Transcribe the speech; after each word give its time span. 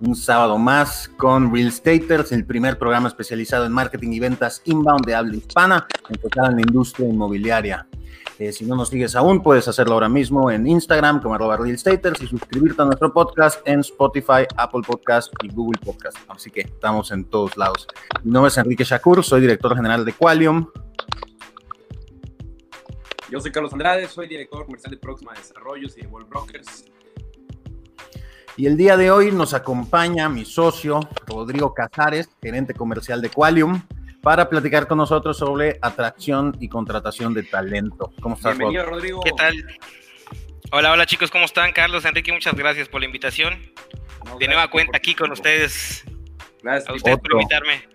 Un 0.00 0.16
sábado 0.16 0.56
más 0.56 1.08
con 1.18 1.54
Real 1.54 1.68
Estaters, 1.68 2.32
el 2.32 2.46
primer 2.46 2.78
programa 2.78 3.08
especializado 3.08 3.66
en 3.66 3.72
marketing 3.72 4.12
y 4.12 4.20
ventas 4.20 4.62
inbound 4.64 5.04
de 5.04 5.14
habla 5.14 5.36
hispana, 5.36 5.86
enfocado 6.08 6.48
en 6.48 6.56
la 6.56 6.62
industria 6.62 7.06
inmobiliaria. 7.06 7.86
Eh, 8.38 8.50
si 8.50 8.64
no 8.64 8.76
nos 8.76 8.88
sigues 8.88 9.14
aún, 9.14 9.42
puedes 9.42 9.68
hacerlo 9.68 9.92
ahora 9.92 10.08
mismo 10.08 10.50
en 10.50 10.66
Instagram 10.66 11.20
como 11.20 11.34
arroba 11.34 11.58
Real 11.58 11.74
Estaters 11.74 12.22
y 12.22 12.26
suscribirte 12.26 12.80
a 12.80 12.86
nuestro 12.86 13.12
podcast 13.12 13.60
en 13.68 13.80
Spotify, 13.80 14.46
Apple 14.56 14.80
Podcast 14.86 15.30
y 15.42 15.48
Google 15.48 15.78
Podcast. 15.84 16.16
Así 16.28 16.50
que 16.50 16.62
estamos 16.62 17.10
en 17.10 17.26
todos 17.26 17.58
lados. 17.58 17.86
Mi 18.24 18.32
nombre 18.32 18.48
es 18.48 18.56
Enrique 18.56 18.84
Shakur, 18.84 19.22
soy 19.22 19.42
director 19.42 19.76
general 19.76 20.06
de 20.06 20.14
Qualium. 20.14 20.66
Yo 23.30 23.38
soy 23.38 23.52
Carlos 23.52 23.74
Andrade, 23.74 24.08
soy 24.08 24.26
director 24.28 24.64
comercial 24.64 24.92
de 24.92 24.96
Próxima 24.96 25.34
Desarrollos 25.34 25.98
y 25.98 26.00
de 26.00 26.06
World 26.06 26.30
Brokers. 26.30 26.86
Y 28.60 28.66
el 28.66 28.76
día 28.76 28.98
de 28.98 29.10
hoy 29.10 29.32
nos 29.32 29.54
acompaña 29.54 30.28
mi 30.28 30.44
socio 30.44 31.00
Rodrigo 31.26 31.72
Casares, 31.72 32.28
gerente 32.42 32.74
comercial 32.74 33.22
de 33.22 33.30
Qualium, 33.30 33.80
para 34.20 34.50
platicar 34.50 34.86
con 34.86 34.98
nosotros 34.98 35.38
sobre 35.38 35.78
atracción 35.80 36.54
y 36.60 36.68
contratación 36.68 37.32
de 37.32 37.42
talento. 37.42 38.12
¿Cómo 38.20 38.34
estás, 38.34 38.58
Bienvenido, 38.58 38.84
Rodrigo? 38.84 39.22
¿Qué 39.22 39.30
tal? 39.34 39.54
Hola, 40.72 40.92
hola 40.92 41.06
chicos, 41.06 41.30
¿cómo 41.30 41.46
están? 41.46 41.72
Carlos, 41.72 42.04
Enrique, 42.04 42.32
muchas 42.32 42.52
gracias 42.52 42.86
por 42.90 43.00
la 43.00 43.06
invitación. 43.06 43.58
de 44.38 44.46
nueva 44.46 44.68
cuenta 44.68 44.98
aquí 44.98 45.14
con 45.14 45.32
ustedes. 45.32 46.04
Gracias 46.62 46.90
a 46.90 46.92
ustedes 46.92 47.16
por 47.16 47.32
invitarme. 47.32 47.88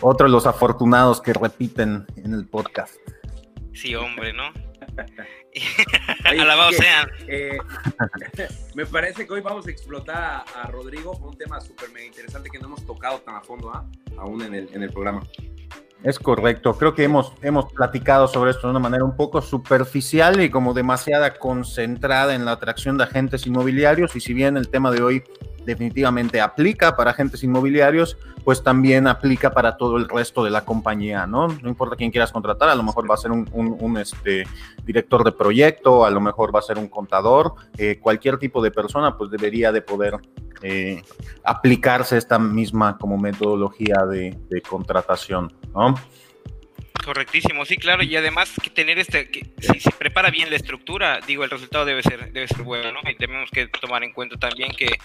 Otro 0.00 0.28
de 0.28 0.32
los 0.32 0.46
afortunados 0.46 1.20
que 1.20 1.34
repiten 1.34 2.06
en 2.16 2.32
el 2.32 2.46
podcast. 2.46 2.94
Sí, 3.74 3.94
hombre, 3.96 4.32
¿no? 4.32 4.44
Alabados 6.24 6.76
sean. 6.76 7.10
Eh, 7.26 7.58
me 8.74 8.86
parece 8.86 9.26
que 9.26 9.32
hoy 9.32 9.40
vamos 9.40 9.66
a 9.66 9.70
explotar 9.70 10.44
a, 10.54 10.66
Rodrigo 10.70 11.12
con 11.12 11.30
un 11.30 11.36
tema 11.36 11.60
súper 11.60 11.90
mega 11.90 12.06
interesante 12.06 12.50
que 12.50 12.58
no 12.58 12.66
hemos 12.66 12.86
tocado 12.86 13.18
tan 13.20 13.36
a 13.36 13.40
fondo 13.42 13.70
¿ah? 13.70 13.86
aún 14.16 14.42
en 14.42 14.54
el, 14.54 14.68
en 14.72 14.82
el 14.82 14.90
programa. 14.90 15.22
Es 16.02 16.18
correcto, 16.18 16.76
creo 16.76 16.94
que 16.94 17.04
hemos, 17.04 17.32
hemos 17.42 17.72
platicado 17.72 18.26
sobre 18.26 18.50
esto 18.50 18.66
de 18.66 18.72
una 18.72 18.80
manera 18.80 19.04
un 19.04 19.14
poco 19.14 19.40
superficial 19.40 20.40
y 20.40 20.50
como 20.50 20.74
demasiada 20.74 21.34
concentrada 21.34 22.34
en 22.34 22.44
la 22.44 22.52
atracción 22.52 22.98
de 22.98 23.04
agentes 23.04 23.46
inmobiliarios 23.46 24.16
y 24.16 24.20
si 24.20 24.34
bien 24.34 24.56
el 24.56 24.68
tema 24.68 24.90
de 24.90 25.00
hoy 25.00 25.22
definitivamente 25.64 26.40
aplica 26.40 26.96
para 26.96 27.10
agentes 27.10 27.42
inmobiliarios, 27.44 28.16
pues 28.44 28.62
también 28.62 29.06
aplica 29.06 29.50
para 29.50 29.76
todo 29.76 29.96
el 29.96 30.08
resto 30.08 30.44
de 30.44 30.50
la 30.50 30.64
compañía, 30.64 31.26
¿no? 31.26 31.48
No 31.48 31.68
importa 31.68 31.96
quién 31.96 32.10
quieras 32.10 32.32
contratar, 32.32 32.68
a 32.68 32.74
lo 32.74 32.82
mejor 32.82 33.08
va 33.10 33.14
a 33.14 33.18
ser 33.18 33.30
un, 33.30 33.98
este, 33.98 34.44
director 34.84 35.24
de 35.24 35.32
proyecto, 35.32 36.04
a 36.04 36.10
lo 36.10 36.20
mejor 36.20 36.54
va 36.54 36.58
a 36.58 36.62
ser 36.62 36.78
un 36.78 36.88
contador, 36.88 37.54
eh, 37.78 37.98
cualquier 38.00 38.38
tipo 38.38 38.62
de 38.62 38.70
persona 38.70 39.16
pues 39.16 39.30
debería 39.30 39.72
de 39.72 39.82
poder 39.82 40.18
eh, 40.62 41.02
aplicarse 41.44 42.16
esta 42.16 42.38
misma 42.38 42.98
como 42.98 43.16
metodología 43.16 44.04
de, 44.06 44.38
de 44.48 44.62
contratación, 44.62 45.52
¿no? 45.74 45.94
Correctísimo, 47.04 47.64
sí, 47.64 47.76
claro, 47.76 48.02
y 48.02 48.14
además 48.16 48.52
que 48.62 48.70
tener 48.70 48.98
este, 48.98 49.28
que 49.28 49.44
si 49.58 49.80
se 49.80 49.90
prepara 49.90 50.30
bien 50.30 50.50
la 50.50 50.56
estructura, 50.56 51.20
digo, 51.26 51.42
el 51.42 51.50
resultado 51.50 51.84
debe 51.84 52.02
ser, 52.02 52.32
debe 52.32 52.46
ser 52.46 52.62
bueno, 52.62 52.92
¿no? 52.92 53.10
Y 53.10 53.16
tenemos 53.16 53.50
que 53.50 53.66
tomar 53.66 54.04
en 54.04 54.12
cuenta 54.12 54.36
también 54.36 54.72
que, 54.72 54.98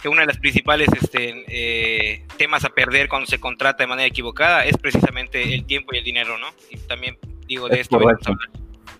que 0.00 0.08
una 0.08 0.22
de 0.22 0.28
las 0.28 0.38
principales 0.38 0.88
este, 1.00 1.44
eh, 1.48 2.24
temas 2.38 2.64
a 2.64 2.70
perder 2.70 3.08
cuando 3.08 3.26
se 3.26 3.38
contrata 3.38 3.82
de 3.82 3.86
manera 3.86 4.06
equivocada 4.06 4.64
es 4.64 4.78
precisamente 4.78 5.54
el 5.54 5.66
tiempo 5.66 5.94
y 5.94 5.98
el 5.98 6.04
dinero, 6.04 6.38
¿no? 6.38 6.48
Y 6.70 6.78
también 6.78 7.18
digo 7.46 7.68
de 7.68 7.80
esto. 7.80 7.98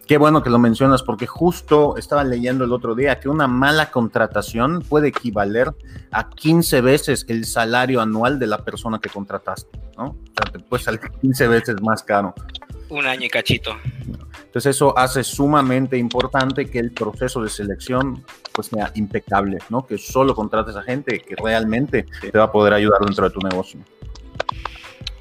Qué 0.06 0.18
bueno 0.18 0.42
que 0.42 0.50
lo 0.50 0.58
mencionas 0.58 1.02
porque 1.02 1.26
justo 1.26 1.96
estaba 1.96 2.24
leyendo 2.24 2.64
el 2.64 2.72
otro 2.72 2.94
día 2.94 3.20
que 3.20 3.28
una 3.28 3.46
mala 3.46 3.90
contratación 3.90 4.82
puede 4.82 5.08
equivaler 5.08 5.72
a 6.10 6.28
15 6.28 6.80
veces 6.80 7.24
el 7.28 7.44
salario 7.44 8.00
anual 8.00 8.38
de 8.38 8.48
la 8.48 8.58
persona 8.58 8.98
que 8.98 9.08
contrataste, 9.08 9.78
¿no? 9.96 10.04
O 10.04 10.16
sea, 10.36 10.52
te 10.52 10.58
puede 10.58 10.82
salir 10.82 11.00
15 11.20 11.48
veces 11.48 11.80
más 11.80 12.02
caro. 12.02 12.34
Un 12.88 13.06
año 13.06 13.26
y 13.26 13.30
cachito. 13.30 13.76
Entonces 14.52 14.76
eso 14.76 14.96
hace 14.98 15.24
sumamente 15.24 15.96
importante 15.96 16.68
que 16.68 16.78
el 16.78 16.92
proceso 16.92 17.42
de 17.42 17.48
selección 17.48 18.22
pues 18.52 18.66
sea 18.66 18.90
impecable, 18.96 19.58
¿no? 19.70 19.86
Que 19.86 19.96
solo 19.96 20.34
contrates 20.34 20.76
a 20.76 20.82
gente 20.82 21.20
que 21.20 21.36
realmente 21.36 22.06
te 22.20 22.36
va 22.36 22.44
a 22.44 22.52
poder 22.52 22.74
ayudar 22.74 23.00
dentro 23.00 23.26
de 23.26 23.30
tu 23.30 23.40
negocio. 23.40 23.80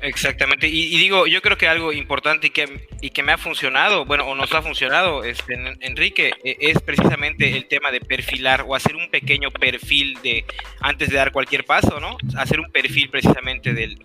Exactamente, 0.01 0.67
y, 0.67 0.97
digo, 0.97 1.28
yo 1.28 1.41
creo 1.41 1.57
que 1.57 1.67
algo 1.67 1.94
importante 1.94 2.47
y 2.47 2.50
que, 2.50 2.88
y 3.01 3.12
que 3.12 3.22
me 3.22 3.34
ha 3.34 3.38
funcionado, 3.38 4.03
bueno, 4.06 4.25
o 4.25 4.34
nos 4.34 4.51
ha 4.53 4.63
funcionado, 4.63 5.23
este, 5.23 5.53
Enrique, 5.81 6.34
e, 6.44 6.57
es 6.59 6.81
precisamente 6.81 7.56
el 7.56 7.67
tema 7.67 7.91
de 7.91 8.01
perfilar 8.01 8.66
o 8.67 8.73
hacer 8.73 8.95
un 8.95 9.11
pequeño 9.11 9.51
perfil 9.51 10.17
de, 10.23 10.44
antes 10.79 11.09
de 11.09 11.17
dar 11.17 11.31
cualquier 11.31 11.66
paso, 11.66 12.00
¿no? 12.00 12.17
Hacer 12.35 12.59
un 12.59 12.72
perfil 12.72 13.11
precisamente 13.11 13.73
del, 13.73 14.00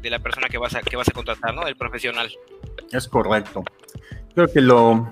de 0.00 0.10
la 0.10 0.20
persona 0.20 0.48
que 0.48 0.58
vas, 0.58 0.76
a, 0.76 0.80
que 0.80 0.96
vas 0.96 1.08
a 1.08 1.12
contratar, 1.12 1.52
¿no? 1.54 1.64
Del 1.64 1.76
profesional. 1.76 2.30
Es 2.92 3.08
correcto. 3.08 3.64
Creo 4.34 4.46
que 4.46 4.60
lo, 4.60 5.08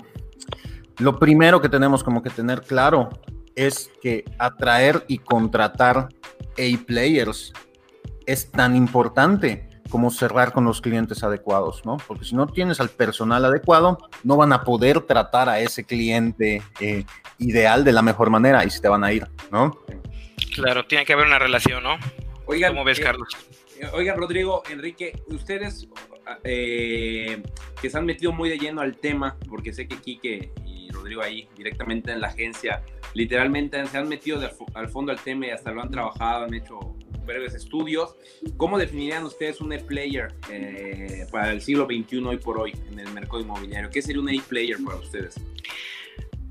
lo 0.99 1.19
primero 1.19 1.61
que 1.61 1.67
tenemos 1.67 2.03
como 2.03 2.23
que 2.23 2.29
tener 2.29 2.61
claro 2.61 3.09
es 3.55 3.91
que 4.01 4.23
atraer 4.39 5.03
y 5.09 5.17
contratar 5.17 6.07
A-players 6.53 7.51
es 8.25 8.49
tan 8.49 8.75
importante 8.75 9.70
cómo 9.91 10.09
cerrar 10.09 10.53
con 10.53 10.63
los 10.63 10.81
clientes 10.81 11.23
adecuados, 11.23 11.85
¿no? 11.85 11.97
Porque 12.07 12.25
si 12.25 12.33
no 12.33 12.47
tienes 12.47 12.79
al 12.79 12.89
personal 12.89 13.45
adecuado, 13.45 13.97
no 14.23 14.37
van 14.37 14.53
a 14.53 14.63
poder 14.63 15.01
tratar 15.01 15.49
a 15.49 15.59
ese 15.59 15.83
cliente 15.83 16.63
eh, 16.79 17.03
ideal 17.37 17.83
de 17.83 17.91
la 17.91 18.01
mejor 18.01 18.29
manera 18.31 18.65
y 18.65 18.71
se 18.71 18.81
te 18.81 18.87
van 18.87 19.03
a 19.03 19.11
ir, 19.11 19.27
¿no? 19.51 19.77
Claro, 20.55 20.85
tiene 20.85 21.05
que 21.05 21.13
haber 21.13 21.27
una 21.27 21.37
relación, 21.37 21.83
¿no? 21.83 21.97
Oigan, 22.45 22.71
¿Cómo 22.71 22.85
ves, 22.85 22.99
eh, 22.99 23.03
Carlos? 23.03 23.29
Eh, 23.79 23.87
oigan, 23.93 24.17
Rodrigo, 24.17 24.63
Enrique, 24.69 25.21
ustedes 25.27 25.87
que 26.43 27.89
se 27.89 27.97
han 27.97 28.05
metido 28.05 28.31
muy 28.31 28.49
de 28.49 28.57
lleno 28.57 28.79
al 28.81 28.95
tema, 28.95 29.37
porque 29.49 29.73
sé 29.73 29.87
que 29.87 29.97
Quique 29.97 30.51
y 30.65 30.89
Rodrigo 30.91 31.21
ahí 31.21 31.49
directamente 31.57 32.11
en 32.11 32.21
la 32.21 32.27
agencia, 32.27 32.81
literalmente 33.13 33.85
se 33.87 33.97
han 33.97 34.07
metido 34.07 34.39
al 34.73 34.87
fondo 34.87 35.11
al 35.11 35.19
tema 35.19 35.47
y 35.47 35.49
hasta 35.49 35.71
lo 35.71 35.81
han 35.81 35.91
trabajado, 35.91 36.45
han 36.45 36.53
hecho 36.53 36.95
breves 37.25 37.53
estudios. 37.53 38.15
¿Cómo 38.57 38.77
definirían 38.77 39.23
ustedes 39.23 39.61
un 39.61 39.73
e-player 39.73 40.33
eh, 40.49 41.25
para 41.31 41.51
el 41.51 41.61
siglo 41.61 41.85
XXI 41.85 42.17
hoy 42.25 42.37
por 42.37 42.59
hoy 42.59 42.73
en 42.91 42.99
el 42.99 43.11
mercado 43.11 43.39
inmobiliario? 43.39 43.89
¿Qué 43.89 44.01
sería 44.01 44.21
un 44.21 44.29
e-player 44.29 44.77
para 44.83 44.97
ustedes? 44.97 45.35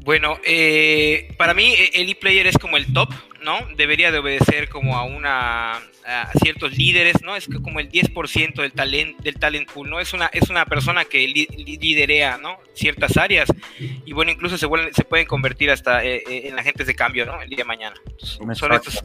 Bueno, 0.02 0.38
eh, 0.44 1.34
para 1.36 1.52
mí 1.52 1.74
eh, 1.74 1.90
el 1.94 2.08
e-player 2.08 2.46
es 2.46 2.56
como 2.56 2.76
el 2.78 2.90
top, 2.92 3.12
¿no? 3.42 3.58
Debería 3.76 4.10
de 4.10 4.18
obedecer 4.18 4.68
como 4.68 4.96
a 4.96 5.04
una 5.04 5.82
a 6.06 6.32
ciertos 6.42 6.76
líderes, 6.76 7.22
¿no? 7.22 7.36
Es 7.36 7.46
como 7.46 7.78
el 7.78 7.90
10% 7.90 8.62
del 8.62 8.72
talent 8.72 9.20
del 9.20 9.34
talent 9.34 9.70
pool, 9.70 9.90
¿no? 9.90 10.00
Es 10.00 10.14
una 10.14 10.26
es 10.26 10.48
una 10.48 10.64
persona 10.64 11.04
que 11.04 11.28
liderea, 11.28 12.38
¿no? 12.38 12.58
Ciertas 12.72 13.18
áreas 13.18 13.52
y 13.78 14.12
bueno, 14.14 14.32
incluso 14.32 14.56
se 14.56 14.66
se 14.92 15.04
pueden 15.04 15.26
convertir 15.26 15.70
hasta 15.70 16.02
en 16.02 16.58
agentes 16.58 16.86
de 16.86 16.94
cambio, 16.94 17.26
¿no? 17.26 17.40
El 17.42 17.50
día 17.50 17.58
de 17.58 17.64
mañana. 17.64 17.96
son 18.18 18.72
estos 18.72 19.04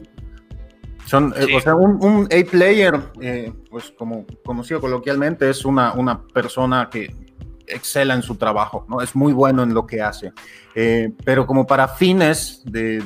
son, 1.06 1.32
eh, 1.36 1.56
o 1.56 1.60
sea, 1.60 1.74
un, 1.76 2.26
A-player, 2.26 3.00
eh, 3.20 3.52
pues 3.70 3.92
como 3.96 4.26
conocido 4.44 4.80
coloquialmente, 4.80 5.48
es 5.48 5.64
una, 5.64 5.92
una 5.92 6.20
persona 6.20 6.88
que 6.90 7.14
excela 7.68 8.14
en 8.14 8.22
su 8.22 8.34
trabajo, 8.34 8.84
¿no? 8.88 9.00
Es 9.00 9.14
muy 9.14 9.32
bueno 9.32 9.62
en 9.62 9.72
lo 9.72 9.86
que 9.86 10.02
hace. 10.02 10.32
Eh, 10.74 11.12
pero 11.24 11.46
como 11.46 11.66
para 11.66 11.88
fines 11.88 12.62
de, 12.64 13.00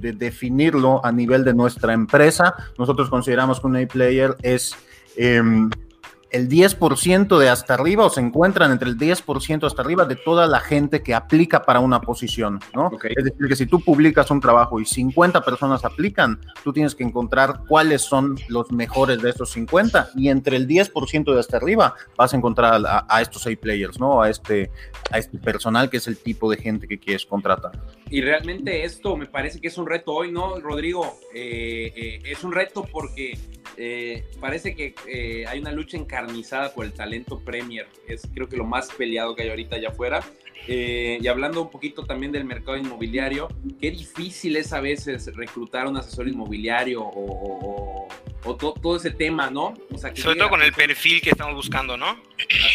de, 0.00 0.12
definirlo 0.12 1.04
a 1.04 1.12
nivel 1.12 1.44
de 1.44 1.54
nuestra 1.54 1.92
empresa, 1.92 2.54
nosotros 2.78 3.08
consideramos 3.08 3.60
que 3.60 3.66
un 3.66 3.76
A-player 3.76 4.36
es 4.42 4.74
em, 5.16 5.70
el 6.32 6.48
10% 6.48 7.38
de 7.38 7.48
hasta 7.48 7.74
arriba 7.74 8.06
o 8.06 8.10
se 8.10 8.20
encuentran 8.20 8.72
entre 8.72 8.88
el 8.88 8.98
10% 8.98 9.66
hasta 9.66 9.82
arriba 9.82 10.06
de 10.06 10.16
toda 10.16 10.46
la 10.46 10.60
gente 10.60 11.02
que 11.02 11.14
aplica 11.14 11.62
para 11.62 11.80
una 11.80 12.00
posición, 12.00 12.58
¿no? 12.74 12.90
Es 13.02 13.24
decir, 13.24 13.48
que 13.48 13.56
si 13.56 13.66
tú 13.66 13.80
publicas 13.80 14.30
un 14.30 14.40
trabajo 14.40 14.80
y 14.80 14.86
50 14.86 15.42
personas 15.42 15.84
aplican, 15.84 16.40
tú 16.64 16.72
tienes 16.72 16.94
que 16.94 17.04
encontrar 17.04 17.60
cuáles 17.68 18.02
son 18.02 18.38
los 18.48 18.72
mejores 18.72 19.20
de 19.20 19.30
esos 19.30 19.50
50 19.50 20.10
y 20.16 20.28
entre 20.28 20.56
el 20.56 20.66
10% 20.66 21.34
de 21.34 21.40
hasta 21.40 21.58
arriba 21.58 21.94
vas 22.16 22.32
a 22.32 22.36
encontrar 22.36 22.82
a, 22.86 23.22
estos 23.22 23.46
A 23.46 23.50
players, 23.60 24.00
¿no? 24.00 24.22
A 24.22 24.30
este, 24.30 24.70
a 25.10 25.18
este 25.18 25.38
personal 25.38 25.90
que 25.90 25.98
es 25.98 26.06
el 26.08 26.16
tipo 26.16 26.50
de 26.50 26.56
gente 26.56 26.88
que 26.88 26.98
quieres 26.98 27.26
contratar. 27.26 27.72
Y 28.10 28.20
realmente 28.20 28.84
esto 28.84 29.16
me 29.16 29.26
parece 29.26 29.60
que 29.60 29.68
es 29.68 29.78
un 29.78 29.86
reto 29.86 30.12
hoy, 30.12 30.32
¿no, 30.32 30.58
Rodrigo? 30.60 31.18
Eh, 31.34 31.92
eh, 31.94 32.22
es 32.24 32.44
un 32.44 32.52
reto 32.52 32.86
porque 32.90 33.38
eh, 33.76 34.24
parece 34.40 34.74
que 34.74 34.94
hay 35.48 35.58
una 35.58 35.72
lucha 35.72 35.96
encarnizada 36.22 36.72
por 36.72 36.84
el 36.84 36.92
talento 36.92 37.40
Premier. 37.40 37.86
Es 38.06 38.22
creo 38.32 38.48
que 38.48 38.56
lo 38.56 38.64
más 38.64 38.90
peleado 38.92 39.34
que 39.34 39.42
hay 39.42 39.50
ahorita 39.50 39.76
allá 39.76 39.88
afuera. 39.88 40.22
Eh, 40.68 41.18
y 41.20 41.26
hablando 41.26 41.62
un 41.62 41.70
poquito 41.70 42.04
también 42.04 42.30
del 42.30 42.44
mercado 42.44 42.76
inmobiliario, 42.76 43.48
qué 43.80 43.90
difícil 43.90 44.56
es 44.56 44.72
a 44.72 44.80
veces 44.80 45.34
reclutar 45.34 45.88
un 45.88 45.96
asesor 45.96 46.28
inmobiliario 46.28 47.02
o, 47.02 48.06
todo 48.42 48.96
ese 48.96 49.10
tema, 49.10 49.50
¿no? 49.50 49.74
Sobre 50.14 50.36
todo 50.36 50.50
con 50.50 50.62
el 50.62 50.72
perfil 50.72 51.20
que 51.20 51.30
estamos 51.30 51.54
buscando, 51.54 51.96
¿no? 51.96 52.20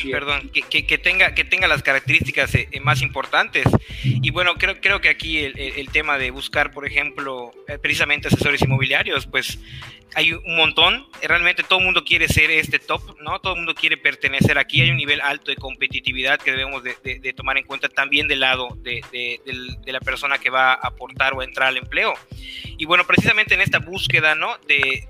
Perdón, 0.09 0.49
que, 0.49 0.97
tenga, 0.97 1.35
que 1.35 1.43
tenga 1.43 1.67
las 1.67 1.83
características 1.83 2.55
eh, 2.55 2.69
más 2.81 3.01
importantes. 3.01 3.65
Y 4.03 4.31
bueno, 4.31 4.55
creo, 4.55 4.79
creo 4.79 5.01
que 5.01 5.09
aquí 5.09 5.39
el, 5.39 5.57
el 5.57 5.89
tema 5.89 6.17
de 6.17 6.31
buscar, 6.31 6.71
por 6.71 6.87
ejemplo, 6.87 7.51
eh, 7.67 7.77
precisamente 7.77 8.29
asesores 8.29 8.61
inmobiliarios, 8.61 9.27
pues 9.27 9.59
hay 10.15 10.33
un 10.33 10.55
montón, 10.55 11.05
realmente 11.21 11.63
todo 11.63 11.79
el 11.79 11.85
mundo 11.85 12.03
quiere 12.03 12.27
ser 12.27 12.49
este 12.49 12.79
top, 12.79 13.19
¿no? 13.21 13.39
Todo 13.39 13.53
el 13.53 13.59
mundo 13.59 13.75
quiere 13.75 13.97
pertenecer 13.97 14.57
aquí, 14.57 14.81
hay 14.81 14.89
un 14.89 14.97
nivel 14.97 15.21
alto 15.21 15.51
de 15.51 15.57
competitividad 15.57 16.39
que 16.39 16.51
debemos 16.51 16.81
de, 16.83 17.33
tomar 17.35 17.57
en 17.57 17.65
cuenta 17.65 17.89
también 17.89 18.27
del 18.27 18.39
lado 18.39 18.69
de, 18.81 19.01
la 19.85 19.99
persona 19.99 20.37
que 20.37 20.49
va 20.49 20.71
a 20.71 20.87
aportar 20.87 21.33
o 21.33 21.43
entrar 21.43 21.67
al 21.67 21.77
empleo. 21.77 22.13
Y 22.79 22.85
bueno, 22.85 23.05
precisamente 23.05 23.53
en 23.53 23.61
esta 23.61 23.79
búsqueda, 23.79 24.33
¿no? 24.33 24.57
De, 24.67 25.07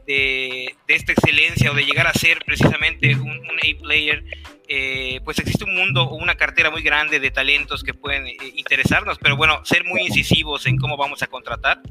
esta 0.87 1.11
excelencia 1.11 1.71
o 1.71 1.73
de 1.73 1.85
llegar 1.85 2.07
a 2.07 2.13
ser 2.13 2.39
precisamente 2.45 3.15
un, 3.15 3.29
un 3.29 3.57
A-player, 3.57 4.23
eh, 4.67 5.21
pues 5.23 5.39
existe 5.39 5.63
un 5.63 5.75
mundo 5.75 6.03
o 6.03 6.15
una 6.15 6.35
cartera 6.35 6.69
muy 6.69 6.81
grande 6.81 7.19
de 7.19 7.31
talentos 7.31 7.83
que 7.83 7.93
pueden 7.93 8.27
eh, 8.27 8.37
interesarnos, 8.55 9.17
pero 9.17 9.37
bueno, 9.37 9.63
ser 9.65 9.85
muy 9.85 10.01
incisivos 10.01 10.65
en 10.65 10.77
cómo 10.77 10.97
vamos 10.97 11.23
a 11.23 11.27
contratar 11.27 11.81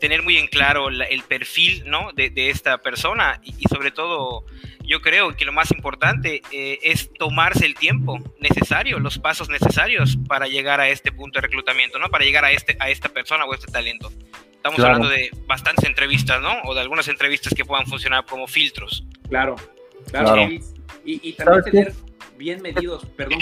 tener 0.00 0.22
muy 0.22 0.36
en 0.38 0.48
claro 0.48 0.88
el 0.88 1.22
perfil 1.28 1.84
¿no? 1.86 2.10
de, 2.12 2.32
esta 2.50 2.78
persona 2.78 3.40
y, 3.44 3.68
sobre 3.68 3.92
todo 3.92 4.44
yo 4.82 5.00
creo 5.00 5.36
que 5.36 5.44
lo 5.44 5.52
más 5.52 5.70
importante 5.70 6.42
eh, 6.50 6.78
es 6.82 7.12
tomarse 7.12 7.66
el 7.66 7.74
tiempo 7.74 8.18
necesario, 8.40 8.98
los 8.98 9.18
pasos 9.18 9.48
necesarios 9.48 10.18
para 10.26 10.48
llegar 10.48 10.80
a 10.80 10.88
este 10.88 11.12
punto 11.12 11.36
de 11.38 11.42
reclutamiento, 11.42 12.00
¿no? 12.00 12.08
Para 12.08 12.24
llegar 12.24 12.44
a, 12.44 12.50
este, 12.50 12.76
a 12.80 12.90
esta 12.90 13.08
persona 13.10 13.44
o 13.44 13.54
este 13.54 13.70
talento. 13.70 14.10
Estamos 14.60 14.78
hablando 14.80 15.08
de 15.08 15.30
bastantes 15.46 15.86
entrevistas, 15.86 16.42
¿no? 16.42 16.50
O 16.64 16.74
de 16.74 16.82
algunas 16.82 17.08
entrevistas 17.08 17.54
que 17.54 17.64
puedan 17.64 17.86
funcionar 17.86 18.26
como 18.26 18.46
filtros. 18.46 19.06
Claro, 19.26 19.56
claro. 20.10 20.52
Y, 21.02 21.32
también 21.32 21.64
tener 21.64 21.94
bien 22.36 22.60
medidos, 22.60 23.06
perdón, 23.16 23.38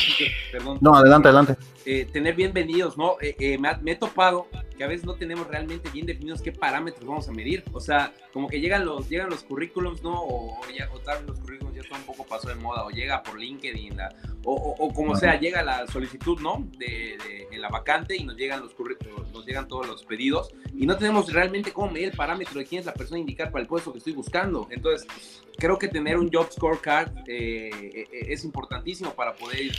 perdón. 0.53 0.79
No, 0.81 0.95
adelante, 0.95 1.27
adelante. 1.27 1.57
Eh, 1.91 2.05
tener 2.05 2.35
bien 2.35 2.53
medidos, 2.53 2.99
¿no? 2.99 3.17
Eh, 3.19 3.57
me, 3.57 3.75
me 3.79 3.93
he 3.93 3.97
topado 3.97 4.47
que 4.77 4.85
a 4.85 4.87
veces 4.87 5.07
no 5.07 5.15
tenemos 5.15 5.47
realmente 5.49 5.89
bien 5.89 6.05
definidos 6.05 6.43
qué 6.43 6.53
parámetros 6.53 7.07
vamos 7.07 7.27
a 7.31 7.33
medir. 7.33 7.65
O 7.73 7.81
sea, 7.81 8.13
como 8.31 8.47
que 8.47 8.61
llegan 8.61 8.85
los, 8.85 9.09
llegan 9.09 9.31
los 9.31 9.43
currículums, 9.43 10.03
¿no? 10.03 10.23
O, 10.23 10.61
ya, 10.77 10.89
o 10.93 10.99
tal 11.01 11.19
vez 11.19 11.29
los 11.29 11.41
currículums 11.41 11.75
ya 11.75 11.83
están 11.83 12.01
un 12.01 12.07
poco 12.07 12.27
paso 12.27 12.49
de 12.49 12.57
moda, 12.57 12.85
o 12.85 12.91
llega 12.91 13.23
por 13.23 13.39
LinkedIn, 13.39 13.97
la, 13.97 14.15
o, 14.45 14.55
o, 14.55 14.93
como 14.93 15.17
sea, 15.17 15.41
llega 15.41 15.63
la 15.63 15.87
solicitud, 15.87 16.39
¿no? 16.41 16.69
De, 16.79 17.19
en 17.51 17.61
la 17.61 17.69
vacante 17.69 18.17
y 18.17 18.23
nos 18.23 18.37
llegan 18.37 18.61
los 18.61 18.75
currículums, 18.75 19.33
nos 19.33 19.47
llegan 19.47 19.67
todos 19.67 19.87
los 19.87 20.05
pedidos 20.05 20.53
y 20.75 20.87
no 20.87 20.97
tenemos 20.97 21.33
realmente 21.33 21.73
cómo 21.73 21.91
medir 21.91 22.09
el 22.11 22.17
parámetro 22.17 22.59
de 22.59 22.67
quién 22.67 22.81
es 22.81 22.87
la 22.87 22.95
persona 22.95 23.19
indicada 23.19 23.51
para 23.51 23.63
el 23.63 23.69
puesto 23.69 23.93
que 23.93 23.99
estoy 23.99 24.13
buscando. 24.13 24.69
Entonces, 24.71 25.09
creo 25.57 25.79
que 25.79 25.89
tener 25.89 26.19
un 26.19 26.31
job 26.31 26.53
scorecard 26.53 27.11
eh, 27.27 27.71
eh, 27.95 28.07
es 28.29 28.45
importantísimo 28.45 29.13
para 29.15 29.35
poder 29.35 29.73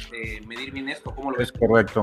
medir 0.46 0.72
bien 0.72 0.90
esto. 0.90 1.14
¿Cómo 1.16 1.32
lo 1.32 1.40
es 1.40 1.52
correcto. 1.52 1.99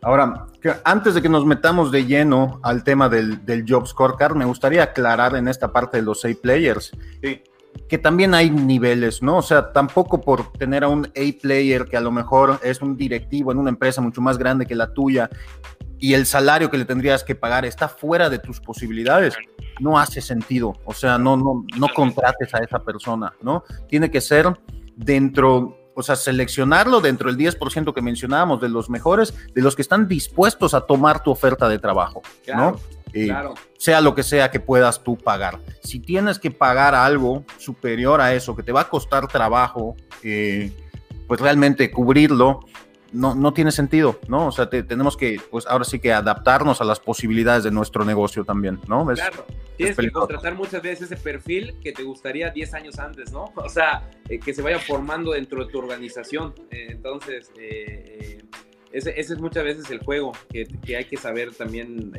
Ahora, 0.00 0.46
antes 0.84 1.14
de 1.14 1.22
que 1.22 1.28
nos 1.28 1.44
metamos 1.44 1.90
de 1.90 2.06
lleno 2.06 2.60
al 2.62 2.84
tema 2.84 3.08
del, 3.08 3.44
del 3.44 3.64
Job 3.68 3.86
Scorecard, 3.86 4.36
me 4.36 4.44
gustaría 4.44 4.82
aclarar 4.82 5.34
en 5.34 5.48
esta 5.48 5.72
parte 5.72 5.98
de 5.98 6.04
los 6.04 6.24
A-Players. 6.24 6.92
Que 7.88 7.98
también 7.98 8.34
hay 8.34 8.50
niveles, 8.50 9.22
¿no? 9.22 9.38
O 9.38 9.42
sea, 9.42 9.72
tampoco 9.72 10.20
por 10.20 10.52
tener 10.52 10.84
a 10.84 10.88
un 10.88 11.06
A-Player 11.06 11.86
que 11.86 11.96
a 11.96 12.00
lo 12.00 12.10
mejor 12.10 12.60
es 12.62 12.80
un 12.80 12.96
directivo 12.96 13.50
en 13.50 13.58
una 13.58 13.70
empresa 13.70 14.00
mucho 14.00 14.20
más 14.20 14.38
grande 14.38 14.66
que 14.66 14.74
la 14.74 14.92
tuya 14.92 15.30
y 15.98 16.14
el 16.14 16.26
salario 16.26 16.70
que 16.70 16.78
le 16.78 16.84
tendrías 16.84 17.24
que 17.24 17.34
pagar 17.34 17.64
está 17.64 17.88
fuera 17.88 18.30
de 18.30 18.38
tus 18.38 18.60
posibilidades, 18.60 19.34
no 19.80 19.98
hace 19.98 20.20
sentido. 20.20 20.74
O 20.84 20.94
sea, 20.94 21.18
no, 21.18 21.36
no, 21.36 21.64
no 21.76 21.88
contrates 21.94 22.54
a 22.54 22.58
esa 22.58 22.78
persona, 22.80 23.32
¿no? 23.42 23.64
Tiene 23.88 24.10
que 24.10 24.20
ser 24.20 24.46
dentro 24.96 25.76
o 25.98 26.02
sea, 26.04 26.14
seleccionarlo 26.14 27.00
dentro 27.00 27.28
del 27.28 27.36
10% 27.36 27.92
que 27.92 28.00
mencionábamos 28.00 28.60
de 28.60 28.68
los 28.68 28.88
mejores, 28.88 29.34
de 29.52 29.62
los 29.62 29.74
que 29.74 29.82
están 29.82 30.06
dispuestos 30.06 30.72
a 30.72 30.82
tomar 30.82 31.24
tu 31.24 31.32
oferta 31.32 31.68
de 31.68 31.80
trabajo, 31.80 32.22
¿no? 32.54 32.78
Eh, 33.12 33.34
sea 33.78 34.00
lo 34.00 34.14
que 34.14 34.22
sea 34.22 34.48
que 34.52 34.60
puedas 34.60 35.02
tú 35.02 35.16
pagar. 35.16 35.58
Si 35.82 35.98
tienes 35.98 36.38
que 36.38 36.52
pagar 36.52 36.94
algo 36.94 37.44
superior 37.56 38.20
a 38.20 38.32
eso, 38.32 38.54
que 38.54 38.62
te 38.62 38.70
va 38.70 38.82
a 38.82 38.88
costar 38.88 39.26
trabajo, 39.26 39.96
eh, 40.22 40.72
pues 41.26 41.40
realmente 41.40 41.90
cubrirlo, 41.90 42.60
no, 43.12 43.34
no 43.34 43.52
tiene 43.52 43.72
sentido, 43.72 44.18
¿no? 44.28 44.48
O 44.48 44.52
sea, 44.52 44.68
tenemos 44.68 45.16
que, 45.16 45.40
pues 45.50 45.66
ahora 45.66 45.84
sí 45.84 45.98
que 45.98 46.12
adaptarnos 46.12 46.80
a 46.80 46.84
las 46.84 47.00
posibilidades 47.00 47.64
de 47.64 47.70
nuestro 47.70 48.04
negocio 48.04 48.44
también, 48.44 48.80
¿no? 48.86 49.06
claro, 49.06 49.46
tienes 49.76 49.96
que 49.96 50.10
contratar 50.10 50.54
muchas 50.54 50.82
veces 50.82 51.10
ese 51.10 51.16
perfil 51.16 51.76
que 51.82 51.92
te 51.92 52.02
gustaría 52.02 52.50
10 52.50 52.74
años 52.74 52.98
antes, 52.98 53.32
¿no? 53.32 53.52
O 53.56 53.68
sea, 53.68 54.08
eh, 54.28 54.38
que 54.38 54.54
se 54.54 54.62
vaya 54.62 54.78
formando 54.78 55.32
dentro 55.32 55.64
de 55.64 55.70
tu 55.70 55.78
organización. 55.78 56.54
Eh, 56.70 56.88
entonces, 56.90 57.52
eh, 57.58 58.42
ese, 58.92 59.10
ese, 59.18 59.34
es 59.34 59.40
muchas 59.40 59.64
veces 59.64 59.90
el 59.90 59.98
juego, 59.98 60.32
que, 60.50 60.66
que 60.66 60.96
hay 60.96 61.04
que 61.04 61.16
saber 61.16 61.52
también 61.52 62.12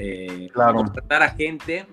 contratar 0.53 1.23
a 1.23 1.31
gente 1.31 1.87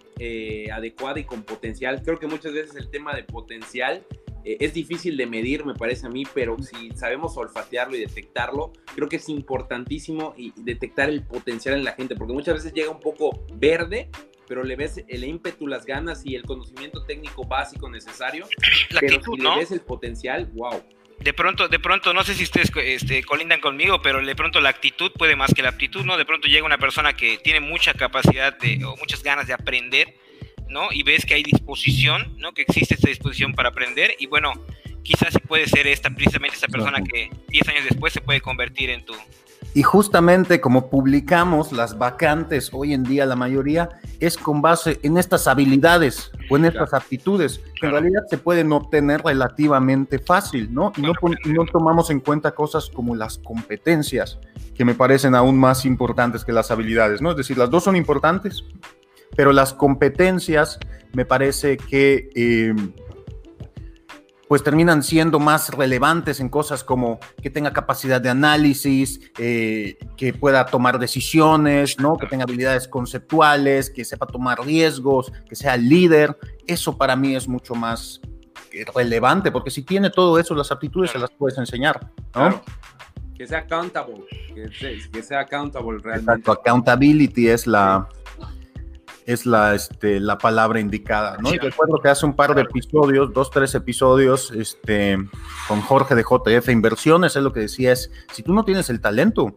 adecuada 0.71 1.19
y 1.19 1.25
con 1.25 1.43
potencial. 1.43 2.03
Creo 2.03 2.19
que 2.19 2.27
muchas 2.27 2.53
veces 2.53 2.77
el 2.77 2.91
tema 2.91 3.15
de 3.15 3.25
potencial 3.25 4.05
eh, 4.47 4.59
es 4.61 4.73
difícil 4.73 5.17
de 5.17 5.27
medir, 5.27 5.65
me 5.65 5.75
parece 5.75 6.07
a 6.07 6.09
mí, 6.09 6.23
pero 6.33 6.57
si 6.63 6.91
sabemos 6.93 7.37
olfatearlo 7.37 7.97
y 7.97 8.01
detectarlo, 8.01 8.73
creo 8.95 9.09
que 9.09 9.17
es 9.17 9.29
importantísimo 9.29 10.35
y 10.37 10.53
detectar 10.57 11.09
el 11.09 11.25
potencial 11.25 11.75
en 11.75 11.83
la 11.83 11.93
gente, 11.93 12.15
porque 12.15 12.33
muchas 12.33 12.55
veces 12.55 12.73
llega 12.73 12.91
un 12.91 13.01
poco 13.01 13.45
verde, 13.55 14.09
pero 14.47 14.63
le 14.63 14.77
ves 14.77 15.05
el 15.09 15.25
ímpetu, 15.25 15.67
las 15.67 15.85
ganas 15.85 16.25
y 16.25 16.37
el 16.37 16.45
conocimiento 16.45 17.03
técnico 17.05 17.45
básico 17.45 17.91
necesario. 17.91 18.47
La 18.91 19.01
pero 19.01 19.21
si 19.21 19.37
le 19.37 19.57
ves 19.57 19.73
el 19.73 19.81
potencial, 19.81 20.47
wow. 20.55 20.81
De 21.19 21.33
pronto, 21.33 21.67
de 21.67 21.81
pronto, 21.81 22.15
no 22.15 22.23
sé 22.23 22.35
si 22.35 22.45
ustedes 22.45 22.71
este, 22.77 23.25
colindan 23.25 23.61
conmigo, 23.61 24.01
pero 24.01 24.25
de 24.25 24.37
pronto 24.37 24.61
la 24.61 24.69
actitud 24.69 25.11
puede 25.19 25.35
más 25.35 25.53
que 25.55 25.63
la 25.63 25.71
aptitud, 25.71 26.05
¿no? 26.05 26.17
De 26.17 26.25
pronto 26.25 26.47
llega 26.47 26.65
una 26.65 26.79
persona 26.79 27.15
que 27.17 27.39
tiene 27.39 27.59
mucha 27.59 27.95
capacidad 27.95 28.57
de, 28.57 28.85
o 28.85 28.97
muchas 28.97 29.25
ganas 29.25 29.49
de 29.49 29.55
aprender, 29.55 30.15
¿no? 30.77 30.93
Y 30.93 31.03
ves 31.03 31.25
que 31.25 31.33
hay 31.33 31.43
disposición, 31.43 32.35
¿no? 32.37 32.53
Que 32.53 32.63
existe 32.63 32.95
esta 32.95 33.09
disposición 33.09 33.55
para 33.55 33.71
aprender 33.71 34.11
y 34.19 34.27
bueno, 34.27 34.53
quizás 35.03 35.33
sí 35.33 35.39
puede 35.39 35.67
ser 35.67 35.87
esta, 35.87 36.11
precisamente 36.11 36.55
esta 36.55 36.69
persona 36.69 37.03
que 37.03 37.31
10 37.49 37.69
años 37.69 37.85
después 37.89 38.13
se 38.13 38.21
puede 38.21 38.43
convertir 38.43 38.91
en 38.91 39.03
tu... 39.03 39.15
Y 39.73 39.83
justamente 39.83 40.61
como 40.61 40.91
publicamos 40.91 41.73
las 41.73 41.97
vacantes 41.97 42.71
hoy 42.75 42.93
en 42.93 43.05
día, 43.05 43.25
la 43.25 43.37
mayoría 43.37 43.89
es 44.21 44.37
con 44.37 44.61
base 44.61 45.01
en 45.03 45.17
estas 45.17 45.47
habilidades 45.47 46.31
o 46.51 46.57
en 46.59 46.67
estas 46.67 46.93
aptitudes, 46.93 47.61
que 47.81 47.87
en 47.87 47.93
realidad 47.93 48.23
se 48.29 48.37
pueden 48.37 48.71
obtener 48.73 49.23
relativamente 49.23 50.19
fácil, 50.19 50.73
¿no? 50.73 50.93
Y 50.97 51.03
no, 51.03 51.13
no 51.47 51.65
tomamos 51.67 52.11
en 52.11 52.21
cuenta 52.21 52.53
cosas 52.53 52.91
como 52.91 53.15
las 53.15 53.39
competencias, 53.39 54.39
que 54.75 54.85
me 54.85 54.95
parecen 54.95 55.35
aún 55.35 55.59
más 55.59 55.87
importantes 55.87 56.45
que 56.45 56.53
las 56.53 56.71
habilidades, 56.71 57.23
¿no? 57.23 57.31
Es 57.31 57.37
decir, 57.37 57.57
las 57.57 57.71
dos 57.71 57.85
son 57.85 57.97
importantes, 57.97 58.65
pero 59.37 59.53
las 59.53 59.75
competencias 59.75 60.79
me 61.13 61.25
parece 61.25 61.77
que 61.77 62.31
eh, 62.35 62.75
pues 64.49 64.63
terminan 64.63 65.03
siendo 65.03 65.39
más 65.39 65.71
relevantes 65.71 66.41
en 66.41 66.49
cosas 66.49 66.85
como 66.85 67.19
que 67.43 67.51
tenga 67.51 67.73
capacidad 67.73 68.21
de 68.21 68.31
análisis, 68.31 69.21
eh, 69.39 69.99
que 70.17 70.33
pueda 70.33 70.67
tomar 70.67 70.99
decisiones, 70.99 71.99
¿no? 71.99 72.17
que 72.17 72.27
tenga 72.27 72.45
habilidades 72.45 72.87
conceptuales, 72.87 73.91
que 73.91 74.05
sepa 74.05 74.27
tomar 74.27 74.61
riesgos, 74.61 75.33
que 75.49 75.57
sea 75.57 75.77
líder. 75.77 76.37
Eso 76.67 76.97
para 76.97 77.17
mí 77.17 77.35
es 77.35 77.49
mucho 77.49 77.75
más 77.75 78.21
relevante, 78.95 79.51
porque 79.51 79.71
si 79.71 79.83
tiene 79.83 80.11
todo 80.11 80.39
eso, 80.39 80.55
las 80.55 80.71
aptitudes 80.71 81.11
se 81.11 81.19
las 81.19 81.31
puedes 81.31 81.59
enseñar. 81.59 82.13
Que 83.37 83.47
sea 83.47 83.59
accountable, 83.59 84.25
que 84.55 85.23
sea, 85.23 85.41
accountable 85.41 85.99
realmente. 85.99 86.33
Exacto, 86.33 86.53
accountability 86.53 87.49
es 87.49 87.67
la, 87.67 88.09
es 89.27 89.45
la, 89.45 89.75
este, 89.75 90.21
la 90.21 90.39
palabra 90.39 90.79
indicada, 90.79 91.37
¿no? 91.39 91.53
Y 91.53 91.59
recuerdo 91.59 91.99
que 92.01 92.09
hace 92.09 92.25
un 92.25 92.35
par 92.35 92.55
de 92.55 92.63
episodios, 92.63 93.33
dos, 93.33 93.51
tres 93.51 93.75
episodios, 93.75 94.53
este, 94.53 95.19
con 95.67 95.81
Jorge 95.81 96.15
de 96.15 96.23
JF 96.23 96.69
Inversiones, 96.69 97.35
él 97.35 97.43
lo 97.45 97.53
que 97.53 97.61
decía 97.61 97.93
es, 97.93 98.11
si 98.33 98.45
tú 98.45 98.55
no 98.55 98.65
tienes 98.65 98.89
el 98.89 99.01
talento, 99.01 99.57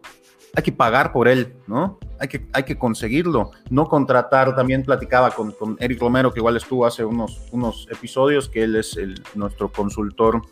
hay 0.54 0.64
que 0.64 0.72
pagar 0.72 1.12
por 1.12 1.28
él, 1.28 1.54
¿no? 1.68 2.00
Hay 2.18 2.26
que, 2.26 2.48
hay 2.52 2.64
que 2.64 2.76
conseguirlo, 2.76 3.52
no 3.70 3.86
contratar, 3.86 4.56
también 4.56 4.82
platicaba 4.82 5.30
con, 5.30 5.52
con 5.52 5.76
Eric 5.78 6.00
Romero, 6.00 6.32
que 6.32 6.40
igual 6.40 6.56
estuvo 6.56 6.84
hace 6.84 7.04
unos, 7.04 7.40
unos 7.52 7.86
episodios, 7.92 8.48
que 8.48 8.64
él 8.64 8.74
es 8.74 8.96
el, 8.96 9.22
nuestro 9.36 9.70
consultor 9.70 10.42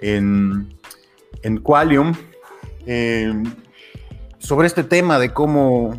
en, 0.00 0.76
en 1.42 1.58
Qualium, 1.58 2.14
eh, 2.84 3.32
sobre 4.38 4.66
este 4.66 4.84
tema 4.84 5.18
de 5.18 5.32
cómo, 5.32 5.98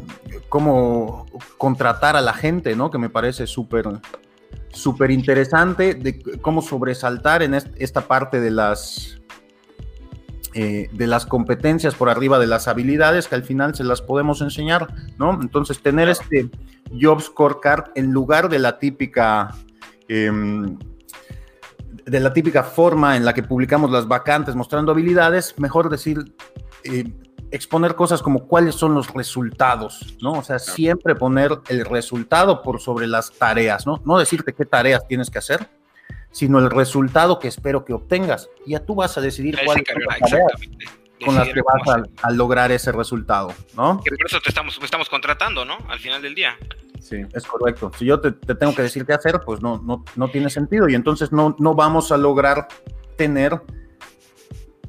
cómo 0.50 1.26
contratar 1.58 2.16
a 2.16 2.22
la 2.22 2.34
gente, 2.34 2.76
¿no? 2.76 2.92
Que 2.92 2.98
me 2.98 3.10
parece 3.10 3.48
súper 3.48 3.88
súper 4.78 5.12
interesante 5.12 5.94
de 5.96 6.22
cómo 6.42 6.62
sobresaltar 6.62 7.42
en 7.42 7.54
esta 7.56 8.02
parte 8.02 8.40
de 8.40 8.52
las, 8.52 9.20
eh, 10.54 10.90
de 10.92 11.08
las 11.08 11.26
competencias 11.26 11.96
por 11.96 12.10
arriba 12.10 12.40
de 12.40 12.48
las 12.48 12.68
habilidades 12.68 13.28
que 13.28 13.36
al 13.36 13.44
final 13.44 13.76
se 13.76 13.84
las 13.84 14.02
podemos 14.02 14.42
enseñar, 14.42 14.88
¿no? 15.18 15.40
Entonces, 15.42 15.82
tener 15.82 16.10
este 16.10 16.50
Job 17.00 17.22
Scorecard 17.22 17.92
en 17.96 18.12
lugar 18.12 18.50
de 18.50 18.60
la 18.60 18.80
típica... 18.80 19.54
Em, 20.08 20.78
de 22.06 22.22
la 22.22 22.32
típica 22.32 22.64
forma 22.64 23.18
en 23.18 23.26
la 23.26 23.34
que 23.34 23.44
publicamos 23.44 23.92
las 23.92 24.08
vacantes 24.08 24.56
mostrando 24.56 24.94
habilidades, 24.94 25.56
mejor 25.58 25.90
decir, 25.90 26.34
eh, 26.86 27.04
exponer 27.52 27.96
cosas 27.96 28.22
como 28.22 28.48
cuáles 28.48 28.76
son 28.76 28.94
los 28.94 29.14
resultados, 29.14 30.18
¿no? 30.22 30.34
O 30.34 30.44
sea, 30.44 30.60
siempre 30.60 31.16
poner 31.16 31.52
el 31.70 31.86
resultado 31.86 32.62
por 32.62 32.82
sobre 32.82 33.08
las 33.08 33.32
tareas, 33.32 33.86
¿no? 33.86 34.02
No 34.06 34.18
decirte 34.18 34.54
qué 34.54 34.66
tareas 34.66 35.08
tienes 35.08 35.30
que 35.30 35.40
hacer, 35.40 35.68
sino 36.32 36.60
el 36.60 36.70
resultado 36.70 37.40
que 37.40 37.48
espero 37.48 37.86
que 37.86 37.94
obtengas. 37.94 38.50
Y 38.66 38.72
ya 38.72 38.80
tú 38.80 38.96
vas 38.96 39.18
a 39.18 39.22
decidir 39.22 39.58
cuáles 39.64 39.88
son 39.88 40.04
las 40.06 40.20
tareas 40.20 40.52
con 41.26 41.36
las 41.36 41.48
que 41.50 41.62
vas 41.62 42.04
a, 42.22 42.32
lograr 42.32 42.72
ese 42.72 42.92
resultado, 42.92 43.54
¿no? 43.76 44.02
Que 44.04 44.12
por 44.12 44.28
eso 44.28 44.40
te 44.40 44.50
estamos, 44.50 44.80
estamos 44.84 45.10
contratando, 45.10 45.66
¿no? 45.66 45.78
Al 45.90 46.00
final 46.00 46.22
del 46.22 46.36
día. 46.36 46.56
Sí, 47.02 47.18
es 47.34 47.46
correcto. 47.46 47.92
Si 47.98 48.06
yo 48.06 48.20
te, 48.20 48.32
tengo 48.32 48.76
que 48.76 48.82
decir 48.82 49.06
qué 49.06 49.14
hacer, 49.14 49.42
pues 49.46 49.62
no, 49.62 49.82
no, 49.84 50.04
no 50.16 50.28
tiene 50.30 50.50
sentido 50.50 50.90
y 50.90 50.96
entonces 50.96 51.32
no, 51.32 51.56
no 51.60 51.74
vamos 51.74 52.12
a 52.12 52.18
lograr 52.18 52.68
tener 53.16 53.62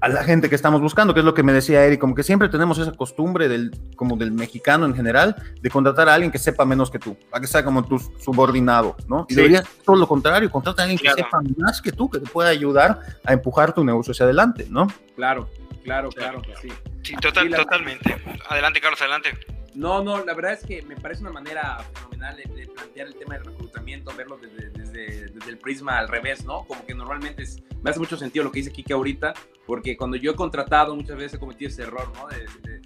a 0.01 0.09
la 0.09 0.23
gente 0.25 0.49
que 0.49 0.55
estamos 0.55 0.81
buscando, 0.81 1.13
que 1.15 1.21
es 1.21 1.27
lo 1.27 1.35
que 1.35 1.43
me 1.43 1.53
decía 1.53 1.85
Eric, 1.85 2.01
como 2.01 2.15
que 2.15 2.23
siempre 2.23 2.49
tenemos 2.49 2.79
esa 2.79 2.93
costumbre 2.93 3.49
del, 3.49 3.73
como 3.97 4.17
del 4.17 4.33
mexicano 4.33 4.87
en 4.87 4.95
general, 4.95 5.37
de 5.61 5.71
contratar 5.71 6.09
a 6.09 6.15
alguien 6.15 6.31
que 6.31 6.39
sepa 6.39 6.65
menos 6.65 6.91
que 6.91 6.99
tú, 6.99 7.17
a 7.33 7.41
que 7.41 7.47
sea 7.47 7.65
como 7.65 7.85
tu 7.85 7.99
subordinado, 7.99 8.97
¿no? 9.09 9.27
Y 9.29 9.35
debería 9.35 9.65
todo 9.85 9.97
lo 9.97 10.07
contrario, 10.07 10.51
contratar 10.51 10.81
a 10.87 10.91
alguien 10.91 10.99
que 10.99 11.11
sepa 11.11 11.41
más 11.57 11.83
que 11.83 11.93
tú, 11.93 12.09
que 12.11 12.21
te 12.21 12.31
pueda 12.31 12.51
ayudar 12.51 13.01
a 13.25 13.33
empujar 13.33 13.73
tu 13.73 13.85
negocio 13.85 14.13
hacia 14.13 14.25
adelante, 14.25 14.67
¿no? 14.71 14.87
Claro, 15.17 15.49
claro, 15.83 16.11
claro, 16.11 16.43
sí. 16.61 16.69
Sí, 17.03 17.17
total, 17.17 17.51
totalmente. 17.51 18.17
Adelante, 18.49 18.81
Carlos, 18.81 19.01
adelante. 19.01 19.31
No, 19.79 20.03
no, 20.03 20.25
la 20.25 20.35
verdad 20.35 20.55
es 20.55 20.67
que 20.67 20.83
me 20.83 20.97
parece 20.97 21.23
una 21.23 21.31
manera 21.31 21.79
fenomenal 21.95 22.37
de, 22.37 22.67
plantear 22.67 23.07
el 23.07 23.15
tema 23.15 23.35
del 23.35 23.45
reclutamiento, 23.45 24.13
verlo 24.17 24.37
desde, 24.37 25.27
el 25.49 25.59
prisma 25.59 25.99
al 25.99 26.09
revés, 26.09 26.45
¿no? 26.45 26.65
Como 26.67 26.85
que 26.85 26.97
normalmente 26.97 27.45
es, 27.45 27.63
me 27.81 27.91
hace 27.91 28.01
mucho 28.01 28.17
sentido 28.17 28.45
lo 28.45 28.51
que 28.51 28.59
dice 28.59 28.73
Kike 28.73 28.93
ahorita, 28.93 29.35
porque 29.69 29.97
cuando 29.97 30.17
yo 30.17 30.33
he 30.33 30.35
contratado 30.35 30.97
muchas 30.97 31.17
veces 31.17 31.35
he 31.35 31.39
cometido 31.39 31.69
ese 31.69 31.83
error, 31.83 32.11
¿no? 32.17 32.27
De, 32.27 32.47
de, 32.69 32.78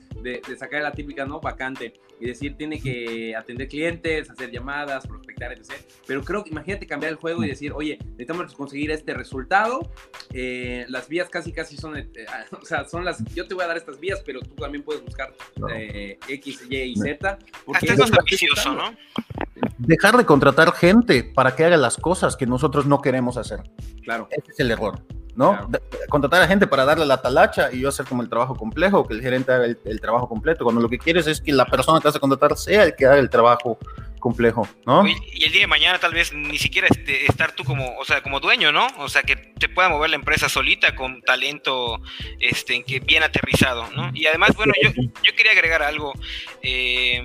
sacar 0.56 0.82
la 0.82 0.92
típica, 0.92 1.24
¿no? 1.24 1.40
Vacante 1.40 1.94
y 2.22 2.26
decir, 2.26 2.56
tiene 2.56 2.80
que 2.80 3.34
atender 3.34 3.66
clientes, 3.66 4.30
hacer 4.30 4.52
llamadas, 4.52 5.06
prospectar, 5.08 5.52
etc. 5.52 5.72
Pero 6.06 6.22
creo 6.22 6.44
que 6.44 6.50
imagínate 6.50 6.86
cambiar 6.86 7.10
el 7.10 7.18
juego 7.18 7.42
y 7.42 7.48
decir, 7.48 7.72
oye, 7.72 7.98
necesitamos 8.00 8.54
conseguir 8.54 8.92
este 8.92 9.12
resultado. 9.12 9.90
Eh, 10.32 10.86
las 10.88 11.08
vías 11.08 11.28
casi, 11.28 11.52
casi 11.52 11.76
son, 11.76 11.96
eh, 11.96 12.08
o 12.62 12.64
sea, 12.64 12.84
son 12.84 13.04
las, 13.04 13.24
yo 13.34 13.48
te 13.48 13.54
voy 13.54 13.64
a 13.64 13.66
dar 13.66 13.76
estas 13.76 13.98
vías, 13.98 14.22
pero 14.24 14.40
tú 14.40 14.54
también 14.54 14.84
puedes 14.84 15.04
buscar 15.04 15.34
eh, 15.74 16.16
X, 16.28 16.62
Y 16.70 16.76
y 16.76 16.96
Z. 16.96 17.38
Porque 17.64 17.90
Hasta 17.90 18.04
es 18.04 18.12
ambicioso, 18.12 18.72
¿no? 18.72 18.94
Dejar 19.78 20.16
de 20.16 20.24
contratar 20.24 20.72
gente 20.72 21.24
para 21.24 21.56
que 21.56 21.64
haga 21.64 21.76
las 21.76 21.96
cosas 21.96 22.36
que 22.36 22.46
nosotros 22.46 22.86
no 22.86 23.00
queremos 23.00 23.36
hacer. 23.36 23.64
Claro. 24.04 24.28
Ese 24.30 24.52
es 24.52 24.60
el 24.60 24.70
error. 24.70 25.02
¿No? 25.34 25.70
Contratar 26.08 26.42
a 26.42 26.46
gente 26.46 26.66
para 26.66 26.84
darle 26.84 27.06
la 27.06 27.20
talacha 27.20 27.72
y 27.72 27.80
yo 27.80 27.88
hacer 27.88 28.06
como 28.06 28.22
el 28.22 28.28
trabajo 28.28 28.54
complejo, 28.54 29.06
que 29.06 29.14
el 29.14 29.22
gerente 29.22 29.52
haga 29.52 29.64
el, 29.66 30.00
trabajo 30.00 30.28
completo, 30.28 30.64
cuando 30.64 30.80
lo 30.80 30.88
que 30.88 30.98
quieres 30.98 31.26
es 31.26 31.40
que 31.40 31.52
la 31.52 31.66
persona 31.66 32.00
que 32.00 32.08
vas 32.08 32.16
a 32.16 32.20
contratar 32.20 32.56
sea 32.56 32.84
el 32.84 32.94
que 32.94 33.06
haga 33.06 33.18
el 33.18 33.30
trabajo 33.30 33.78
complejo, 34.20 34.68
¿no? 34.86 35.06
Y, 35.06 35.12
el 35.44 35.52
día 35.52 35.62
de 35.62 35.66
mañana 35.66 35.98
tal 35.98 36.14
vez 36.14 36.32
ni 36.32 36.58
siquiera 36.58 36.86
este, 36.88 37.26
estar 37.26 37.52
tú 37.52 37.64
como, 37.64 37.98
o 37.98 38.04
sea, 38.04 38.22
como 38.22 38.40
dueño, 38.40 38.72
¿no? 38.72 38.86
O 38.98 39.08
sea, 39.08 39.22
que 39.22 39.36
te 39.36 39.68
pueda 39.68 39.88
mover 39.88 40.10
la 40.10 40.16
empresa 40.16 40.48
solita 40.48 40.94
con 40.94 41.22
talento 41.22 42.00
este, 42.38 42.84
que 42.84 43.00
bien 43.00 43.22
aterrizado, 43.22 43.88
¿no? 43.96 44.10
Y 44.14 44.26
además, 44.26 44.54
bueno, 44.54 44.72
yo, 44.80 44.90
yo 44.92 45.34
quería 45.36 45.52
agregar 45.52 45.82
algo. 45.82 46.12
Eh, 46.62 47.22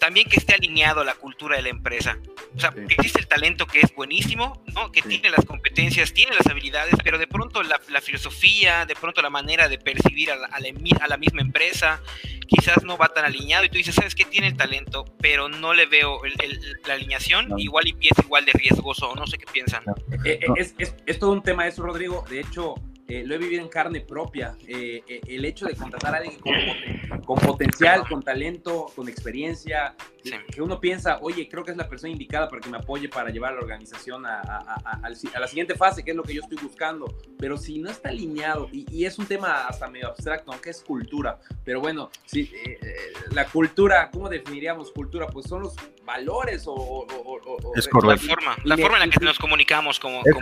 también 0.00 0.28
que 0.28 0.36
esté 0.36 0.54
alineado 0.54 1.04
la 1.04 1.14
cultura 1.14 1.56
de 1.56 1.62
la 1.62 1.68
empresa. 1.68 2.18
O 2.54 2.60
sea, 2.60 2.70
que 2.70 2.94
existe 2.94 3.20
el 3.20 3.28
talento 3.28 3.66
que 3.66 3.80
es 3.80 3.94
buenísimo, 3.94 4.62
¿no? 4.74 4.90
que 4.90 5.02
tiene 5.02 5.30
las 5.30 5.44
competencias, 5.44 6.12
tiene 6.12 6.34
las 6.34 6.46
habilidades, 6.46 6.94
pero 7.02 7.18
de 7.18 7.26
pronto 7.26 7.62
la, 7.62 7.78
filosofía, 8.00 8.86
de 8.86 8.94
pronto 8.94 9.22
la 9.22 9.30
manera 9.30 9.68
de 9.68 9.78
percibir 9.78 10.30
a 10.30 10.36
la, 10.36 10.46
a 10.46 11.08
la, 11.08 11.16
misma 11.16 11.42
empresa, 11.42 12.00
quizás 12.46 12.82
no 12.82 12.96
va 12.96 13.08
tan 13.08 13.24
alineado 13.24 13.64
y 13.64 13.68
tú 13.68 13.78
dices, 13.78 13.94
¿sabes 13.94 14.14
qué? 14.14 14.24
Tiene 14.24 14.48
el 14.48 14.56
talento, 14.56 15.04
pero 15.20 15.48
no 15.48 15.74
le 15.74 15.86
veo 15.86 16.20
la 16.86 16.94
alineación, 16.94 17.58
igual 17.58 17.86
y 17.86 17.96
es 18.00 18.18
igual 18.24 18.44
de 18.44 18.52
riesgoso, 18.52 19.14
no 19.14 19.26
sé 19.26 19.38
qué 19.38 19.46
piensan. 19.52 19.82
Eh, 20.24 20.40
eh, 20.42 20.46
es, 20.56 20.74
es, 20.78 20.94
es, 21.06 21.18
todo 21.18 21.32
un 21.32 21.42
tema 21.42 21.66
eso, 21.66 21.82
Rodrigo. 21.82 22.24
De 22.28 22.40
hecho, 22.40 22.74
eh, 23.10 23.24
lo 23.26 23.34
he 23.34 23.38
vivido 23.38 23.60
en 23.60 23.68
carne 23.68 24.00
propia. 24.02 24.56
Eh, 24.68 25.02
eh, 25.08 25.20
el 25.26 25.44
hecho 25.44 25.66
de 25.66 25.74
contratar 25.74 26.14
a 26.14 26.18
alguien 26.18 26.38
con, 27.24 27.38
potencial, 27.38 28.06
con 28.08 28.22
talento, 28.22 28.86
con 28.94 29.08
experiencia, 29.08 29.96
que 30.52 30.62
uno 30.62 30.80
piensa, 30.80 31.18
oye, 31.20 31.48
creo 31.48 31.64
que 31.64 31.72
es 31.72 31.76
la 31.76 31.88
persona 31.88 32.12
indicada 32.12 32.48
para 32.48 32.60
que 32.60 32.70
me 32.70 32.76
apoye 32.76 33.08
para 33.08 33.30
llevar 33.30 33.50
a 33.50 33.54
la 33.56 33.62
organización 33.62 34.24
a, 34.26 35.00
la 35.02 35.48
siguiente 35.48 35.74
fase, 35.74 36.04
que 36.04 36.12
es 36.12 36.16
lo 36.16 36.22
que 36.22 36.34
yo 36.34 36.42
estoy 36.42 36.58
buscando. 36.62 37.12
Pero 37.36 37.56
si 37.56 37.80
no 37.80 37.90
está 37.90 38.10
alineado, 38.10 38.68
y, 38.70 39.04
es 39.04 39.18
un 39.18 39.26
tema 39.26 39.66
hasta 39.66 39.88
medio 39.88 40.06
abstracto, 40.06 40.52
aunque 40.52 40.70
es 40.70 40.80
cultura, 40.80 41.40
pero 41.64 41.80
bueno, 41.80 42.10
si, 42.26 42.48
la 43.32 43.44
cultura, 43.46 44.08
¿cómo 44.12 44.28
definiríamos 44.28 44.92
cultura? 44.92 45.26
Pues 45.26 45.48
son 45.48 45.62
los 45.62 45.74
valores 46.04 46.62
o... 46.66 47.06
es 47.74 47.88
correcto. 47.88 48.26
La 48.26 48.34
forma, 48.34 48.56
la 48.62 48.76
forma 48.76 49.02
en 49.02 49.10
la 49.10 49.16
que 49.16 49.24
nos 49.24 49.38
comunicamos 49.38 49.98
como... 49.98 50.20
es, 50.24 50.36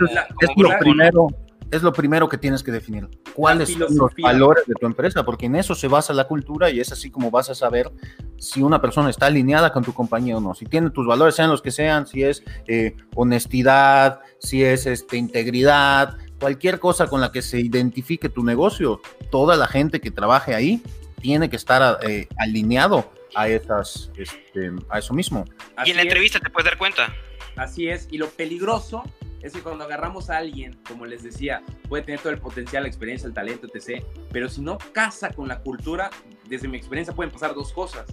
lo 0.55 0.77
primero 0.77 1.29
es 1.71 1.83
lo 1.83 1.93
primero 1.93 2.27
que 2.27 2.37
tienes 2.37 2.63
que 2.63 2.71
definir. 2.71 3.07
¿Cuáles 3.33 3.69
son 3.69 3.95
los 3.95 4.11
valores 4.21 4.65
de 4.65 4.73
tu 4.75 4.85
empresa? 4.85 5.23
Porque 5.23 5.45
en 5.45 5.55
eso 5.55 5.75
se 5.75 5.87
basa 5.87 6.13
la 6.13 6.25
cultura 6.25 6.69
y 6.69 6.79
es 6.79 6.91
así 6.91 7.11
como 7.11 7.31
vas 7.31 7.49
a 7.49 7.55
saber 7.55 7.91
si 8.37 8.61
una 8.61 8.81
persona 8.81 9.09
está 9.09 9.27
alineada 9.27 9.71
con 9.71 9.83
tu 9.83 9.93
compañía 9.93 10.37
o 10.37 10.41
no. 10.41 10.55
Si 10.55 10.65
tiene 10.65 10.89
tus 10.89 11.05
valores, 11.05 11.35
sean 11.35 11.49
los 11.49 11.61
que 11.61 11.71
sean, 11.71 12.07
si 12.07 12.23
es 12.23 12.43
eh, 12.67 12.95
honestidad, 13.15 14.19
si 14.39 14.63
es 14.63 14.85
este, 14.85 15.17
integridad, 15.17 16.17
cualquier 16.39 16.79
cosa 16.79 17.07
con 17.07 17.21
la 17.21 17.31
que 17.31 17.41
se 17.41 17.59
identifique 17.59 18.29
tu 18.29 18.43
negocio, 18.43 19.01
toda 19.29 19.55
la 19.55 19.67
gente 19.67 19.99
que 19.99 20.11
trabaje 20.11 20.55
ahí 20.55 20.81
tiene 21.21 21.49
que 21.49 21.57
estar 21.57 21.99
eh, 22.07 22.27
alineado 22.37 23.11
a, 23.35 23.47
esas, 23.47 24.11
este, 24.17 24.71
a 24.89 24.99
eso 24.99 25.13
mismo. 25.13 25.45
y 25.85 25.91
en 25.91 25.97
la 25.97 26.03
entrevista 26.03 26.39
te 26.39 26.49
puedes 26.49 26.65
dar 26.65 26.77
cuenta. 26.77 27.13
Así 27.55 27.89
es, 27.89 28.07
y 28.09 28.17
lo 28.17 28.29
peligroso 28.29 29.03
es 29.41 29.53
que 29.53 29.61
cuando 29.61 29.83
agarramos 29.83 30.29
a 30.29 30.37
alguien, 30.37 30.79
como 30.87 31.05
les 31.05 31.23
decía, 31.23 31.63
puede 31.87 32.03
tener 32.03 32.19
todo 32.19 32.33
el 32.33 32.39
potencial, 32.39 32.83
la 32.83 32.89
experiencia, 32.89 33.27
el 33.27 33.33
talento, 33.33 33.67
etc. 33.73 34.03
Pero 34.31 34.49
si 34.49 34.61
no 34.61 34.77
casa 34.93 35.31
con 35.31 35.47
la 35.47 35.59
cultura, 35.61 36.09
desde 36.47 36.67
mi 36.67 36.77
experiencia 36.77 37.13
pueden 37.13 37.31
pasar 37.31 37.53
dos 37.53 37.71
cosas. 37.71 38.05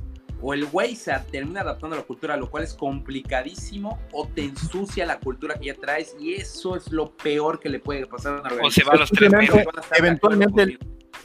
O 0.42 0.52
el 0.52 0.66
güey 0.66 0.94
se 0.94 1.12
termina 1.30 1.62
adaptando 1.62 1.96
a 1.96 2.00
la 2.00 2.04
cultura, 2.04 2.36
lo 2.36 2.50
cual 2.50 2.62
es 2.62 2.74
complicadísimo, 2.74 3.98
o 4.12 4.28
te 4.28 4.44
ensucia 4.44 5.06
la 5.06 5.18
cultura 5.18 5.54
que 5.54 5.66
ya 5.66 5.74
traes, 5.74 6.14
y 6.20 6.34
eso 6.34 6.76
es 6.76 6.92
lo 6.92 7.16
peor 7.16 7.58
que 7.58 7.70
le 7.70 7.80
puede 7.80 8.06
pasar 8.06 8.34
a 8.34 8.40
una 8.40 8.50
organización. 8.50 8.66
O 8.66 8.70
se 8.70 8.84
va 8.84 9.00
los 9.00 9.10
tres 9.10 9.32
meses. 9.32 9.66
Eventualmente 9.98 10.78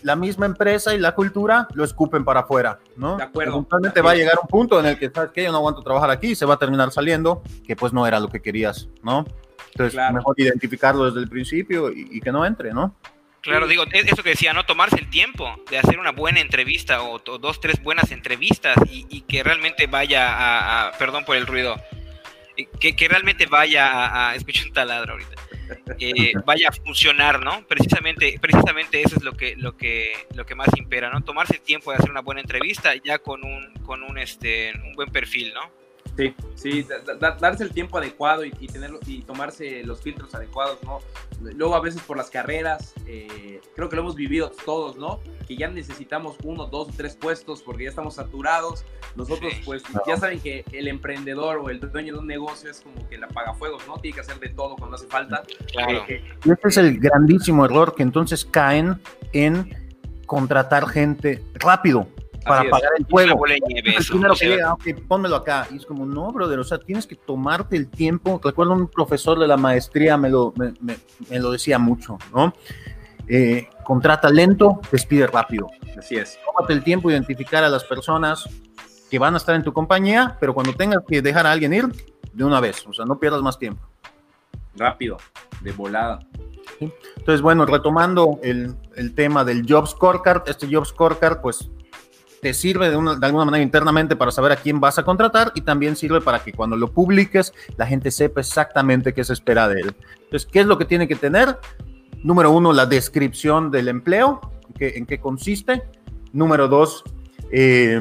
la 0.03 0.15
misma 0.15 0.45
empresa 0.45 0.93
y 0.93 0.99
la 0.99 1.13
cultura 1.13 1.67
lo 1.73 1.83
escupen 1.83 2.23
para 2.23 2.41
afuera, 2.41 2.79
¿no? 2.95 3.17
De 3.17 3.23
acuerdo. 3.23 3.53
Eventualmente 3.53 4.01
va 4.01 4.11
a 4.11 4.15
llegar 4.15 4.35
un 4.41 4.47
punto 4.47 4.79
en 4.79 4.85
el 4.85 4.97
que, 4.97 5.09
¿sabes 5.09 5.31
qué? 5.33 5.43
Yo 5.43 5.51
no 5.51 5.57
aguanto 5.57 5.81
trabajar 5.81 6.09
aquí, 6.09 6.35
se 6.35 6.45
va 6.45 6.55
a 6.55 6.57
terminar 6.57 6.91
saliendo, 6.91 7.43
que 7.65 7.75
pues 7.75 7.93
no 7.93 8.05
era 8.07 8.19
lo 8.19 8.27
que 8.27 8.41
querías, 8.41 8.89
¿no? 9.03 9.25
Entonces, 9.73 9.99
mejor 10.13 10.35
identificarlo 10.37 11.05
desde 11.05 11.19
el 11.19 11.29
principio 11.29 11.91
y, 11.91 12.19
que 12.19 12.31
no 12.31 12.45
entre, 12.45 12.73
¿no? 12.73 12.95
Claro, 13.41 13.67
digo, 13.67 13.83
eso 13.91 14.21
que 14.21 14.31
decía, 14.31 14.53
¿no? 14.53 14.65
Tomarse 14.65 14.97
el 14.97 15.09
tiempo 15.09 15.55
de 15.69 15.79
hacer 15.79 15.97
una 15.97 16.11
buena 16.11 16.41
entrevista 16.41 17.01
o, 17.03 17.19
dos, 17.19 17.59
tres 17.59 17.81
buenas 17.81 18.11
entrevistas 18.11 18.77
y, 18.89 19.21
que 19.21 19.43
realmente 19.43 19.87
vaya 19.87 20.87
a, 20.87 20.91
perdón 20.97 21.23
por 21.25 21.37
el 21.37 21.47
ruido, 21.47 21.77
que, 22.79 22.95
que 22.95 23.07
realmente 23.07 23.45
vaya 23.45 23.87
a, 23.87 24.31
a 24.31 24.35
escuchar 24.35 24.67
un 24.67 24.73
taladro 24.73 25.13
ahorita. 25.13 25.35
Eh, 25.99 26.33
vaya 26.45 26.69
a 26.69 26.71
funcionar, 26.71 27.41
¿no? 27.43 27.65
Precisamente, 27.67 28.37
precisamente 28.41 29.01
eso 29.01 29.15
es 29.17 29.23
lo 29.23 29.33
que, 29.33 29.55
lo 29.55 29.77
que, 29.77 30.13
lo 30.35 30.45
que 30.45 30.55
más 30.55 30.69
impera, 30.77 31.09
¿no? 31.09 31.21
Tomarse 31.21 31.55
el 31.55 31.61
tiempo 31.61 31.91
de 31.91 31.97
hacer 31.97 32.11
una 32.11 32.21
buena 32.21 32.41
entrevista 32.41 32.93
ya 33.03 33.19
con 33.19 33.43
un, 33.43 33.73
con 33.85 34.03
un, 34.03 34.17
este, 34.17 34.73
un 34.83 34.93
buen 34.93 35.09
perfil, 35.09 35.53
¿no? 35.53 35.80
Sí, 36.17 36.35
sí, 36.55 36.87
darse 37.39 37.63
el 37.63 37.71
tiempo 37.71 37.97
adecuado 37.97 38.43
y, 38.43 38.51
tenerlo, 38.51 38.99
y 39.05 39.21
tomarse 39.21 39.83
los 39.83 40.01
filtros 40.01 40.35
adecuados, 40.35 40.77
¿no? 40.83 40.99
Luego 41.55 41.75
a 41.75 41.79
veces 41.79 42.01
por 42.01 42.17
las 42.17 42.29
carreras, 42.29 42.93
eh, 43.07 43.61
creo 43.75 43.89
que 43.89 43.95
lo 43.95 44.01
hemos 44.03 44.15
vivido 44.15 44.51
todos, 44.65 44.97
¿no? 44.97 45.21
Que 45.47 45.55
ya 45.55 45.69
necesitamos 45.69 46.35
uno, 46.43 46.67
dos 46.67 46.89
tres 46.95 47.15
puestos 47.15 47.61
porque 47.61 47.85
ya 47.85 47.89
estamos 47.89 48.15
saturados. 48.15 48.83
Nosotros, 49.15 49.53
pues, 49.65 49.83
ya 50.05 50.17
saben 50.17 50.39
que 50.39 50.63
el 50.71 50.87
emprendedor 50.87 51.57
o 51.57 51.69
el 51.69 51.79
dueño 51.79 52.13
de 52.13 52.19
un 52.19 52.27
negocio 52.27 52.69
es 52.69 52.81
como 52.81 53.07
que 53.09 53.17
la 53.17 53.27
paga 53.27 53.53
fuegos, 53.53 53.87
¿no? 53.87 53.97
Tiene 53.97 54.15
que 54.15 54.21
hacer 54.21 54.39
de 54.39 54.49
todo 54.49 54.75
cuando 54.75 54.95
hace 54.95 55.07
falta. 55.07 55.43
Claro. 55.71 56.03
Eh, 56.07 56.23
y 56.43 56.51
este 56.51 56.67
es 56.67 56.77
el 56.77 56.99
grandísimo 56.99 57.65
error 57.65 57.95
que 57.95 58.03
entonces 58.03 58.45
caen 58.45 59.01
en 59.33 59.93
contratar 60.25 60.87
gente 60.87 61.43
rápido 61.55 62.07
para 62.45 62.69
pagar 62.69 62.91
el 62.97 63.05
juego. 63.05 63.45
el 63.45 63.59
primero 64.09 64.35
que 64.35 64.47
llega, 64.47 64.73
ok, 64.73 64.83
pónmelo 65.07 65.35
acá. 65.35 65.67
Y 65.71 65.77
es 65.77 65.85
como, 65.85 66.05
no, 66.05 66.31
brother, 66.31 66.59
o 66.59 66.63
sea, 66.63 66.79
tienes 66.79 67.05
que 67.07 67.15
tomarte 67.15 67.75
el 67.75 67.89
tiempo. 67.89 68.39
Recuerdo 68.43 68.73
un 68.73 68.87
profesor 68.87 69.39
de 69.39 69.47
la 69.47 69.57
maestría 69.57 70.17
me 70.17 70.29
lo, 70.29 70.53
me, 70.55 70.73
me, 70.81 71.39
lo 71.39 71.51
decía 71.51 71.79
mucho, 71.79 72.17
¿no? 72.33 72.53
Eh, 73.27 73.69
contrata 73.83 74.29
lento, 74.29 74.81
despide 74.91 75.27
rápido. 75.27 75.67
Así 75.97 76.17
es. 76.17 76.39
Tómate 76.45 76.73
el 76.73 76.83
tiempo 76.83 77.09
de 77.09 77.15
identificar 77.15 77.63
a 77.63 77.69
las 77.69 77.83
personas 77.83 78.49
que 79.09 79.19
van 79.19 79.33
a 79.33 79.37
estar 79.37 79.55
en 79.55 79.63
tu 79.63 79.73
compañía, 79.73 80.37
pero 80.39 80.53
cuando 80.53 80.73
tengas 80.73 81.03
que 81.07 81.21
dejar 81.21 81.45
a 81.45 81.51
alguien 81.51 81.73
ir, 81.73 81.85
de 82.33 82.43
una 82.45 82.59
vez, 82.59 82.85
o 82.87 82.93
sea, 82.93 83.05
no 83.05 83.19
pierdas 83.19 83.41
más 83.41 83.59
tiempo. 83.59 83.85
Rápido, 84.75 85.17
de 85.61 85.71
volada. 85.73 86.19
Entonces, 86.79 87.41
bueno, 87.41 87.65
retomando 87.65 88.39
el, 88.41 88.75
el, 88.95 89.13
tema 89.13 89.43
del 89.43 89.65
Job 89.67 89.87
Scorecard, 89.87 90.43
este 90.47 90.73
Job 90.73 90.85
Scorecard, 90.85 91.41
pues 91.41 91.69
te 92.41 92.53
sirve 92.53 92.89
de, 92.89 92.95
una, 92.95 93.15
de, 93.15 93.25
alguna 93.25 93.45
manera 93.45 93.63
internamente 93.63 94.15
para 94.15 94.31
saber 94.31 94.51
a 94.51 94.55
quién 94.55 94.79
vas 94.79 94.97
a 94.97 95.03
contratar 95.03 95.51
y 95.55 95.61
también 95.61 95.95
sirve 95.95 96.21
para 96.21 96.43
que 96.43 96.51
cuando 96.53 96.75
lo 96.75 96.91
publiques 96.91 97.53
la 97.77 97.85
gente 97.85 98.11
sepa 98.11 98.41
exactamente 98.41 99.13
qué 99.13 99.23
se 99.23 99.33
espera 99.33 99.67
de 99.67 99.81
él. 99.81 99.95
Entonces, 100.23 100.47
¿qué 100.51 100.61
es 100.61 100.65
lo 100.65 100.77
que 100.77 100.85
tiene 100.85 101.07
que 101.07 101.15
tener? 101.15 101.57
Número 102.23 102.51
uno, 102.51 102.73
la 102.73 102.85
descripción 102.85 103.71
del 103.71 103.87
empleo, 103.87 104.41
en 104.79 105.05
qué 105.05 105.19
consiste. 105.19 105.83
Número 106.33 106.67
dos, 106.67 107.03
eh, 107.51 107.99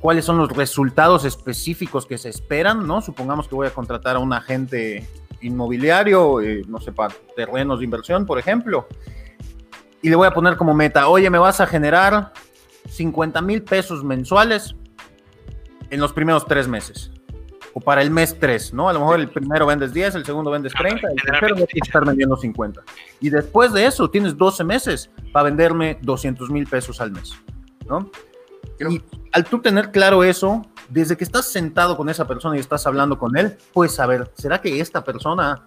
cuáles 0.00 0.24
son 0.24 0.38
los 0.38 0.50
resultados 0.50 1.24
específicos 1.24 2.06
que 2.06 2.18
se 2.18 2.28
esperan, 2.28 2.86
¿no? 2.86 3.00
Supongamos 3.00 3.48
que 3.48 3.54
voy 3.54 3.66
a 3.66 3.70
contratar 3.70 4.16
a 4.16 4.18
un 4.18 4.32
agente 4.32 5.06
inmobiliario, 5.40 6.40
eh, 6.40 6.62
no 6.68 6.80
sé, 6.80 6.92
para 6.92 7.14
terrenos 7.36 7.80
de 7.80 7.84
inversión, 7.84 8.26
por 8.26 8.38
ejemplo, 8.38 8.86
y 10.02 10.08
le 10.08 10.16
voy 10.16 10.26
a 10.26 10.34
poner 10.34 10.56
como 10.56 10.74
meta, 10.74 11.08
oye, 11.08 11.30
me 11.30 11.38
vas 11.38 11.60
a 11.60 11.66
generar 11.66 12.32
50 12.88 13.40
mil 13.42 13.62
pesos 13.62 14.04
mensuales 14.04 14.74
en 15.90 16.00
los 16.00 16.12
primeros 16.12 16.46
tres 16.46 16.68
meses. 16.68 17.10
O 17.74 17.80
para 17.80 18.02
el 18.02 18.10
mes 18.10 18.36
3, 18.38 18.74
¿no? 18.74 18.90
A 18.90 18.92
lo 18.92 19.00
mejor 19.00 19.20
el 19.20 19.30
primero 19.30 19.64
vendes 19.64 19.94
10, 19.94 20.16
el 20.16 20.26
segundo 20.26 20.50
vendes 20.50 20.74
30, 20.74 21.08
el 21.08 21.22
tercero 21.22 21.54
vas 21.54 21.62
a 21.62 21.66
estar 21.86 22.04
vendiendo 22.04 22.36
50. 22.36 22.82
Y 23.20 23.30
después 23.30 23.72
de 23.72 23.86
eso 23.86 24.10
tienes 24.10 24.36
12 24.36 24.62
meses 24.64 25.10
para 25.32 25.44
venderme 25.44 25.98
200 26.02 26.50
mil 26.50 26.66
pesos 26.66 27.00
al 27.00 27.12
mes, 27.12 27.32
¿no? 27.88 28.10
Y 28.90 29.00
al 29.32 29.44
tú 29.44 29.60
tener 29.60 29.90
claro 29.90 30.22
eso, 30.22 30.66
desde 30.90 31.16
que 31.16 31.24
estás 31.24 31.46
sentado 31.46 31.96
con 31.96 32.10
esa 32.10 32.26
persona 32.26 32.56
y 32.56 32.60
estás 32.60 32.86
hablando 32.86 33.18
con 33.18 33.36
él, 33.38 33.56
puedes 33.72 33.94
saber, 33.94 34.30
¿será 34.34 34.60
que 34.60 34.80
esta 34.80 35.04
persona 35.04 35.66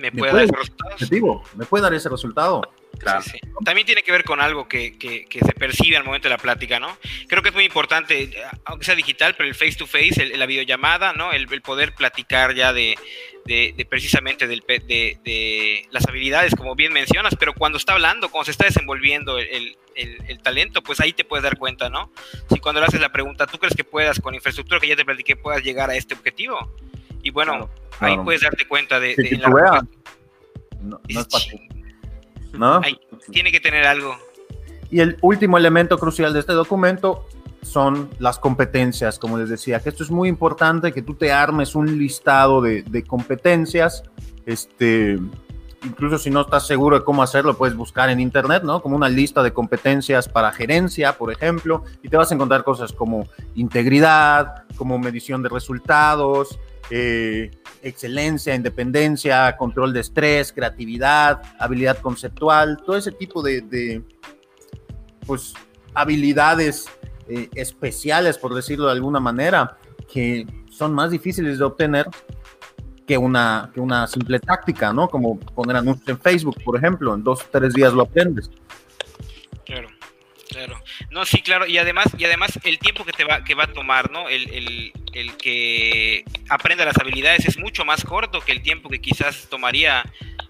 me 0.00 0.10
puede, 0.12 0.32
dar 0.32 0.42
ese 0.42 0.56
resultado? 0.56 1.42
me 1.56 1.66
puede 1.66 1.82
dar 1.82 1.94
ese 1.94 2.08
resultado? 2.08 2.62
Claro. 2.98 3.22
También 3.64 3.86
tiene 3.86 4.02
que 4.02 4.12
ver 4.12 4.24
con 4.24 4.40
algo 4.40 4.68
que, 4.68 4.98
que, 4.98 5.26
se 5.30 5.52
percibe 5.52 5.96
al 5.96 6.04
momento 6.04 6.28
de 6.28 6.34
la 6.34 6.38
plática, 6.38 6.78
¿no? 6.78 6.98
Creo 7.28 7.42
que 7.42 7.48
es 7.48 7.54
muy 7.54 7.64
importante, 7.64 8.30
aunque 8.64 8.84
sea 8.84 8.94
digital, 8.94 9.34
pero 9.36 9.48
el 9.48 9.54
face 9.54 9.76
to 9.76 9.86
face, 9.86 10.36
la 10.36 10.46
videollamada, 10.46 11.12
¿no? 11.12 11.32
El, 11.32 11.48
poder 11.62 11.94
platicar 11.94 12.54
ya 12.54 12.72
de, 12.72 12.98
de, 13.46 13.86
precisamente 13.88 14.46
del, 14.46 14.62
de, 14.66 15.88
las 15.90 16.06
habilidades, 16.06 16.54
como 16.54 16.74
bien 16.74 16.92
mencionas, 16.92 17.36
pero 17.38 17.54
cuando 17.54 17.78
está 17.78 17.94
hablando, 17.94 18.30
cuando 18.30 18.46
se 18.46 18.50
está 18.50 18.64
desenvolviendo 18.64 19.38
el, 19.38 19.76
el, 19.94 20.42
talento, 20.42 20.82
pues 20.82 21.00
ahí 21.00 21.12
te 21.12 21.24
puedes 21.24 21.42
dar 21.44 21.58
cuenta, 21.58 21.88
¿no? 21.88 22.10
Si 22.52 22.58
cuando 22.58 22.80
le 22.80 22.86
haces 22.86 23.00
la 23.00 23.12
pregunta, 23.12 23.46
¿tú 23.46 23.58
crees 23.58 23.74
que 23.74 23.84
puedas, 23.84 24.20
con 24.20 24.34
infraestructura 24.34 24.80
que 24.80 24.88
ya 24.88 24.96
te 24.96 25.04
platiqué, 25.04 25.36
puedas 25.36 25.62
llegar 25.62 25.90
a 25.90 25.96
este 25.96 26.14
objetivo? 26.14 26.74
Y 27.30 27.32
bueno, 27.32 27.70
ahí 28.00 28.18
puedes 28.24 28.40
darte 28.40 28.66
cuenta 28.66 28.98
de, 28.98 29.14
la... 29.38 29.86
No, 30.82 31.00
no 31.08 31.20
es 31.20 31.28
¿no? 32.54 32.80
tiene 33.30 33.52
que 33.52 33.60
tener 33.60 33.86
algo. 33.86 34.16
Y 34.90 34.98
el 34.98 35.16
último 35.20 35.56
elemento 35.56 35.96
crucial 35.96 36.32
de 36.32 36.40
este 36.40 36.54
documento 36.54 37.24
son 37.62 38.10
las 38.18 38.40
competencias, 38.40 39.20
como 39.20 39.38
les 39.38 39.48
decía, 39.48 39.78
que 39.78 39.90
esto 39.90 40.02
es 40.02 40.10
muy 40.10 40.28
importante, 40.28 40.92
que 40.92 41.02
tú 41.02 41.14
te 41.14 41.30
armes 41.30 41.76
un 41.76 42.00
listado 42.00 42.60
de, 42.60 43.04
competencias, 43.06 44.02
este, 44.44 45.16
incluso 45.84 46.18
si 46.18 46.30
no 46.30 46.40
estás 46.40 46.66
seguro 46.66 46.98
de 46.98 47.04
cómo 47.04 47.22
hacerlo, 47.22 47.56
puedes 47.56 47.76
buscar 47.76 48.10
en 48.10 48.18
internet, 48.18 48.64
¿no? 48.64 48.82
Como 48.82 48.96
una 48.96 49.08
lista 49.08 49.40
de 49.44 49.52
competencias 49.52 50.28
para 50.28 50.50
gerencia, 50.50 51.16
por 51.16 51.30
ejemplo, 51.30 51.84
y 52.02 52.08
te 52.08 52.16
vas 52.16 52.32
a 52.32 52.34
encontrar 52.34 52.64
cosas 52.64 52.92
como 52.92 53.28
integridad, 53.54 54.64
como 54.74 54.98
medición 54.98 55.44
de 55.44 55.48
resultados, 55.48 56.58
eh, 56.90 57.50
excelencia, 57.82 58.54
independencia, 58.54 59.56
control 59.56 59.92
de 59.92 60.00
estrés, 60.00 60.52
creatividad, 60.52 61.40
habilidad 61.58 61.98
conceptual, 61.98 62.78
todo 62.84 62.96
ese 62.96 63.12
tipo 63.12 63.42
de, 63.42 64.02
pues, 65.26 65.54
habilidades 65.94 66.88
eh, 67.28 67.48
especiales, 67.54 68.38
por 68.38 68.54
decirlo 68.54 68.86
de 68.86 68.92
alguna 68.92 69.20
manera, 69.20 69.78
que 70.12 70.46
son 70.70 70.92
más 70.94 71.10
difíciles 71.10 71.58
de 71.58 71.64
obtener 71.64 72.06
que 73.06 73.18
una, 73.18 73.70
que 73.74 73.80
una 73.80 74.06
simple 74.06 74.38
táctica, 74.38 74.92
¿no? 74.92 75.08
Como 75.08 75.38
poner 75.40 75.76
anuncios 75.76 76.08
en 76.08 76.20
Facebook, 76.20 76.62
por 76.62 76.76
ejemplo, 76.76 77.14
en 77.14 77.24
dos 77.24 77.42
o 77.42 77.46
tres 77.50 77.74
días 77.74 77.92
lo 77.92 78.02
aprendes. 78.02 78.50
Claro. 79.64 79.88
Claro. 80.50 80.80
No, 81.10 81.24
sí, 81.24 81.42
claro. 81.42 81.66
Y 81.66 81.78
además, 81.78 82.08
y 82.18 82.24
además 82.24 82.58
el 82.64 82.78
tiempo 82.80 83.04
que 83.04 83.12
te 83.12 83.24
va, 83.24 83.44
que 83.44 83.54
va 83.54 83.64
a 83.64 83.72
tomar, 83.72 84.10
¿no? 84.10 84.28
El, 84.28 84.92
el 85.12 85.36
que 85.36 86.24
aprenda 86.48 86.84
las 86.84 86.98
habilidades 86.98 87.46
es 87.46 87.58
mucho 87.58 87.84
más 87.84 88.04
corto 88.04 88.40
que 88.40 88.52
el 88.52 88.62
tiempo 88.62 88.88
que 88.88 89.00
quizás 89.00 89.48
tomaría 89.48 90.04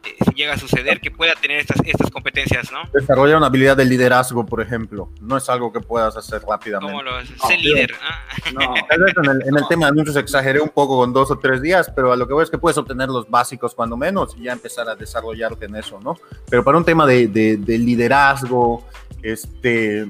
eh, 0.05 0.17
si 0.25 0.35
llega 0.35 0.55
a 0.55 0.59
suceder 0.59 1.01
que 1.01 1.11
pueda 1.11 1.35
tener 1.35 1.59
estas, 1.59 1.79
estas 1.85 2.11
competencias, 2.11 2.73
¿no? 2.73 2.83
Desarrollar 2.93 3.37
una 3.37 3.47
habilidad 3.47 3.77
de 3.77 3.85
liderazgo, 3.85 4.47
por 4.47 4.63
ejemplo, 4.63 5.11
no 5.21 5.37
es 5.37 5.49
algo 5.49 5.73
que 5.73 5.81
puedas 5.81 6.17
hacer 6.17 6.43
rápidamente. 6.49 6.93
¿Cómo 6.93 7.03
lo 7.03 7.17
haces? 7.17 7.37
Ser 7.47 7.61
líder. 7.61 7.95
¿ah? 8.03 8.21
No, 8.53 8.75
tal 8.89 9.01
vez 9.03 9.15
en 9.23 9.31
el, 9.31 9.49
en 9.49 9.59
el 9.59 9.69
tema 9.69 9.87
de 9.87 9.91
anuncios 9.91 10.17
exageré 10.17 10.61
un 10.61 10.71
poco 10.71 10.97
con 10.99 11.13
dos 11.13 11.31
o 11.31 11.39
tres 11.39 11.61
días, 11.61 11.91
pero 11.95 12.13
a 12.13 12.17
lo 12.17 12.27
que 12.27 12.33
voy 12.33 12.45
es 12.45 12.51
que 12.51 12.59
puedes 12.59 12.79
obtener 12.79 13.09
los 13.09 13.29
básicos 13.29 13.75
cuando 13.75 13.97
menos 13.97 14.35
y 14.39 14.45
ya 14.45 14.53
empezar 14.53 14.89
a 14.89 14.95
desarrollarte 14.95 15.67
en 15.67 15.77
eso, 15.77 16.01
¿no? 16.01 16.17
Pero 16.49 16.65
para 16.65 16.79
un 16.79 16.85
tema 16.85 17.07
de, 17.07 17.29
de, 17.29 17.57
de 17.59 17.79
liderazgo, 17.79 18.87
este, 19.23 20.07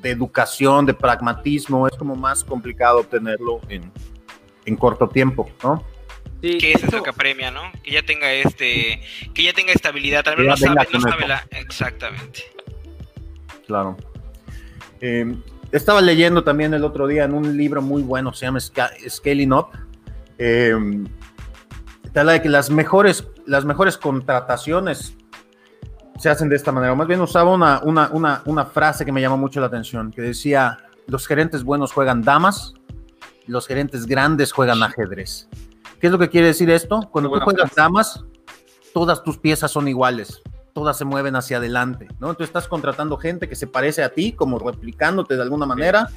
de 0.00 0.10
educación, 0.10 0.86
de 0.86 0.94
pragmatismo, 0.94 1.86
es 1.86 1.96
como 1.96 2.14
más 2.14 2.44
complicado 2.44 3.00
obtenerlo 3.00 3.60
en, 3.68 3.90
en 4.64 4.76
corto 4.76 5.08
tiempo, 5.08 5.50
¿no? 5.62 5.84
Sí, 6.40 6.58
que 6.58 6.72
eso 6.72 6.86
es 6.86 6.92
lo 6.92 7.02
que 7.02 7.10
apremia, 7.10 7.50
¿no? 7.50 7.62
Que 7.82 7.90
ya 7.90 8.02
tenga 8.02 8.32
este, 8.32 9.00
que 9.34 9.42
ya 9.42 9.52
tenga 9.52 9.72
estabilidad, 9.72 10.22
tal 10.22 10.36
vez 10.36 10.46
no 10.46 10.56
sabe, 10.56 10.88
no 10.92 11.00
sabe 11.00 11.26
la, 11.26 11.44
exactamente. 11.50 12.44
Claro. 13.66 13.96
Eh, 15.00 15.36
estaba 15.72 16.00
leyendo 16.00 16.44
también 16.44 16.72
el 16.74 16.84
otro 16.84 17.06
día 17.06 17.24
en 17.24 17.34
un 17.34 17.56
libro 17.56 17.82
muy 17.82 18.02
bueno, 18.02 18.32
se 18.32 18.46
llama 18.46 18.60
Scaling 18.60 19.52
Up. 19.52 19.68
Eh, 20.38 20.74
te 22.12 22.20
habla 22.20 22.32
de 22.32 22.42
que 22.42 22.48
las 22.48 22.70
mejores, 22.70 23.26
las 23.44 23.64
mejores 23.64 23.98
contrataciones 23.98 25.17
se 26.18 26.28
hacen 26.28 26.48
de 26.48 26.56
esta 26.56 26.72
manera. 26.72 26.94
más 26.94 27.06
bien 27.06 27.20
usaba 27.20 27.52
una, 27.52 27.80
una, 27.82 28.10
una, 28.12 28.42
una 28.44 28.66
frase 28.66 29.04
que 29.04 29.12
me 29.12 29.20
llamó 29.20 29.36
mucho 29.36 29.60
la 29.60 29.66
atención, 29.66 30.10
que 30.10 30.22
decía, 30.22 30.78
los 31.06 31.26
gerentes 31.26 31.64
buenos 31.64 31.92
juegan 31.92 32.22
damas, 32.22 32.74
los 33.46 33.66
gerentes 33.66 34.06
grandes 34.06 34.52
juegan 34.52 34.82
ajedrez. 34.82 35.48
¿Qué 36.00 36.06
es 36.08 36.12
lo 36.12 36.18
que 36.18 36.28
quiere 36.28 36.48
decir 36.48 36.70
esto? 36.70 37.08
Cuando 37.10 37.30
tú 37.30 37.40
juegas 37.40 37.74
damas, 37.74 38.24
todas 38.92 39.22
tus 39.22 39.38
piezas 39.38 39.70
son 39.70 39.88
iguales, 39.88 40.42
todas 40.72 40.96
se 40.98 41.04
mueven 41.04 41.34
hacia 41.36 41.56
adelante, 41.56 42.06
¿no? 42.20 42.30
Entonces 42.30 42.48
estás 42.48 42.68
contratando 42.68 43.16
gente 43.16 43.48
que 43.48 43.56
se 43.56 43.66
parece 43.66 44.02
a 44.02 44.10
ti, 44.10 44.32
como 44.32 44.58
replicándote 44.58 45.36
de 45.36 45.42
alguna 45.42 45.66
manera, 45.66 46.08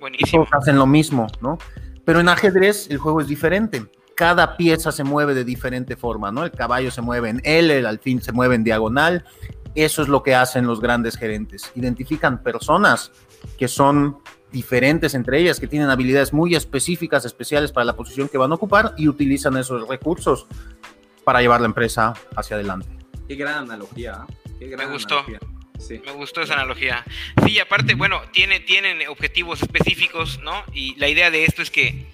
Buenísimo. 0.00 0.42
y 0.42 0.46
todos 0.46 0.62
hacen 0.62 0.76
lo 0.76 0.86
mismo, 0.86 1.26
¿no? 1.40 1.58
Pero 2.04 2.20
en 2.20 2.28
ajedrez 2.28 2.90
el 2.90 2.98
juego 2.98 3.20
es 3.20 3.28
diferente. 3.28 3.86
Cada 4.20 4.58
pieza 4.58 4.92
se 4.92 5.02
mueve 5.02 5.32
de 5.32 5.44
diferente 5.44 5.96
forma, 5.96 6.30
¿no? 6.30 6.44
El 6.44 6.50
caballo 6.50 6.90
se 6.90 7.00
mueve 7.00 7.30
en 7.30 7.40
L, 7.42 7.78
el 7.78 7.86
alfil 7.86 8.20
se 8.20 8.32
mueve 8.32 8.54
en 8.54 8.64
diagonal. 8.64 9.24
Eso 9.74 10.02
es 10.02 10.08
lo 10.08 10.22
que 10.22 10.34
hacen 10.34 10.66
los 10.66 10.78
grandes 10.78 11.16
gerentes. 11.16 11.72
Identifican 11.74 12.42
personas 12.42 13.12
que 13.56 13.66
son 13.66 14.18
diferentes 14.52 15.14
entre 15.14 15.40
ellas, 15.40 15.58
que 15.58 15.66
tienen 15.66 15.88
habilidades 15.88 16.34
muy 16.34 16.54
específicas, 16.54 17.24
especiales 17.24 17.72
para 17.72 17.86
la 17.86 17.96
posición 17.96 18.28
que 18.28 18.36
van 18.36 18.52
a 18.52 18.56
ocupar 18.56 18.92
y 18.98 19.08
utilizan 19.08 19.56
esos 19.56 19.88
recursos 19.88 20.46
para 21.24 21.40
llevar 21.40 21.62
la 21.62 21.68
empresa 21.68 22.12
hacia 22.36 22.56
adelante. 22.56 22.90
Qué 23.26 23.36
gran 23.36 23.70
analogía. 23.70 24.26
¿eh? 24.60 24.76
Me 24.76 24.84
gustó. 24.84 25.24
Me 25.88 26.12
gustó 26.12 26.42
esa 26.42 26.52
analogía. 26.52 27.02
Sí, 27.46 27.58
aparte, 27.58 27.94
bueno, 27.94 28.20
tiene, 28.32 28.60
tienen 28.60 29.08
objetivos 29.08 29.62
específicos, 29.62 30.40
¿no? 30.42 30.52
Y 30.74 30.94
la 30.96 31.08
idea 31.08 31.30
de 31.30 31.46
esto 31.46 31.62
es 31.62 31.70
que 31.70 32.09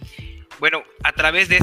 bueno, 0.58 0.82
a 1.04 1.12
través 1.12 1.48
de, 1.48 1.58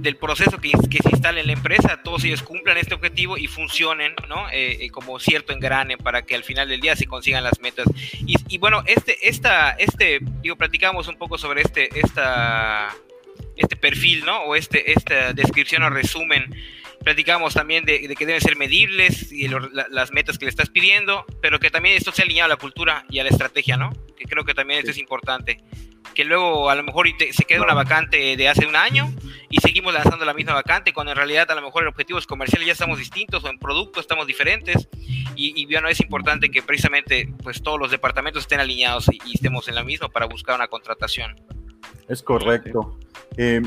del 0.00 0.16
proceso 0.16 0.58
que, 0.58 0.70
se 0.70 1.10
instala 1.10 1.40
en 1.40 1.46
la 1.46 1.52
empresa, 1.52 2.00
todos 2.02 2.24
ellos 2.24 2.42
cumplan 2.42 2.78
este 2.78 2.94
objetivo 2.94 3.36
y 3.36 3.46
funcionen, 3.46 4.14
¿no? 4.28 4.48
Eh, 4.50 4.84
eh, 4.84 4.90
como 4.90 5.18
cierto 5.18 5.52
engrane 5.52 5.98
para 5.98 6.22
que 6.22 6.34
al 6.34 6.44
final 6.44 6.68
del 6.68 6.80
día 6.80 6.96
se 6.96 7.06
consigan 7.06 7.44
las 7.44 7.60
metas. 7.60 7.86
Y, 8.26 8.58
bueno, 8.58 8.82
este, 8.86 9.28
esta, 9.28 9.70
este, 9.72 10.20
digo, 10.42 10.56
platicamos 10.56 11.08
un 11.08 11.16
poco 11.16 11.36
sobre 11.38 11.62
este, 11.62 11.88
esta, 11.98 12.94
este 13.56 13.76
perfil, 13.76 14.24
¿no? 14.24 14.42
O 14.42 14.56
este, 14.56 14.92
esta 14.92 15.32
descripción 15.32 15.82
o 15.82 15.90
resumen. 15.90 16.54
Platicamos 17.04 17.54
también 17.54 17.84
de, 17.84 18.14
que 18.14 18.26
deben 18.26 18.40
ser 18.40 18.56
medibles 18.56 19.32
y 19.32 19.48
las 19.48 20.12
metas 20.12 20.38
que 20.38 20.44
le 20.44 20.50
estás 20.50 20.68
pidiendo, 20.68 21.24
pero 21.40 21.58
que 21.58 21.70
también 21.70 21.96
esto 21.96 22.12
se 22.12 22.22
alineado 22.22 22.46
a 22.46 22.48
la 22.48 22.56
cultura 22.56 23.04
y 23.08 23.18
a 23.18 23.24
la 23.24 23.30
estrategia, 23.30 23.76
¿no? 23.76 23.90
Que 24.16 24.24
creo 24.24 24.44
que 24.44 24.54
también 24.54 24.80
esto 24.80 24.90
es 24.90 24.98
importante. 24.98 25.62
Que 26.14 26.24
luego 26.24 26.68
a 26.68 26.74
lo 26.74 26.82
mejor 26.82 27.06
se 27.30 27.44
queda 27.44 27.62
una 27.62 27.74
vacante 27.74 28.36
de 28.36 28.48
hace 28.48 28.66
un 28.66 28.74
año 28.74 29.12
y 29.48 29.58
seguimos 29.58 29.94
lanzando 29.94 30.24
la 30.24 30.34
misma 30.34 30.54
vacante, 30.54 30.92
cuando 30.92 31.12
en 31.12 31.16
realidad 31.16 31.50
a 31.50 31.54
lo 31.54 31.62
mejor 31.62 31.82
en 31.84 31.88
objetivos 31.88 32.26
comerciales 32.26 32.66
ya 32.66 32.72
estamos 32.72 32.98
distintos 32.98 33.44
o 33.44 33.48
en 33.48 33.58
productos 33.58 34.02
estamos 34.02 34.26
diferentes. 34.26 34.88
Y, 35.36 35.52
y 35.54 35.66
bueno, 35.66 35.88
es 35.88 36.00
importante 36.00 36.50
que 36.50 36.62
precisamente 36.62 37.32
pues 37.42 37.62
todos 37.62 37.78
los 37.78 37.90
departamentos 37.90 38.42
estén 38.42 38.60
alineados 38.60 39.08
y, 39.08 39.18
estemos 39.32 39.68
en 39.68 39.76
la 39.76 39.84
misma 39.84 40.08
para 40.08 40.26
buscar 40.26 40.56
una 40.56 40.66
contratación. 40.66 41.36
Es 42.08 42.22
correcto. 42.22 42.98
Eh, 43.36 43.62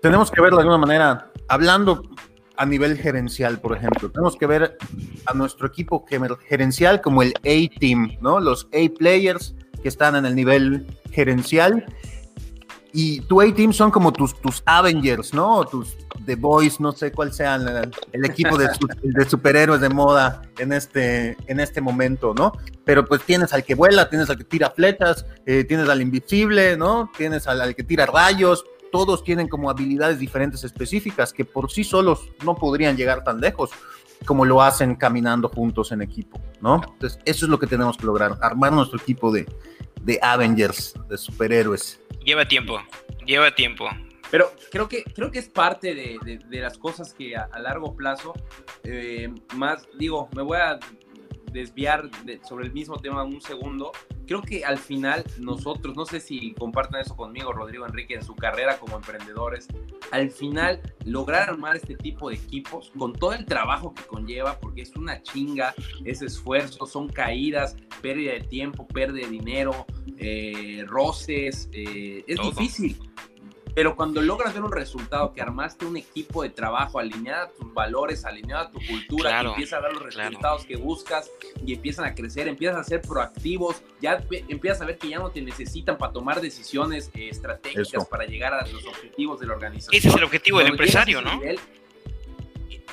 tenemos 0.00 0.30
que 0.30 0.40
ver 0.40 0.52
de 0.52 0.60
alguna 0.60 0.78
manera, 0.78 1.30
hablando 1.48 2.02
a 2.56 2.66
nivel 2.66 2.96
gerencial, 2.96 3.60
por 3.60 3.76
ejemplo. 3.76 4.10
Tenemos 4.10 4.36
que 4.36 4.46
ver 4.46 4.76
a 5.26 5.34
nuestro 5.34 5.66
equipo 5.66 6.04
gerencial 6.48 7.00
como 7.00 7.22
el 7.22 7.34
A-Team, 7.38 8.16
¿no? 8.20 8.40
Los 8.40 8.66
A-Players 8.66 9.54
que 9.82 9.88
están 9.88 10.16
en 10.16 10.26
el 10.26 10.34
nivel 10.34 10.86
gerencial. 11.10 11.84
Y 12.92 13.20
tu 13.22 13.42
A-Team 13.42 13.74
son 13.74 13.90
como 13.90 14.10
tus, 14.10 14.40
tus 14.40 14.62
Avengers, 14.64 15.34
¿no? 15.34 15.66
tus 15.66 15.96
The 16.24 16.34
Boys, 16.36 16.80
no 16.80 16.92
sé 16.92 17.12
cuál 17.12 17.32
sean 17.32 17.92
el, 18.12 18.24
equipo 18.24 18.56
de, 18.56 18.68
superhéroes 19.28 19.82
de 19.82 19.90
moda 19.90 20.40
en 20.58 20.72
este, 20.72 21.36
en 21.46 21.60
este 21.60 21.82
momento, 21.82 22.32
¿no? 22.34 22.52
Pero 22.84 23.04
pues 23.04 23.22
tienes 23.22 23.52
al 23.52 23.64
que 23.64 23.74
vuela, 23.74 24.08
tienes 24.08 24.30
al 24.30 24.38
que 24.38 24.44
tira 24.44 24.70
flechas, 24.70 25.26
eh, 25.44 25.64
tienes 25.64 25.90
al 25.90 26.00
invisible, 26.00 26.78
¿no? 26.78 27.10
Tienes 27.16 27.46
al 27.46 27.74
que 27.74 27.82
tira 27.82 28.06
rayos, 28.06 28.64
todos 28.90 29.24
tienen 29.24 29.48
como 29.48 29.70
habilidades 29.70 30.18
diferentes 30.18 30.64
específicas 30.64 31.32
que 31.32 31.44
por 31.44 31.70
sí 31.70 31.84
solos 31.84 32.28
no 32.44 32.54
podrían 32.54 32.96
llegar 32.96 33.24
tan 33.24 33.40
lejos 33.40 33.70
como 34.24 34.44
lo 34.44 34.62
hacen 34.62 34.96
caminando 34.96 35.48
juntos 35.48 35.92
en 35.92 36.02
equipo, 36.02 36.40
¿no? 36.60 36.76
Entonces, 36.76 37.18
eso 37.24 37.46
es 37.46 37.50
lo 37.50 37.58
que 37.58 37.66
tenemos 37.66 37.96
que 37.96 38.06
lograr, 38.06 38.38
armar 38.40 38.72
nuestro 38.72 38.98
equipo 38.98 39.30
de, 39.30 39.46
de 40.00 40.18
Avengers, 40.22 40.94
de 41.08 41.18
superhéroes. 41.18 42.00
Lleva 42.24 42.46
tiempo, 42.46 42.80
lleva 43.24 43.54
tiempo. 43.54 43.86
Pero 44.30 44.50
creo 44.70 44.88
que, 44.88 45.04
creo 45.04 45.30
que 45.30 45.38
es 45.38 45.48
parte 45.48 45.94
de, 45.94 46.40
de, 46.48 46.60
las 46.60 46.78
cosas 46.78 47.14
que 47.14 47.36
a, 47.36 47.48
largo 47.60 47.94
plazo, 47.94 48.32
eh, 48.82 49.32
más, 49.54 49.86
digo, 49.98 50.28
me 50.34 50.42
voy 50.42 50.58
a 50.58 50.80
desviar 51.56 52.10
sobre 52.46 52.66
el 52.66 52.72
mismo 52.72 52.98
tema 52.98 53.24
un 53.24 53.40
segundo, 53.40 53.92
creo 54.26 54.42
que 54.42 54.64
al 54.64 54.78
final 54.78 55.24
nosotros, 55.38 55.96
no 55.96 56.04
sé 56.04 56.20
si 56.20 56.52
compartan 56.52 57.00
eso 57.00 57.16
conmigo, 57.16 57.52
Rodrigo 57.52 57.86
Enrique, 57.86 58.14
en 58.14 58.22
su 58.22 58.34
carrera 58.34 58.78
como 58.78 58.96
emprendedores, 58.96 59.66
al 60.10 60.30
final 60.30 60.80
lograr 61.04 61.48
armar 61.48 61.76
este 61.76 61.96
tipo 61.96 62.28
de 62.28 62.36
equipos 62.36 62.92
con 62.96 63.12
todo 63.12 63.32
el 63.32 63.46
trabajo 63.46 63.94
que 63.94 64.02
conlleva, 64.02 64.58
porque 64.60 64.82
es 64.82 64.94
una 64.96 65.22
chinga, 65.22 65.74
es 66.04 66.22
esfuerzo, 66.22 66.86
son 66.86 67.08
caídas, 67.08 67.76
pérdida 68.02 68.34
de 68.34 68.40
tiempo, 68.40 68.86
pérdida 68.86 69.26
de 69.26 69.32
dinero, 69.32 69.86
eh, 70.18 70.84
roces, 70.86 71.68
eh, 71.72 72.24
es 72.26 72.38
difícil 72.40 72.98
pero 73.76 73.94
cuando 73.94 74.22
logras 74.22 74.54
ver 74.54 74.62
un 74.62 74.72
resultado, 74.72 75.34
que 75.34 75.42
armaste 75.42 75.84
un 75.84 75.98
equipo 75.98 76.42
de 76.42 76.48
trabajo 76.48 76.98
alineado 76.98 77.44
a 77.44 77.50
tus 77.50 77.74
valores, 77.74 78.24
alineado 78.24 78.68
a 78.68 78.70
tu 78.70 78.78
cultura, 78.78 79.42
que 79.42 79.48
empieza 79.48 79.76
a 79.76 79.80
dar 79.82 79.92
los 79.92 80.02
resultados 80.02 80.64
que 80.64 80.76
buscas 80.76 81.30
y 81.62 81.74
empiezan 81.74 82.06
a 82.06 82.14
crecer, 82.14 82.48
empiezas 82.48 82.78
a 82.78 82.84
ser 82.84 83.02
proactivos, 83.02 83.82
ya 84.00 84.24
empiezas 84.48 84.80
a 84.80 84.86
ver 84.86 84.96
que 84.96 85.10
ya 85.10 85.18
no 85.18 85.30
te 85.30 85.42
necesitan 85.42 85.98
para 85.98 86.10
tomar 86.10 86.40
decisiones 86.40 87.10
eh, 87.12 87.28
estratégicas 87.28 88.06
para 88.06 88.24
llegar 88.24 88.54
a 88.54 88.66
los 88.66 88.86
objetivos 88.86 89.40
de 89.40 89.46
la 89.46 89.52
organización. 89.52 89.94
Ese 89.94 90.08
es 90.08 90.14
el 90.14 90.24
objetivo 90.24 90.58
del 90.60 90.68
empresario, 90.68 91.20
¿no? 91.20 91.38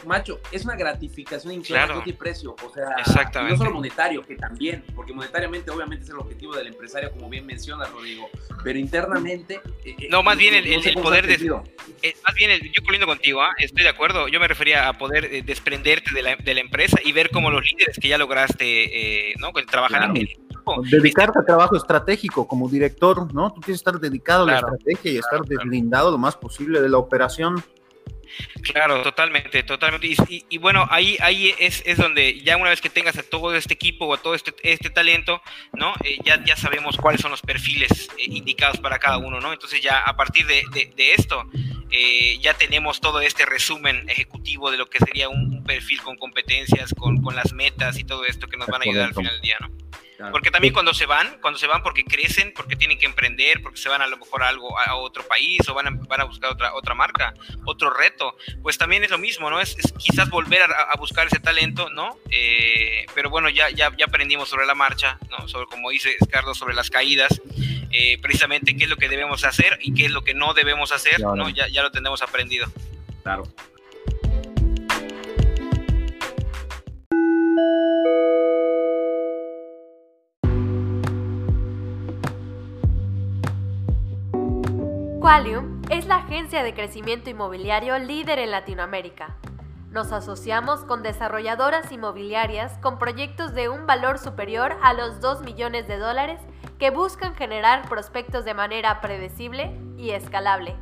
Macho, 0.05 0.39
es 0.51 0.63
una 0.65 0.75
gratificación 0.75 1.53
increíble 1.53 1.85
claro. 1.85 2.17
precio. 2.17 2.55
O 2.65 2.73
sea, 2.73 3.43
no 3.43 3.57
solo 3.57 3.71
monetario, 3.71 4.21
que 4.23 4.35
también, 4.35 4.83
porque 4.95 5.13
monetariamente 5.13 5.71
obviamente 5.71 6.05
es 6.05 6.09
el 6.09 6.17
objetivo 6.17 6.55
del 6.55 6.67
empresario, 6.67 7.11
como 7.11 7.29
bien 7.29 7.45
menciona 7.45 7.85
Rodrigo, 7.85 8.29
pero 8.63 8.79
internamente... 8.79 9.61
Eh, 9.83 9.95
eh, 9.99 10.07
no, 10.09 10.23
más 10.23 10.37
bien 10.37 10.53
el, 10.55 10.93
poder 10.95 11.27
de... 11.27 11.33
Eh, 12.01 12.15
más 12.23 12.35
bien, 12.35 12.59
yo 12.61 12.83
colindo 12.83 13.07
contigo, 13.07 13.41
¿ah? 13.41 13.53
estoy 13.57 13.83
de 13.83 13.89
acuerdo, 13.89 14.27
yo 14.27 14.39
me 14.39 14.47
refería 14.47 14.87
a 14.87 14.97
poder 14.97 15.43
desprenderte 15.43 16.13
de 16.13 16.21
la, 16.21 16.35
de 16.35 16.53
la, 16.53 16.61
empresa 16.61 16.97
y 17.03 17.11
ver 17.11 17.29
cómo 17.29 17.49
los 17.49 17.63
líderes 17.63 17.97
que 17.99 18.07
ya 18.07 18.17
lograste, 18.17 19.33
¿no? 19.39 19.51
Trabajar 19.69 20.03
en 20.03 20.17
el 20.17 20.23
equipo. 20.23 20.43
Dedicarte 20.89 21.39
a 21.39 21.43
trabajo 21.43 21.75
estratégico 21.75 22.47
como 22.47 22.69
director, 22.69 23.33
¿no? 23.33 23.51
Tú 23.51 23.61
tienes 23.61 23.81
que 23.81 23.89
estar 23.89 23.99
dedicado 23.99 24.43
a 24.43 24.47
la 24.47 24.55
estrategia 24.57 25.11
y 25.11 25.17
estar 25.17 25.41
deslindado 25.41 26.11
lo 26.11 26.17
más 26.17 26.35
posible 26.37 26.81
de 26.81 26.89
la 26.89 26.97
operación. 26.97 27.63
Claro, 28.61 29.01
totalmente, 29.01 29.63
totalmente. 29.63 30.15
Y, 30.29 30.57
bueno, 30.57 30.87
ahí, 30.89 31.17
ahí 31.21 31.53
es, 31.59 31.83
es, 31.85 31.97
donde 31.97 32.41
ya 32.41 32.57
una 32.57 32.69
vez 32.69 32.81
que 32.81 32.89
tengas 32.89 33.17
a 33.17 33.23
todo 33.23 33.53
este 33.55 33.73
equipo 33.73 34.05
o 34.05 34.13
a 34.13 34.17
todo 34.17 34.35
este, 34.35 34.53
este 34.63 34.89
talento, 34.89 35.41
¿no? 35.73 35.93
Eh, 36.03 36.17
ya, 36.23 36.43
ya 36.43 36.55
sabemos 36.55 36.97
cuáles 36.97 37.21
son 37.21 37.31
los 37.31 37.41
perfiles 37.41 38.09
eh, 38.17 38.25
indicados 38.25 38.79
para 38.79 38.99
cada 38.99 39.17
uno, 39.17 39.41
¿no? 39.41 39.53
Entonces 39.53 39.81
ya 39.81 39.99
a 39.99 40.15
partir 40.15 40.45
de, 40.47 40.63
de, 40.95 41.13
esto, 41.13 41.49
eh, 41.91 42.37
ya 42.41 42.53
tenemos 42.53 43.01
todo 43.01 43.21
este 43.21 43.45
resumen 43.45 44.09
ejecutivo 44.09 44.71
de 44.71 44.77
lo 44.77 44.89
que 44.89 44.99
sería 44.99 45.29
un, 45.29 45.63
perfil 45.63 46.01
con 46.01 46.17
competencias, 46.17 46.93
con, 46.93 47.21
con, 47.21 47.35
las 47.35 47.53
metas 47.53 47.97
y 47.97 48.03
todo 48.03 48.25
esto 48.25 48.47
que 48.47 48.57
nos 48.57 48.67
van 48.67 48.81
a 48.81 48.85
ayudar 48.85 49.07
al 49.07 49.13
final 49.13 49.33
del 49.33 49.41
día, 49.41 49.57
¿no? 49.61 49.69
Porque 50.31 50.51
también 50.51 50.73
cuando 50.73 50.93
se 50.93 51.05
van, 51.05 51.37
cuando 51.41 51.59
se 51.59 51.67
van 51.67 51.83
porque 51.83 52.03
crecen, 52.03 52.53
porque 52.55 52.75
tienen 52.75 52.97
que 52.97 53.05
emprender, 53.05 53.61
porque 53.61 53.77
se 53.77 53.89
van 53.89 54.01
a 54.01 54.07
lo 54.07 54.17
mejor 54.17 54.43
a 54.43 54.49
algo 54.49 54.77
a 54.79 54.95
otro 54.95 55.23
país 55.27 55.67
o 55.67 55.73
van 55.73 55.87
a, 55.87 55.91
van 55.91 56.21
a 56.21 56.23
buscar 56.25 56.51
otra 56.51 56.73
otra 56.73 56.93
marca, 56.93 57.33
otro 57.65 57.89
reto, 57.91 58.35
pues 58.61 58.77
también 58.77 59.03
es 59.03 59.11
lo 59.11 59.17
mismo, 59.17 59.49
¿no? 59.49 59.59
Es, 59.59 59.75
quizás 59.97 60.29
volver 60.29 60.61
a, 60.61 60.95
buscar 60.97 61.27
ese 61.27 61.39
talento, 61.39 61.89
¿no? 61.89 62.17
Eh, 62.29 63.05
pero 63.13 63.29
bueno, 63.29 63.49
ya, 63.49 63.69
ya, 63.69 63.91
ya 63.97 64.05
aprendimos 64.05 64.49
sobre 64.49 64.65
la 64.65 64.75
marcha, 64.75 65.17
¿no? 65.29 65.47
Sobre, 65.47 65.67
como 65.67 65.89
dice 65.89 66.15
Carlos, 66.29 66.57
sobre 66.57 66.73
las 66.73 66.89
caídas, 66.89 67.41
eh, 67.91 68.17
precisamente 68.21 68.75
qué 68.75 68.85
es 68.85 68.89
lo 68.89 68.97
que 68.97 69.09
debemos 69.09 69.43
hacer 69.43 69.77
y 69.81 69.93
qué 69.93 70.05
es 70.05 70.11
lo 70.11 70.23
que 70.23 70.33
no 70.33 70.53
debemos 70.53 70.91
hacer, 70.91 71.19
¿no? 71.19 71.49
Ya, 71.49 71.67
ya 71.67 71.81
lo 71.83 71.91
tenemos 71.91 72.21
aprendido. 72.21 72.67
Claro. 73.23 73.43
Qualium 85.23 85.81
es 85.89 86.05
la 86.05 86.17
agencia 86.17 86.63
de 86.63 86.73
crecimiento 86.73 87.29
inmobiliario 87.29 87.97
líder 87.97 88.39
en 88.39 88.51
Latinoamérica. 88.51 89.37
Nos 89.89 90.11
asociamos 90.11 90.83
con 90.83 91.01
desarrolladoras 91.01 91.89
inmobiliarias 91.93 92.77
con 92.79 92.99
proyectos 92.99 93.53
de 93.53 93.69
un 93.69 93.87
valor 93.87 94.19
superior 94.19 94.75
a 94.83 94.93
los 94.93 95.21
2 95.21 95.43
millones 95.43 95.87
de 95.87 95.97
dólares 95.97 96.41
que 96.77 96.89
buscan 96.89 97.35
generar 97.35 97.87
prospectos 97.87 98.43
de 98.43 98.53
manera 98.53 98.99
predecible 98.99 99.79
y 99.95 100.09
escalable. 100.09 100.75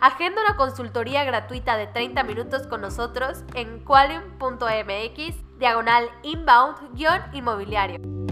Agenda 0.00 0.40
una 0.40 0.56
consultoría 0.56 1.24
gratuita 1.24 1.76
de 1.76 1.88
30 1.88 2.22
minutos 2.22 2.66
con 2.68 2.80
nosotros 2.80 3.44
en 3.52 3.80
qualium.mx 3.80 5.58
diagonal 5.58 6.08
inbound-inmobiliario. 6.22 8.27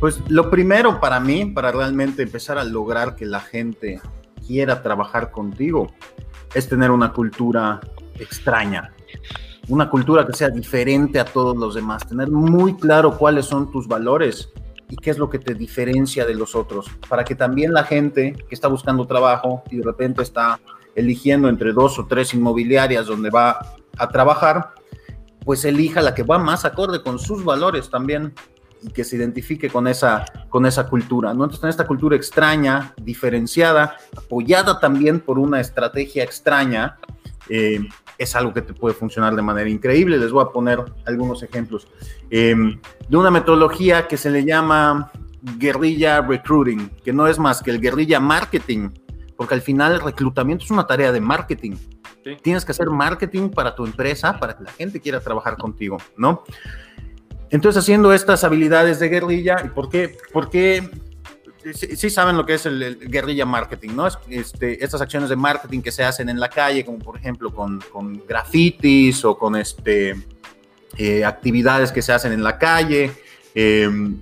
Pues 0.00 0.18
lo 0.30 0.48
primero 0.48 0.98
para 0.98 1.20
mí, 1.20 1.44
para 1.44 1.70
realmente 1.72 2.22
empezar 2.22 2.56
a 2.56 2.64
lograr 2.64 3.16
que 3.16 3.26
la 3.26 3.40
gente 3.40 4.00
quiera 4.46 4.82
trabajar 4.82 5.30
contigo, 5.30 5.88
es 6.54 6.70
tener 6.70 6.90
una 6.90 7.12
cultura 7.12 7.80
extraña, 8.18 8.94
una 9.68 9.90
cultura 9.90 10.26
que 10.26 10.32
sea 10.32 10.48
diferente 10.48 11.20
a 11.20 11.26
todos 11.26 11.54
los 11.54 11.74
demás, 11.74 12.06
tener 12.08 12.30
muy 12.30 12.76
claro 12.76 13.18
cuáles 13.18 13.44
son 13.44 13.70
tus 13.70 13.86
valores 13.86 14.48
y 14.88 14.96
qué 14.96 15.10
es 15.10 15.18
lo 15.18 15.28
que 15.28 15.38
te 15.38 15.54
diferencia 15.54 16.24
de 16.24 16.34
los 16.34 16.54
otros, 16.54 16.86
para 17.06 17.22
que 17.22 17.34
también 17.34 17.74
la 17.74 17.84
gente 17.84 18.32
que 18.48 18.54
está 18.54 18.68
buscando 18.68 19.06
trabajo 19.06 19.62
y 19.70 19.76
de 19.76 19.84
repente 19.84 20.22
está 20.22 20.58
eligiendo 20.94 21.46
entre 21.50 21.74
dos 21.74 21.98
o 21.98 22.06
tres 22.06 22.32
inmobiliarias 22.32 23.06
donde 23.06 23.28
va 23.28 23.76
a 23.98 24.08
trabajar, 24.08 24.70
pues 25.44 25.62
elija 25.66 26.00
la 26.00 26.14
que 26.14 26.22
va 26.22 26.38
más 26.38 26.64
acorde 26.64 27.02
con 27.02 27.18
sus 27.18 27.44
valores 27.44 27.90
también 27.90 28.32
y 28.82 28.90
que 28.90 29.04
se 29.04 29.16
identifique 29.16 29.68
con 29.68 29.86
esa, 29.86 30.24
con 30.48 30.66
esa 30.66 30.88
cultura, 30.88 31.34
¿no? 31.34 31.44
Entonces, 31.44 31.70
esta 31.70 31.86
cultura 31.86 32.16
extraña, 32.16 32.94
diferenciada, 33.02 33.96
apoyada 34.16 34.80
también 34.80 35.20
por 35.20 35.38
una 35.38 35.60
estrategia 35.60 36.24
extraña, 36.24 36.98
eh, 37.48 37.80
es 38.16 38.36
algo 38.36 38.52
que 38.52 38.62
te 38.62 38.74
puede 38.74 38.94
funcionar 38.94 39.34
de 39.34 39.42
manera 39.42 39.68
increíble. 39.68 40.18
Les 40.18 40.30
voy 40.30 40.44
a 40.44 40.48
poner 40.48 40.84
algunos 41.06 41.42
ejemplos 41.42 41.88
eh, 42.30 42.54
de 43.08 43.16
una 43.16 43.30
metodología 43.30 44.06
que 44.06 44.16
se 44.16 44.30
le 44.30 44.44
llama 44.44 45.10
guerrilla 45.58 46.20
recruiting, 46.20 46.90
que 47.02 47.12
no 47.12 47.26
es 47.26 47.38
más 47.38 47.62
que 47.62 47.70
el 47.70 47.80
guerrilla 47.80 48.20
marketing, 48.20 48.90
porque 49.36 49.54
al 49.54 49.62
final 49.62 49.94
el 49.94 50.00
reclutamiento 50.00 50.64
es 50.64 50.70
una 50.70 50.86
tarea 50.86 51.12
de 51.12 51.20
marketing. 51.20 51.76
Tienes 52.42 52.66
que 52.66 52.72
hacer 52.72 52.90
marketing 52.90 53.48
para 53.48 53.74
tu 53.74 53.86
empresa, 53.86 54.38
para 54.38 54.54
que 54.56 54.64
la 54.64 54.72
gente 54.72 55.00
quiera 55.00 55.20
trabajar 55.20 55.56
contigo, 55.56 55.96
¿no? 56.18 56.44
Entonces, 57.50 57.82
haciendo 57.82 58.12
estas 58.12 58.44
habilidades 58.44 59.00
de 59.00 59.08
guerrilla, 59.08 59.62
¿y 59.64 59.68
por 59.68 59.88
qué, 59.88 60.16
por 60.32 60.50
qué 60.50 60.88
sí, 61.74 62.10
saben 62.10 62.36
lo 62.36 62.46
que 62.46 62.54
es 62.54 62.66
el, 62.66 62.98
guerrilla 63.08 63.44
marketing, 63.44 63.90
¿no? 63.94 64.06
Este, 64.28 64.82
estas 64.82 65.00
acciones 65.00 65.28
de 65.28 65.36
marketing 65.36 65.80
que 65.80 65.92
se 65.92 66.04
hacen 66.04 66.28
en 66.28 66.40
la 66.40 66.48
calle, 66.48 66.84
como 66.84 66.98
por 66.98 67.16
ejemplo 67.16 67.52
con, 67.52 67.80
con 67.92 68.24
grafitis 68.26 69.24
o 69.24 69.36
con 69.36 69.56
este, 69.56 70.14
eh, 70.96 71.24
actividades 71.24 71.92
que 71.92 72.02
se 72.02 72.12
hacen 72.12 72.32
en 72.32 72.42
la 72.42 72.58
calle. 72.58 73.12
Em, 73.54 74.18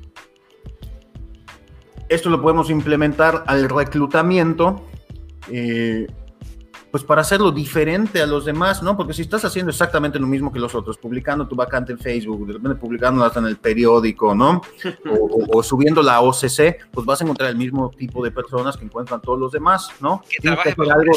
esto 2.08 2.30
lo 2.30 2.40
podemos 2.40 2.70
implementar 2.70 3.44
al 3.46 3.68
reclutamiento. 3.68 4.86
Eh, 5.50 6.06
pues 6.90 7.04
para 7.04 7.20
hacerlo 7.20 7.50
diferente 7.50 8.22
a 8.22 8.26
los 8.26 8.44
demás, 8.44 8.82
¿no? 8.82 8.96
Porque 8.96 9.12
si 9.12 9.22
estás 9.22 9.44
haciendo 9.44 9.70
exactamente 9.70 10.18
lo 10.18 10.26
mismo 10.26 10.52
que 10.52 10.58
los 10.58 10.74
otros, 10.74 10.96
publicando 10.96 11.46
tu 11.46 11.54
vacante 11.54 11.92
en 11.92 11.98
Facebook, 11.98 12.46
de 12.46 12.54
repente 12.54 12.76
publicándola 12.76 13.26
hasta 13.26 13.40
en 13.40 13.46
el 13.46 13.56
periódico, 13.56 14.34
¿no? 14.34 14.62
O, 15.50 15.62
subiendo 15.62 16.02
la 16.02 16.20
OCC, 16.20 16.90
pues 16.90 17.06
vas 17.06 17.20
a 17.20 17.24
encontrar 17.24 17.50
el 17.50 17.56
mismo 17.56 17.90
tipo 17.90 18.22
de 18.22 18.30
personas 18.30 18.76
que 18.76 18.84
encuentran 18.84 19.20
todos 19.20 19.38
los 19.38 19.52
demás, 19.52 19.90
¿no? 20.00 20.22
Que 20.28 20.40
trabaja 20.40 20.70
algo 20.94 21.12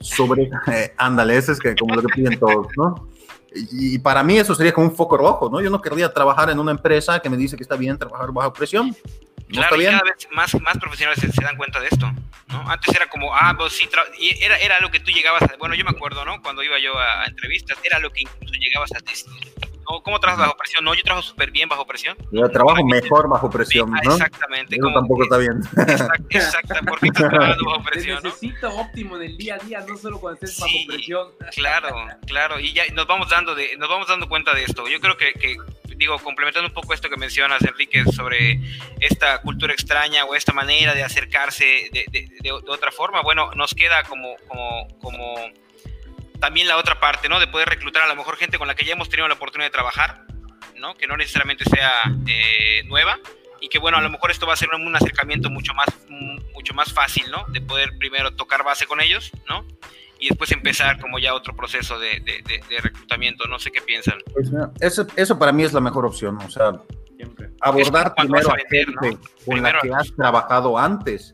sobre, 0.00 0.50
eh, 0.72 0.94
ándale, 0.96 1.36
ese 1.36 1.52
es 1.52 1.58
que 1.58 1.74
como 1.74 1.94
lo 1.94 2.02
que 2.02 2.08
piden 2.14 2.38
todos, 2.38 2.66
¿no? 2.76 3.08
Y, 3.54 3.98
para 3.98 4.22
mí 4.22 4.38
eso 4.38 4.54
sería 4.54 4.72
como 4.72 4.86
un 4.86 4.94
foco 4.94 5.16
rojo, 5.16 5.50
¿no? 5.50 5.60
Yo 5.60 5.70
no 5.70 5.80
querría 5.80 6.12
trabajar 6.12 6.50
en 6.50 6.58
una 6.58 6.70
empresa 6.70 7.20
que 7.20 7.28
me 7.28 7.36
dice 7.36 7.56
que 7.56 7.62
está 7.62 7.76
bien 7.76 7.98
trabajar 7.98 8.32
bajo 8.32 8.52
presión. 8.52 8.96
Claro, 9.52 9.80
y 9.80 9.84
cada 9.84 10.02
vez 10.02 10.28
más, 10.32 10.60
más 10.60 10.78
profesionales 10.78 11.20
se, 11.20 11.44
dan 11.44 11.56
cuenta 11.56 11.80
de 11.80 11.88
esto, 11.88 12.10
¿no? 12.48 12.70
Antes 12.70 12.94
era 12.94 13.08
como, 13.08 13.34
ah, 13.34 13.54
pues 13.56 13.72
sí, 13.72 13.88
y 14.18 14.42
era, 14.42 14.56
era 14.58 14.80
lo 14.80 14.90
que 14.90 15.00
tú 15.00 15.10
llegabas 15.10 15.42
a, 15.42 15.56
bueno, 15.58 15.74
yo 15.74 15.84
me 15.84 15.90
acuerdo, 15.90 16.24
¿no? 16.24 16.42
Cuando 16.42 16.62
iba 16.62 16.78
yo 16.78 16.98
a, 16.98 17.22
a 17.22 17.26
entrevistas, 17.26 17.78
era 17.84 17.98
lo 17.98 18.10
que 18.12 18.22
incluso 18.22 18.54
llegabas 18.54 18.90
a 18.92 18.98
decir 19.00 19.30
¿Cómo 20.00 20.18
trabajas 20.20 20.46
bajo 20.46 20.56
presión? 20.56 20.84
No, 20.84 20.94
yo 20.94 21.02
trabajo 21.02 21.26
súper 21.26 21.50
bien 21.50 21.68
bajo 21.68 21.86
presión. 21.86 22.16
Yo 22.30 22.48
trabajo 22.48 22.84
mejor 22.84 23.28
bajo 23.28 23.50
presión, 23.50 23.90
¿no? 23.90 24.12
Exactamente. 24.12 24.76
Eso 24.76 24.90
tampoco 24.92 25.24
está 25.24 25.38
bien. 25.38 25.60
Exacto, 26.30 26.74
porque 26.88 27.08
estás 27.08 27.28
trabajando 27.28 27.64
bajo 27.64 27.84
presión, 27.84 28.20
¿no? 28.22 28.30
necesita 28.30 28.68
óptimo 28.68 29.16
en 29.16 29.22
el 29.22 29.36
día 29.36 29.56
a 29.56 29.64
día, 29.64 29.84
no 29.86 29.96
solo 29.96 30.20
cuando 30.20 30.40
estés 30.40 30.60
bajo 30.60 30.72
presión. 30.86 31.28
Claro, 31.54 31.88
claro, 32.26 32.60
y 32.60 32.72
ya 32.72 32.84
nos 32.94 33.06
vamos 33.06 33.28
dando, 33.28 33.54
de, 33.54 33.76
nos 33.76 33.88
vamos 33.88 34.08
dando 34.08 34.28
cuenta 34.28 34.54
de 34.54 34.64
esto. 34.64 34.88
Yo 34.88 35.00
creo 35.00 35.16
que, 35.16 35.32
que 35.34 35.56
digo, 36.02 36.18
complementando 36.18 36.68
un 36.68 36.74
poco 36.74 36.94
esto 36.94 37.08
que 37.08 37.16
mencionas, 37.16 37.62
Enrique, 37.62 38.04
sobre 38.04 38.60
esta 39.00 39.40
cultura 39.40 39.72
extraña 39.72 40.24
o 40.24 40.34
esta 40.34 40.52
manera 40.52 40.94
de 40.94 41.02
acercarse 41.04 41.64
de, 41.92 42.04
de, 42.10 42.28
de 42.40 42.52
otra 42.52 42.90
forma, 42.90 43.22
bueno, 43.22 43.50
nos 43.54 43.74
queda 43.74 44.02
como, 44.02 44.36
como, 44.48 44.88
como 44.98 45.36
también 46.40 46.66
la 46.66 46.76
otra 46.76 46.98
parte, 46.98 47.28
¿no? 47.28 47.38
De 47.38 47.46
poder 47.46 47.68
reclutar 47.68 48.02
a 48.02 48.08
lo 48.08 48.16
mejor 48.16 48.36
gente 48.36 48.58
con 48.58 48.66
la 48.66 48.74
que 48.74 48.84
ya 48.84 48.94
hemos 48.94 49.08
tenido 49.08 49.28
la 49.28 49.34
oportunidad 49.34 49.68
de 49.68 49.72
trabajar, 49.72 50.26
¿no? 50.76 50.96
Que 50.96 51.06
no 51.06 51.16
necesariamente 51.16 51.64
sea 51.64 52.02
eh, 52.26 52.82
nueva 52.86 53.18
y 53.60 53.68
que 53.68 53.78
bueno, 53.78 53.96
a 53.96 54.00
lo 54.00 54.10
mejor 54.10 54.32
esto 54.32 54.44
va 54.44 54.54
a 54.54 54.56
ser 54.56 54.70
un 54.70 54.96
acercamiento 54.96 55.50
mucho 55.50 55.72
más, 55.72 55.86
mucho 56.08 56.74
más 56.74 56.92
fácil, 56.92 57.30
¿no? 57.30 57.46
De 57.50 57.60
poder 57.60 57.96
primero 57.96 58.34
tocar 58.34 58.64
base 58.64 58.86
con 58.86 59.00
ellos, 59.00 59.30
¿no? 59.48 59.64
Y 60.22 60.28
después 60.28 60.52
empezar 60.52 61.00
como 61.00 61.18
ya 61.18 61.34
otro 61.34 61.52
proceso 61.56 61.98
de, 61.98 62.20
de, 62.20 62.80
reclutamiento, 62.80 63.48
no 63.48 63.58
sé 63.58 63.72
qué 63.72 63.80
piensan. 63.80 64.14
Pues, 64.32 64.52
eso, 64.78 65.04
eso, 65.16 65.36
para 65.36 65.50
mí 65.50 65.64
es 65.64 65.72
la 65.72 65.80
mejor 65.80 66.06
opción, 66.06 66.36
o 66.36 66.48
sea, 66.48 66.80
abordar 67.60 68.14
primero 68.14 68.52
a, 68.52 68.56
gente 68.56 69.18
con 69.44 69.60
la 69.60 69.80
que 69.80 69.92
has 69.92 70.14
trabajado 70.14 70.78
antes. 70.78 71.32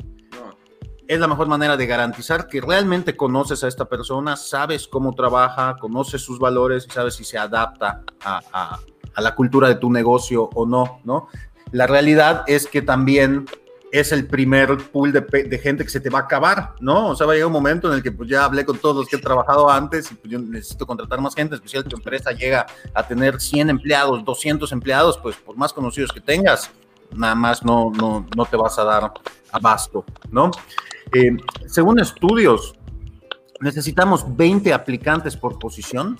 Es 1.07 1.21
la 1.21 1.29
mejor 1.29 1.49
manera 1.49 1.77
de 1.77 1.87
garantizar 1.87 2.49
que 2.49 2.63
realmente 2.63 3.15
conoces 3.15 3.63
a 3.63 3.69
esta 3.69 3.85
persona, 3.85 4.37
sabes 4.37 4.89
cómo 4.89 5.15
trabaja, 5.15 5.77
conoces 5.77 6.23
sus 6.23 6.39
valores 6.39 6.87
y 6.89 6.91
sabes 6.91 7.15
si 7.15 7.25
se 7.25 7.37
adapta 7.37 8.05
a, 8.25 8.79
la 9.19 9.35
cultura 9.35 9.69
de 9.69 9.75
tu 9.75 9.91
negocio 9.91 10.49
o 10.55 10.65
no, 10.65 11.03
¿no? 11.05 11.29
La 11.73 11.87
realidad 11.87 12.45
es 12.47 12.67
que 12.67 12.81
también 12.81 13.45
es 13.91 14.13
el 14.13 14.27
primer 14.27 14.77
pool 14.91 15.13
de, 15.13 15.59
gente 15.59 15.85
que 15.85 15.91
se 15.91 16.01
te 16.01 16.11
va 16.11 16.21
a 16.21 16.23
acabar, 16.23 16.75
¿no? 16.81 17.09
O 17.09 17.17
sea, 17.17 17.27
va 17.27 17.33
a 17.33 17.37
llegar 17.37 17.47
un 17.47 17.53
momento 17.53 17.89
en 17.89 17.95
el 17.95 18.03
que 18.03 18.13
pues 18.13 18.29
ya 18.29 18.45
hablé 18.45 18.65
con 18.65 18.79
todos 18.79 18.97
los 18.97 19.09
que 19.09 19.17
he 19.17 19.19
trabajado 19.19 19.71
antes 19.71 20.11
y 20.13 20.15
pues 20.15 20.31
yo 20.31 20.39
necesito 20.39 20.87
contratar 20.87 21.21
más 21.21 21.35
gente, 21.35 21.55
especial 21.55 21.85
que 21.85 21.91
tu 21.91 21.97
empresa 21.97 22.33
llega 22.33 22.67
a 22.95 23.07
tener 23.07 23.41
100 23.41 23.71
empleados, 23.71 24.25
200 24.25 24.71
empleados, 24.73 25.19
pues 25.19 25.37
por 25.37 25.57
más 25.57 25.73
conocidos 25.73 26.13
que 26.13 26.21
tengas, 26.21 26.71
nada 27.15 27.35
más 27.35 27.65
no, 27.65 27.91
no, 27.91 28.27
no 28.37 28.45
te 28.45 28.57
vas 28.57 28.79
a 28.79 28.85
dar 28.85 29.13
abasto, 29.53 30.05
¿no? 30.31 30.51
Eh, 31.15 31.37
según 31.67 31.99
estudios, 32.01 32.75
necesitamos 33.61 34.37
20 34.37 34.73
aplicantes 34.75 35.37
por 35.37 35.59
posición 35.59 36.19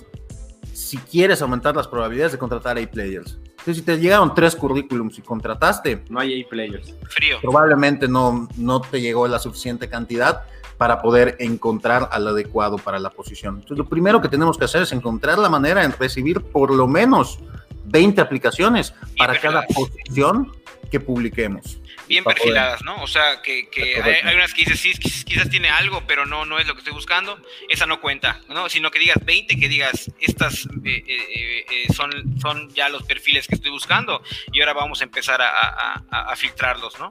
si 0.73 0.97
quieres 0.97 1.41
aumentar 1.41 1.75
las 1.75 1.87
probabilidades 1.87 2.31
de 2.31 2.39
contratar 2.39 2.77
A-players. 2.79 3.37
Entonces, 3.59 3.77
si 3.77 3.81
te 3.83 3.97
llegaron 3.97 4.33
tres 4.33 4.55
currículums 4.55 5.17
y 5.19 5.21
contrataste, 5.21 6.03
no 6.09 6.19
hay 6.19 6.41
A-players. 6.41 6.95
Frío. 7.09 7.37
Probablemente 7.41 8.07
no, 8.07 8.47
no 8.57 8.81
te 8.81 9.01
llegó 9.01 9.27
la 9.27 9.39
suficiente 9.39 9.89
cantidad 9.89 10.43
para 10.77 11.01
poder 11.01 11.35
encontrar 11.39 12.07
al 12.11 12.27
adecuado 12.27 12.77
para 12.77 12.99
la 12.99 13.09
posición. 13.09 13.55
Entonces, 13.55 13.77
lo 13.77 13.85
primero 13.85 14.21
que 14.21 14.29
tenemos 14.29 14.57
que 14.57 14.65
hacer 14.65 14.83
es 14.83 14.93
encontrar 14.93 15.37
la 15.37 15.49
manera 15.49 15.83
en 15.83 15.91
recibir 15.91 16.41
por 16.41 16.73
lo 16.73 16.87
menos 16.87 17.39
20 17.85 18.21
aplicaciones 18.21 18.93
para 19.17 19.39
cada 19.39 19.63
posición 19.63 20.51
que 20.89 20.99
publiquemos 20.99 21.78
bien 22.09 22.23
perfiladas, 22.23 22.83
¿no? 22.83 23.01
O 23.03 23.07
sea, 23.07 23.41
que, 23.41 23.69
hay, 24.03 24.35
unas 24.35 24.53
que 24.53 24.65
dices, 24.65 24.79
sí, 24.79 25.23
quizás 25.23 25.49
tiene 25.49 25.69
algo, 25.69 26.03
pero 26.07 26.25
no, 26.25 26.43
no 26.43 26.57
es 26.59 26.67
lo 26.67 26.73
que 26.73 26.79
estoy 26.79 26.93
buscando, 26.93 27.39
esa 27.69 27.85
no 27.85 28.01
cuenta, 28.01 28.41
¿no? 28.49 28.67
Sino 28.67 28.89
que 28.89 28.97
digas 28.97 29.23
20, 29.23 29.57
que 29.57 29.69
digas, 29.69 30.11
estas 30.19 30.65
eh, 30.83 31.03
eh, 31.07 31.65
eh, 31.71 31.93
son, 31.93 32.11
son 32.39 32.69
ya 32.71 32.89
los 32.89 33.03
perfiles 33.03 33.47
que 33.47 33.55
estoy 33.55 33.69
buscando 33.69 34.23
y 34.51 34.59
ahora 34.59 34.73
vamos 34.73 35.01
a 35.01 35.03
empezar 35.03 35.39
a, 35.41 36.35
filtrarlos, 36.35 36.97
¿no? 36.99 37.09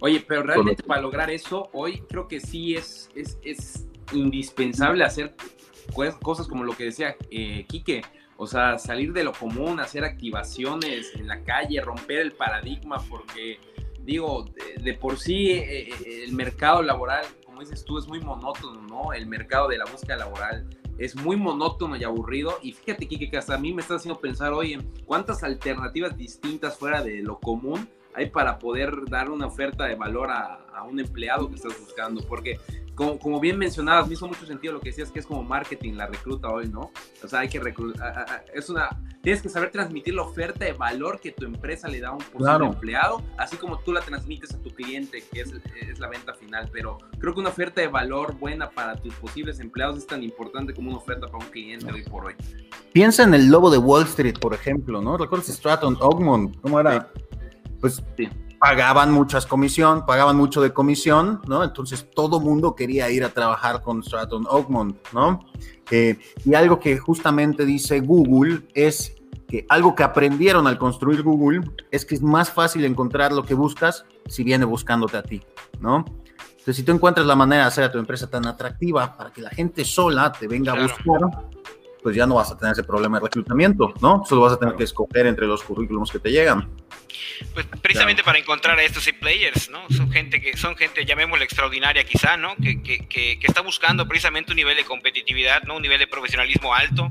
Oye, 0.00 0.20
pero 0.20 0.42
realmente 0.42 0.82
para 0.82 1.00
lograr 1.00 1.30
eso, 1.30 1.68
hoy 1.72 2.02
creo 2.08 2.28
que 2.28 2.40
sí 2.40 2.76
es, 2.76 3.08
es, 3.16 3.38
es 3.42 3.86
indispensable 4.12 5.02
hacer 5.02 5.34
cosas 6.22 6.46
como 6.46 6.62
lo 6.62 6.76
que 6.76 6.84
decía 6.84 7.16
Quique, 7.66 8.02
o 8.36 8.46
sea, 8.46 8.78
salir 8.78 9.12
de 9.12 9.24
lo 9.24 9.32
común, 9.32 9.80
hacer 9.80 10.04
activaciones 10.04 11.14
en 11.14 11.26
la 11.26 11.42
calle, 11.42 11.80
romper 11.80 12.18
el 12.18 12.32
paradigma, 12.32 13.02
porque 13.08 13.58
digo, 14.06 14.46
de, 14.82 14.94
por 14.94 15.18
sí 15.18 15.50
eh, 15.50 15.88
eh, 15.88 16.24
el 16.24 16.32
mercado 16.32 16.80
laboral, 16.82 17.26
como 17.44 17.60
dices 17.60 17.84
tú, 17.84 17.98
es 17.98 18.06
muy 18.06 18.20
monótono, 18.20 18.80
¿no? 18.82 19.12
El 19.12 19.26
mercado 19.26 19.68
de 19.68 19.78
la 19.78 19.84
búsqueda 19.84 20.16
laboral 20.16 20.66
es 20.96 21.16
muy 21.16 21.36
monótono 21.36 21.96
y 21.96 22.04
aburrido. 22.04 22.58
Y 22.62 22.72
fíjate, 22.72 23.06
Kike, 23.06 23.28
que 23.28 23.36
hasta 23.36 23.54
a 23.54 23.58
mí 23.58 23.74
me 23.74 23.82
está 23.82 23.96
haciendo 23.96 24.20
pensar 24.20 24.52
hoy 24.52 24.74
en 24.74 24.82
cuántas 25.04 25.42
alternativas 25.42 26.16
distintas 26.16 26.78
fuera 26.78 27.02
de 27.02 27.20
lo 27.20 27.38
común 27.38 27.88
hay 28.16 28.30
para 28.30 28.58
poder 28.58 29.04
dar 29.08 29.30
una 29.30 29.46
oferta 29.46 29.84
de 29.84 29.94
valor 29.94 30.30
a, 30.30 30.58
a 30.74 30.82
un 30.84 30.98
empleado 30.98 31.48
que 31.48 31.56
estás 31.56 31.78
buscando. 31.78 32.22
Porque 32.26 32.58
como, 32.96 33.38
bien 33.40 33.58
mencionabas, 33.58 34.08
me 34.08 34.14
hizo 34.14 34.26
mucho 34.26 34.46
sentido 34.46 34.72
lo 34.72 34.80
que 34.80 34.88
decías 34.88 35.10
que 35.10 35.18
es 35.18 35.26
como 35.26 35.42
marketing 35.42 35.94
la 35.94 36.06
recluta 36.06 36.48
hoy, 36.48 36.68
¿no? 36.68 36.90
O 37.22 37.28
sea, 37.28 37.40
hay 37.40 37.48
que 37.48 37.60
reclutar, 37.60 38.44
es 38.54 38.70
una, 38.70 38.88
tienes 39.22 39.42
que 39.42 39.50
saber 39.50 39.70
transmitir 39.70 40.14
la 40.14 40.22
oferta 40.22 40.64
de 40.64 40.72
valor 40.72 41.20
que 41.20 41.30
tu 41.30 41.44
empresa 41.44 41.88
le 41.88 42.00
da 42.00 42.08
a 42.08 42.12
un 42.12 42.24
posible 42.24 42.66
empleado, 42.66 43.22
así 43.36 43.58
como 43.58 43.78
tú 43.80 43.92
la 43.92 44.00
transmites 44.00 44.54
a 44.54 44.58
tu 44.62 44.70
cliente, 44.70 45.22
que 45.30 45.42
es, 45.42 45.52
es, 45.78 45.98
la 45.98 46.08
venta 46.08 46.32
final, 46.32 46.70
pero 46.72 46.96
creo 47.18 47.34
que 47.34 47.40
una 47.40 47.50
oferta 47.50 47.82
de 47.82 47.88
valor 47.88 48.34
buena 48.38 48.70
para 48.70 48.96
tus 48.96 49.14
posibles 49.16 49.60
empleados 49.60 49.98
es 49.98 50.06
tan 50.06 50.22
importante 50.22 50.72
como 50.72 50.88
una 50.88 50.98
oferta 50.98 51.26
para 51.26 51.44
un 51.44 51.50
cliente 51.50 51.92
hoy 51.92 52.02
por 52.02 52.24
hoy. 52.24 52.34
Piensa 52.94 53.24
en 53.24 53.34
el 53.34 53.50
lobo 53.50 53.70
de 53.70 53.76
Wall 53.76 54.04
Street, 54.04 54.38
por 54.40 54.54
ejemplo, 54.54 55.02
¿no? 55.02 55.18
¿Recuerdas 55.18 55.48
Stratton 55.48 55.98
Oakmont? 56.00 56.58
¿Cómo 56.62 56.80
era? 56.80 57.10
Pues 57.80 58.02
sí 58.16 58.28
pagaban 58.58 59.12
muchas 59.12 59.46
comisión, 59.46 60.04
pagaban 60.06 60.36
mucho 60.36 60.60
de 60.60 60.72
comisión, 60.72 61.40
¿no? 61.46 61.62
Entonces 61.62 62.08
todo 62.14 62.40
mundo 62.40 62.74
quería 62.74 63.10
ir 63.10 63.24
a 63.24 63.28
trabajar 63.28 63.82
con 63.82 64.02
Stratton 64.02 64.46
Oakmont, 64.48 64.96
¿no? 65.12 65.40
Eh, 65.90 66.18
y 66.44 66.54
algo 66.54 66.80
que 66.80 66.98
justamente 66.98 67.64
dice 67.64 68.00
Google 68.00 68.66
es 68.74 69.14
que 69.48 69.64
algo 69.68 69.94
que 69.94 70.02
aprendieron 70.02 70.66
al 70.66 70.78
construir 70.78 71.22
Google 71.22 71.60
es 71.90 72.04
que 72.04 72.16
es 72.16 72.22
más 72.22 72.50
fácil 72.50 72.84
encontrar 72.84 73.32
lo 73.32 73.44
que 73.44 73.54
buscas 73.54 74.04
si 74.26 74.42
viene 74.42 74.64
buscándote 74.64 75.16
a 75.16 75.22
ti, 75.22 75.42
¿no? 75.78 76.04
Entonces, 76.50 76.76
si 76.76 76.82
tú 76.82 76.90
encuentras 76.90 77.24
la 77.26 77.36
manera 77.36 77.62
de 77.62 77.68
hacer 77.68 77.84
a 77.84 77.92
tu 77.92 77.98
empresa 77.98 78.28
tan 78.28 78.44
atractiva 78.46 79.16
para 79.16 79.32
que 79.32 79.40
la 79.40 79.50
gente 79.50 79.84
sola 79.84 80.32
te 80.32 80.48
venga 80.48 80.72
a 80.72 80.82
buscar, 80.82 81.20
pues 82.02 82.16
ya 82.16 82.26
no 82.26 82.34
vas 82.34 82.50
a 82.50 82.56
tener 82.56 82.72
ese 82.72 82.82
problema 82.82 83.20
de 83.20 83.26
reclutamiento, 83.26 83.94
¿no? 84.00 84.24
Solo 84.24 84.40
vas 84.40 84.54
a 84.54 84.58
tener 84.58 84.74
que 84.74 84.82
escoger 84.82 85.26
entre 85.26 85.46
los 85.46 85.62
currículums 85.62 86.10
que 86.10 86.18
te 86.18 86.32
llegan. 86.32 86.68
Pues 87.54 87.66
precisamente 87.80 88.22
para 88.22 88.38
encontrar 88.38 88.78
a 88.78 88.82
estos 88.82 89.06
players, 89.20 89.68
¿no? 89.70 89.88
Son 89.90 90.10
gente 90.10 90.40
que 90.40 90.56
son 90.56 90.76
gente, 90.76 91.04
llamémosla 91.04 91.44
extraordinaria 91.44 92.04
quizá, 92.04 92.36
¿no? 92.36 92.56
Que, 92.56 92.82
que, 92.82 93.06
que, 93.06 93.38
está 93.42 93.60
buscando 93.60 94.06
precisamente 94.06 94.52
un 94.52 94.56
nivel 94.56 94.76
de 94.76 94.84
competitividad, 94.84 95.62
¿no? 95.64 95.76
Un 95.76 95.82
nivel 95.82 95.98
de 95.98 96.06
profesionalismo 96.06 96.74
alto, 96.74 97.08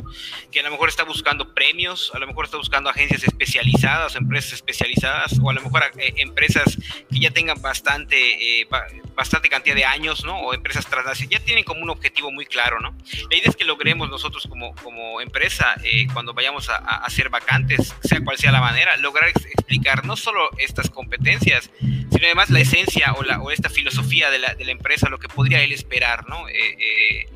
que 0.51 0.59
a 0.59 0.63
lo 0.63 0.71
mejor 0.71 0.89
está 0.89 1.03
buscando 1.03 1.53
premios, 1.53 2.11
a 2.13 2.19
lo 2.19 2.27
mejor 2.27 2.45
está 2.45 2.57
buscando 2.57 2.89
agencias 2.89 3.23
especializadas, 3.23 4.15
empresas 4.15 4.53
especializadas, 4.53 5.39
o 5.41 5.49
a 5.49 5.53
lo 5.53 5.61
mejor 5.61 5.83
eh, 5.97 6.13
empresas 6.17 6.77
que 7.11 7.19
ya 7.19 7.31
tengan 7.31 7.61
bastante, 7.61 8.61
eh, 8.61 8.67
bastante 9.15 9.49
cantidad 9.49 9.75
de 9.75 9.86
años, 9.86 10.23
¿no? 10.25 10.38
O 10.39 10.54
empresas 10.54 10.86
transnacionales, 10.86 11.39
ya 11.39 11.43
tienen 11.43 11.63
como 11.63 11.82
un 11.82 11.89
objetivo 11.89 12.32
muy 12.32 12.45
claro, 12.45 12.80
¿no? 12.80 12.95
La 13.30 13.38
idea 13.38 13.49
es 13.49 13.56
que 13.56 13.65
logremos 13.65 14.10
nosotros 14.10 14.45
como, 14.47 14.75
como 14.75 15.21
empresa, 15.21 15.75
eh, 15.84 16.08
cuando 16.13 16.34
vayamos 16.34 16.69
a, 16.69 16.75
hacer 16.75 17.30
vacantes, 17.30 17.95
sea 18.04 18.23
cual 18.23 18.38
sea 18.38 18.51
la 18.51 18.62
manera, 18.62 18.97
lograr 18.97 19.30
explicar 19.30 20.06
no 20.06 20.15
solo 20.15 20.49
estas 20.58 20.89
competencias, 20.89 21.69
sino 21.80 22.25
además 22.25 22.49
la 22.49 22.60
esencia 22.60 23.13
o, 23.13 23.51
esta 23.51 23.69
filosofía 23.69 24.30
de 24.30 24.39
la, 24.39 24.54
de 24.56 24.65
la 24.65 24.71
empresa, 24.71 25.10
lo 25.10 25.19
que 25.19 25.28
podría 25.28 25.62
él 25.62 25.71
esperar, 25.71 26.28
¿no? 26.28 26.47
Eh, 26.49 26.78
eh, 26.80 27.30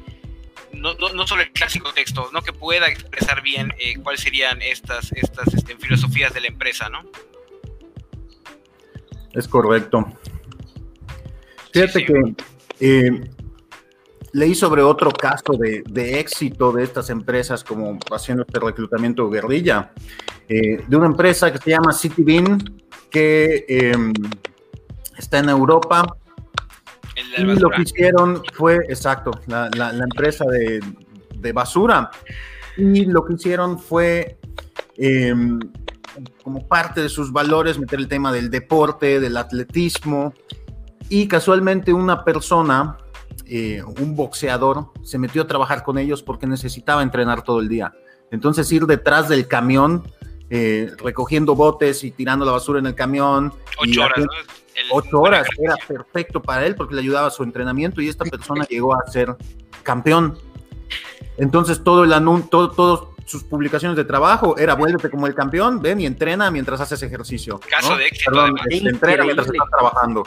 no, 0.74 0.94
no, 0.94 1.28
solo 1.28 1.42
el 1.42 1.52
clásico 1.52 1.94
texto, 1.94 2.30
¿no? 2.32 2.42
Que 2.42 2.54
pueda 2.54 2.88
expresar 2.88 3.42
bien 3.42 3.74
cuáles 4.04 4.22
serían 4.22 4.62
estas, 4.62 5.12
estas 5.14 5.54
este, 5.54 5.76
filosofías 5.78 6.34
de 6.34 6.42
la 6.42 6.48
empresa, 6.48 6.90
¿no? 6.90 7.10
Es 9.34 9.48
correcto. 9.48 10.19
Fíjate 11.80 12.06
que 12.06 12.36
eh, 12.82 13.30
leí 14.34 14.54
sobre 14.54 14.82
otro 14.82 15.12
caso 15.12 15.54
de, 15.58 16.20
éxito 16.20 16.74
de 16.74 16.84
estas 16.84 17.10
empresas 17.10 17.64
como 17.64 17.98
haciendo 18.12 18.44
este 18.46 18.60
reclutamiento 18.60 19.30
guerrilla, 19.30 19.94
eh, 20.50 20.84
de 20.86 20.98
una 20.98 21.06
empresa 21.06 21.54
que 21.54 21.58
se 21.58 21.70
llama 21.70 21.94
CityBean, 21.94 22.82
que 23.10 23.66
em, 23.70 24.12
está 25.18 25.40
en 25.40 25.48
Europa. 25.48 26.06
Y 27.38 27.44
lo 27.44 27.70
que 27.70 27.84
hicieron 27.84 28.44
fue, 28.54 28.80
exacto, 28.90 29.32
la, 29.48 29.70
empresa 30.04 30.44
de, 30.52 30.82
de, 31.38 31.54
basura. 31.54 32.12
Y 32.76 33.06
lo 33.06 33.24
que 33.24 33.36
hicieron 33.36 33.80
fue, 33.80 34.38
em, 34.98 35.58
como 36.44 36.68
parte 36.68 37.02
de 37.02 37.08
sus 37.08 37.32
valores, 37.32 37.80
meter 37.80 38.00
el 38.00 38.10
tema 38.10 38.34
del 38.34 38.50
deporte, 38.50 39.22
del 39.22 39.38
atletismo. 39.38 40.34
Y 41.10 41.28
casualmente 41.28 41.92
una 41.92 42.24
persona 42.24 42.98
eh, 43.46 43.82
un 43.84 44.16
boxeador 44.16 44.92
se 45.02 45.18
metió 45.18 45.42
a 45.42 45.48
trabajar 45.48 45.84
con 45.84 45.98
ellos 45.98 46.22
porque 46.22 46.46
necesitaba 46.46 47.02
entrenar 47.02 47.44
todo 47.44 47.60
el 47.60 47.68
día. 47.68 47.94
Entonces 48.32 48.72
ir 48.72 48.86
detrás 48.86 49.28
del 49.28 49.48
camión, 49.48 50.04
eh, 50.52 50.92
recogiendo 50.98 51.56
botes 51.56 52.04
y 52.04 52.12
tirando 52.12 52.46
la 52.46 52.52
basura 52.52 52.80
en 52.80 52.86
el 52.86 52.96
camión. 52.96 53.52
Ocho 53.80 54.04
horas, 54.04 54.26
Ocho 54.92 55.20
horas 55.20 55.48
era 55.58 55.76
perfecto 55.88 56.42
para 56.42 56.66
él 56.66 56.76
porque 56.76 56.96
le 56.96 57.02
ayudaba 57.02 57.28
a 57.28 57.32
su 57.32 57.44
entrenamiento 57.44 58.02
y 58.02 58.08
esta 58.08 58.24
persona 58.24 58.66
llegó 58.70 58.94
a 58.94 59.06
ser 59.08 59.36
campeón. 59.84 60.38
Entonces 61.38 61.84
todo 61.84 62.04
el 62.04 62.14
anuncio, 62.14 62.70
todas 62.70 63.08
sus 63.26 63.44
publicaciones 63.44 63.98
de 63.98 64.06
trabajo 64.06 64.58
era 64.58 64.76
vuélvete 64.76 65.10
como 65.10 65.28
el 65.28 65.36
campeón, 65.36 65.82
ven 65.82 66.02
y 66.02 66.06
entrena 66.06 66.52
mientras 66.52 66.82
haces 66.82 67.02
ejercicio. 67.02 67.60
Caso 67.68 67.96
de 67.96 68.06
éxito. 68.06 68.32
Perdón, 68.32 68.56
entrena 68.70 69.24
mientras 69.24 69.48
estás 69.48 69.70
trabajando. 69.70 70.24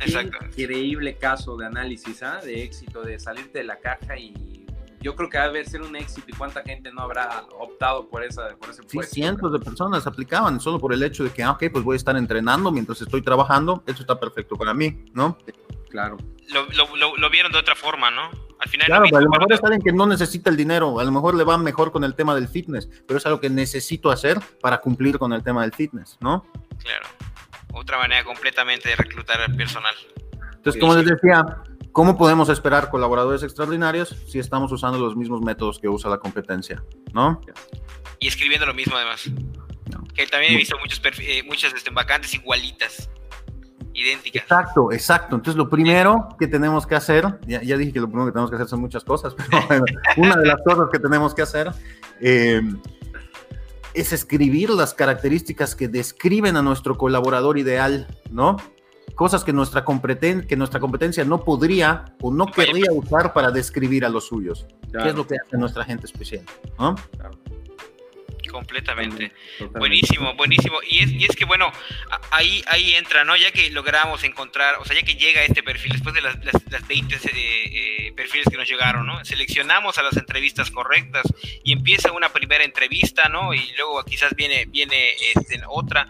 Exacto. 0.00 0.38
Increíble 0.56 1.16
caso 1.16 1.56
de 1.56 1.66
análisis, 1.66 2.22
¿ah? 2.22 2.40
de 2.42 2.62
éxito, 2.62 3.02
de 3.02 3.18
salirte 3.18 3.58
de 3.58 3.64
la 3.64 3.78
caja 3.78 4.18
y 4.18 4.66
yo 5.00 5.14
creo 5.14 5.30
que 5.30 5.38
debe 5.38 5.64
ser 5.64 5.82
un 5.82 5.94
éxito 5.94 6.26
y 6.28 6.32
cuánta 6.32 6.62
gente 6.62 6.90
no 6.92 7.02
habrá 7.02 7.44
optado 7.60 8.08
por, 8.08 8.24
esa, 8.24 8.56
por 8.56 8.70
ese 8.70 8.82
puesto. 8.82 9.02
Sí, 9.02 9.20
cientos 9.20 9.52
de 9.52 9.60
personas 9.60 10.06
aplicaban 10.06 10.58
solo 10.60 10.80
por 10.80 10.92
el 10.92 11.02
hecho 11.02 11.22
de 11.22 11.30
que, 11.30 11.44
ah, 11.44 11.52
ok, 11.52 11.64
pues 11.72 11.84
voy 11.84 11.94
a 11.94 11.96
estar 11.96 12.16
entrenando 12.16 12.72
mientras 12.72 13.00
estoy 13.02 13.22
trabajando, 13.22 13.84
eso 13.86 14.00
está 14.00 14.18
perfecto 14.18 14.56
para 14.56 14.74
mí, 14.74 15.04
¿no? 15.12 15.38
Claro. 15.90 16.16
Lo, 16.48 16.66
lo, 16.96 17.16
lo, 17.16 17.30
vieron 17.30 17.52
de 17.52 17.58
otra 17.58 17.76
forma, 17.76 18.10
¿no? 18.10 18.30
Al 18.58 18.68
final 18.68 18.86
claro, 18.86 19.04
a 19.04 19.20
lo 19.20 19.30
mejor 19.30 19.52
es 19.52 19.62
alguien 19.62 19.82
que 19.82 19.92
no 19.92 20.06
necesita 20.06 20.50
el 20.50 20.56
dinero, 20.56 20.98
a 20.98 21.04
lo 21.04 21.12
mejor 21.12 21.34
le 21.34 21.44
va 21.44 21.56
mejor 21.56 21.92
con 21.92 22.02
el 22.02 22.14
tema 22.14 22.34
del 22.34 22.48
fitness, 22.48 22.88
pero 23.06 23.18
es 23.18 23.26
algo 23.26 23.40
que 23.40 23.50
necesito 23.50 24.10
hacer 24.10 24.40
para 24.60 24.78
cumplir 24.78 25.18
con 25.18 25.32
el 25.32 25.42
tema 25.42 25.62
del 25.62 25.72
fitness, 25.72 26.16
¿no? 26.20 26.44
Claro 26.82 27.06
otra 27.76 27.98
manera 27.98 28.24
completamente 28.24 28.88
de 28.88 28.96
reclutar 28.96 29.40
al 29.40 29.54
personal. 29.54 29.94
Entonces, 30.54 30.80
como 30.80 30.96
les 30.96 31.06
decía, 31.06 31.44
¿cómo 31.92 32.16
podemos 32.16 32.48
esperar 32.48 32.90
colaboradores 32.90 33.42
extraordinarios 33.42 34.16
si 34.26 34.38
estamos 34.38 34.72
usando 34.72 34.98
los 34.98 35.14
mismos 35.14 35.42
métodos 35.42 35.78
que 35.78 35.88
usa 35.88 36.10
la 36.10 36.18
competencia? 36.18 36.82
¿No? 37.12 37.40
Y 38.18 38.28
escribiendo 38.28 38.66
lo 38.66 38.74
mismo 38.74 38.96
además. 38.96 39.30
Que 40.14 40.26
también 40.26 40.54
he 40.54 40.56
visto 40.56 40.76
muchos 40.78 41.00
eh, 41.20 41.42
muchas 41.46 41.74
este, 41.74 41.90
vacantes 41.90 42.32
igualitas, 42.34 43.10
idénticas. 43.92 44.42
Exacto, 44.42 44.90
exacto. 44.90 45.36
Entonces, 45.36 45.56
lo 45.56 45.68
primero 45.68 46.28
que 46.38 46.46
tenemos 46.48 46.86
que 46.86 46.94
hacer, 46.94 47.38
ya, 47.46 47.60
dije 47.60 47.92
que 47.92 48.00
lo 48.00 48.08
primero 48.08 48.26
que 48.26 48.32
tenemos 48.32 48.50
que 48.50 48.56
hacer 48.56 48.68
son 48.68 48.80
muchas 48.80 49.04
cosas, 49.04 49.34
pero 49.68 49.84
una 50.16 50.36
de 50.36 50.46
las 50.46 50.60
cosas 50.64 50.88
que 50.90 50.98
tenemos 50.98 51.34
que 51.34 51.42
hacer 51.42 51.70
eh, 52.20 52.62
es 53.96 54.12
escribir 54.12 54.70
las 54.70 54.94
características 54.94 55.74
que 55.74 55.88
describen 55.88 56.56
a 56.56 56.62
nuestro 56.62 56.96
colaborador 56.96 57.58
ideal, 57.58 58.06
¿no? 58.30 58.56
Cosas 59.14 59.42
que 59.42 59.52
nuestra, 59.52 59.84
que 60.46 60.56
nuestra 60.56 60.80
competencia 60.80 61.24
no 61.24 61.42
podría 61.42 62.04
o 62.20 62.30
no 62.30 62.46
querría 62.46 62.92
usar 62.92 63.32
para 63.32 63.50
describir 63.50 64.04
a 64.04 64.10
los 64.10 64.26
suyos. 64.26 64.66
¿Qué 64.92 65.08
es 65.08 65.14
lo 65.14 65.26
que 65.26 65.36
hace 65.36 65.56
nuestra 65.56 65.84
gente 65.84 66.04
especial? 66.06 66.44
¿no? 66.78 66.94
Completamente. 68.56 69.32
Buenísimo, 69.72 70.34
buenísimo. 70.34 70.78
Y 70.88 71.00
es, 71.00 71.12
y 71.12 71.24
es 71.26 71.36
que, 71.36 71.44
bueno, 71.44 71.70
ahí, 72.30 72.64
ahí 72.68 72.94
entra, 72.94 73.22
¿no? 73.22 73.36
Ya 73.36 73.50
que 73.50 73.68
logramos 73.70 74.24
encontrar, 74.24 74.76
o 74.80 74.84
sea, 74.86 74.96
ya 74.96 75.02
que 75.02 75.14
llega 75.14 75.44
este 75.44 75.62
perfil, 75.62 75.92
después 75.92 76.14
de 76.14 76.22
las, 76.22 76.42
las, 76.42 76.88
20 76.88 77.14
eh, 77.14 77.20
eh, 77.34 78.12
perfiles 78.16 78.46
que 78.50 78.56
nos 78.56 78.66
llegaron, 78.66 79.06
¿no? 79.06 79.22
Seleccionamos 79.26 79.98
a 79.98 80.02
las 80.02 80.16
entrevistas 80.16 80.70
correctas 80.70 81.26
y 81.64 81.72
empieza 81.72 82.12
una 82.12 82.30
primera 82.30 82.64
entrevista, 82.64 83.28
¿no? 83.28 83.52
Y 83.52 83.72
luego 83.76 84.02
quizás 84.04 84.34
viene, 84.34 84.64
viene 84.66 85.10
este, 85.34 85.60
otra 85.68 86.08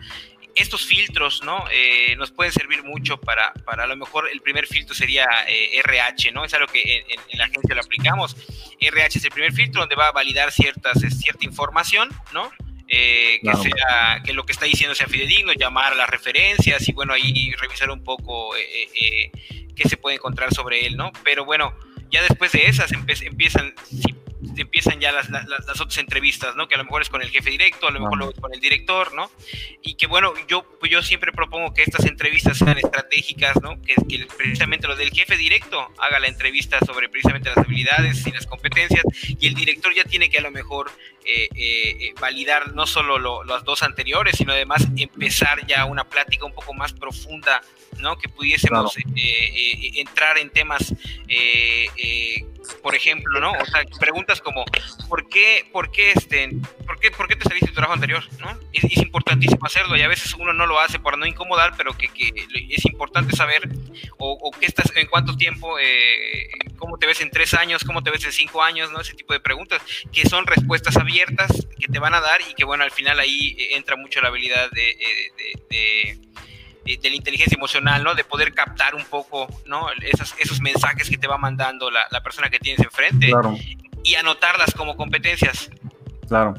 estos 0.56 0.86
filtros, 0.86 1.42
¿no? 1.44 1.64
Eh, 1.70 2.16
nos 2.16 2.30
pueden 2.30 2.52
servir 2.52 2.82
mucho 2.82 3.18
para, 3.18 3.52
para 3.64 3.84
a 3.84 3.86
lo 3.86 3.96
mejor 3.96 4.28
el 4.30 4.40
primer 4.40 4.66
filtro 4.66 4.94
sería 4.94 5.26
RH, 5.46 6.32
¿no? 6.32 6.44
Es 6.44 6.54
algo 6.54 6.66
que 6.66 7.04
en, 7.08 7.38
la 7.38 7.44
agencia 7.44 7.74
lo 7.74 7.82
aplicamos. 7.82 8.36
RH 8.80 9.18
es 9.18 9.24
el 9.24 9.30
primer 9.30 9.52
filtro 9.52 9.80
donde 9.80 9.94
va 9.94 10.08
a 10.08 10.12
validar 10.12 10.50
ciertas, 10.50 10.98
cierta 11.18 11.44
información, 11.44 12.08
¿no? 12.32 12.50
Eh, 12.88 13.40
que 13.42 13.56
sea 13.56 14.22
que 14.24 14.32
lo 14.32 14.46
que 14.46 14.52
está 14.52 14.64
diciendo 14.64 14.94
sea 14.94 15.08
fidedigno, 15.08 15.52
llamar 15.52 15.92
a 15.92 15.96
las 15.96 16.08
referencias 16.08 16.88
y 16.88 16.92
bueno 16.92 17.14
ahí 17.14 17.52
revisar 17.58 17.90
un 17.90 18.04
poco 18.04 18.56
eh, 18.56 19.30
qué 19.74 19.88
se 19.88 19.96
puede 19.96 20.16
encontrar 20.16 20.54
sobre 20.54 20.86
él, 20.86 20.96
¿no? 20.96 21.12
Pero 21.24 21.44
bueno, 21.44 21.74
ya 22.10 22.22
después 22.22 22.52
de 22.52 22.66
esas 22.66 22.90
empiezan, 22.92 23.74
empiezan 24.62 25.00
ya 25.00 25.12
las, 25.12 25.28
otras 25.80 25.98
entrevistas, 25.98 26.56
¿no? 26.56 26.68
Que 26.68 26.74
a 26.74 26.78
lo 26.78 26.84
mejor 26.84 27.02
es 27.02 27.08
con 27.08 27.22
el 27.22 27.30
jefe 27.30 27.50
directo, 27.50 27.88
a 27.88 27.90
lo 27.90 28.00
mejor 28.00 28.34
con 28.40 28.52
el 28.54 28.60
director, 28.60 29.14
¿no? 29.14 29.30
Y 29.82 29.94
que 29.94 30.06
bueno, 30.06 30.32
yo, 30.48 30.64
pues 30.78 30.90
yo 30.90 31.02
siempre 31.02 31.32
propongo 31.32 31.74
que 31.74 31.82
estas 31.82 32.04
entrevistas 32.06 32.58
sean 32.58 32.78
estratégicas, 32.78 33.60
¿no? 33.62 33.80
Que, 33.82 33.94
precisamente 34.36 34.86
lo 34.86 34.96
del 34.96 35.10
jefe 35.10 35.36
directo 35.36 35.92
haga 35.98 36.18
la 36.18 36.28
entrevista 36.28 36.78
sobre 36.84 37.08
precisamente 37.08 37.50
las 37.50 37.58
habilidades 37.58 38.26
y 38.26 38.32
las 38.32 38.46
competencias 38.46 39.02
y 39.38 39.46
el 39.46 39.54
director 39.54 39.94
ya 39.94 40.04
tiene 40.04 40.28
que 40.28 40.38
a 40.38 40.42
lo 40.42 40.50
mejor 40.50 40.90
eh, 41.24 41.48
eh, 41.56 41.96
eh, 42.00 42.14
validar 42.20 42.72
no 42.74 42.86
solo 42.86 43.42
las 43.44 43.64
dos 43.64 43.82
anteriores, 43.82 44.36
sino 44.36 44.52
además 44.52 44.86
empezar 44.96 45.66
ya 45.66 45.84
una 45.84 46.04
plática 46.04 46.46
un 46.46 46.54
poco 46.54 46.72
más 46.72 46.92
profunda, 46.92 47.62
¿no? 47.98 48.16
Que 48.16 48.28
pudiésemos 48.28 48.94
entrar 49.96 50.38
en 50.38 50.50
temas 50.50 50.94
por 52.82 52.94
ejemplo, 52.94 53.40
¿no? 53.40 53.52
O 53.52 53.64
sea, 53.66 53.82
preguntas 53.98 54.40
como, 54.40 54.64
¿por 55.08 55.28
qué, 55.28 55.68
por 55.72 55.90
qué, 55.90 56.12
este, 56.12 56.50
por 56.86 56.98
qué, 56.98 57.10
por 57.10 57.28
qué 57.28 57.36
te 57.36 57.44
saliste 57.44 57.66
de 57.66 57.72
tu 57.72 57.76
trabajo 57.76 57.94
anterior? 57.94 58.24
¿no? 58.38 58.58
Es, 58.72 58.96
importantísimo 58.96 59.64
hacerlo 59.64 59.96
y 59.96 60.02
a 60.02 60.08
veces 60.08 60.34
uno 60.34 60.52
no 60.52 60.66
lo 60.66 60.80
hace 60.80 60.98
por 60.98 61.16
no 61.18 61.26
incomodar, 61.26 61.74
pero 61.76 61.96
que, 61.96 62.08
que 62.08 62.32
es 62.70 62.84
importante 62.86 63.34
saber 63.36 63.68
o, 64.18 64.32
o, 64.32 64.50
qué 64.50 64.66
estás, 64.66 64.92
en 64.96 65.06
cuánto 65.06 65.36
tiempo, 65.36 65.78
eh, 65.78 66.48
cómo 66.76 66.98
te 66.98 67.06
ves 67.06 67.20
en 67.20 67.30
tres 67.30 67.54
años, 67.54 67.84
cómo 67.84 68.02
te 68.02 68.10
ves 68.10 68.24
en 68.24 68.32
cinco 68.32 68.62
años, 68.62 68.90
¿no? 68.90 69.00
Ese 69.00 69.14
tipo 69.14 69.32
de 69.32 69.40
preguntas, 69.40 69.82
que 70.12 70.28
son 70.28 70.46
respuestas 70.46 70.96
abiertas 70.96 71.66
que 71.78 71.88
te 71.88 71.98
van 71.98 72.14
a 72.14 72.20
dar 72.20 72.40
y 72.42 72.54
que, 72.54 72.64
bueno, 72.64 72.84
al 72.84 72.90
final 72.90 73.18
ahí 73.20 73.56
entra 73.72 73.96
mucho 73.96 74.20
la 74.20 74.28
habilidad 74.28 74.70
de, 74.70 74.90
eh, 75.70 76.18
la 76.86 77.14
inteligencia 77.14 77.56
emocional, 77.56 78.02
¿no? 78.04 78.14
De 78.14 78.24
poder 78.24 78.52
captar 78.54 78.94
un 78.94 79.04
poco, 79.04 79.46
¿no? 79.66 79.86
Esos, 80.02 80.34
esos 80.38 80.60
mensajes 80.60 81.10
que 81.10 81.18
te 81.18 81.26
va 81.26 81.38
mandando 81.38 81.90
la, 81.90 82.06
la 82.10 82.22
persona 82.22 82.48
que 82.48 82.58
tienes 82.58 82.84
enfrente 82.84 83.32
y 84.02 84.14
anotarlas 84.14 84.72
como 84.74 84.96
competencias. 84.96 85.70
Claro. 86.28 86.54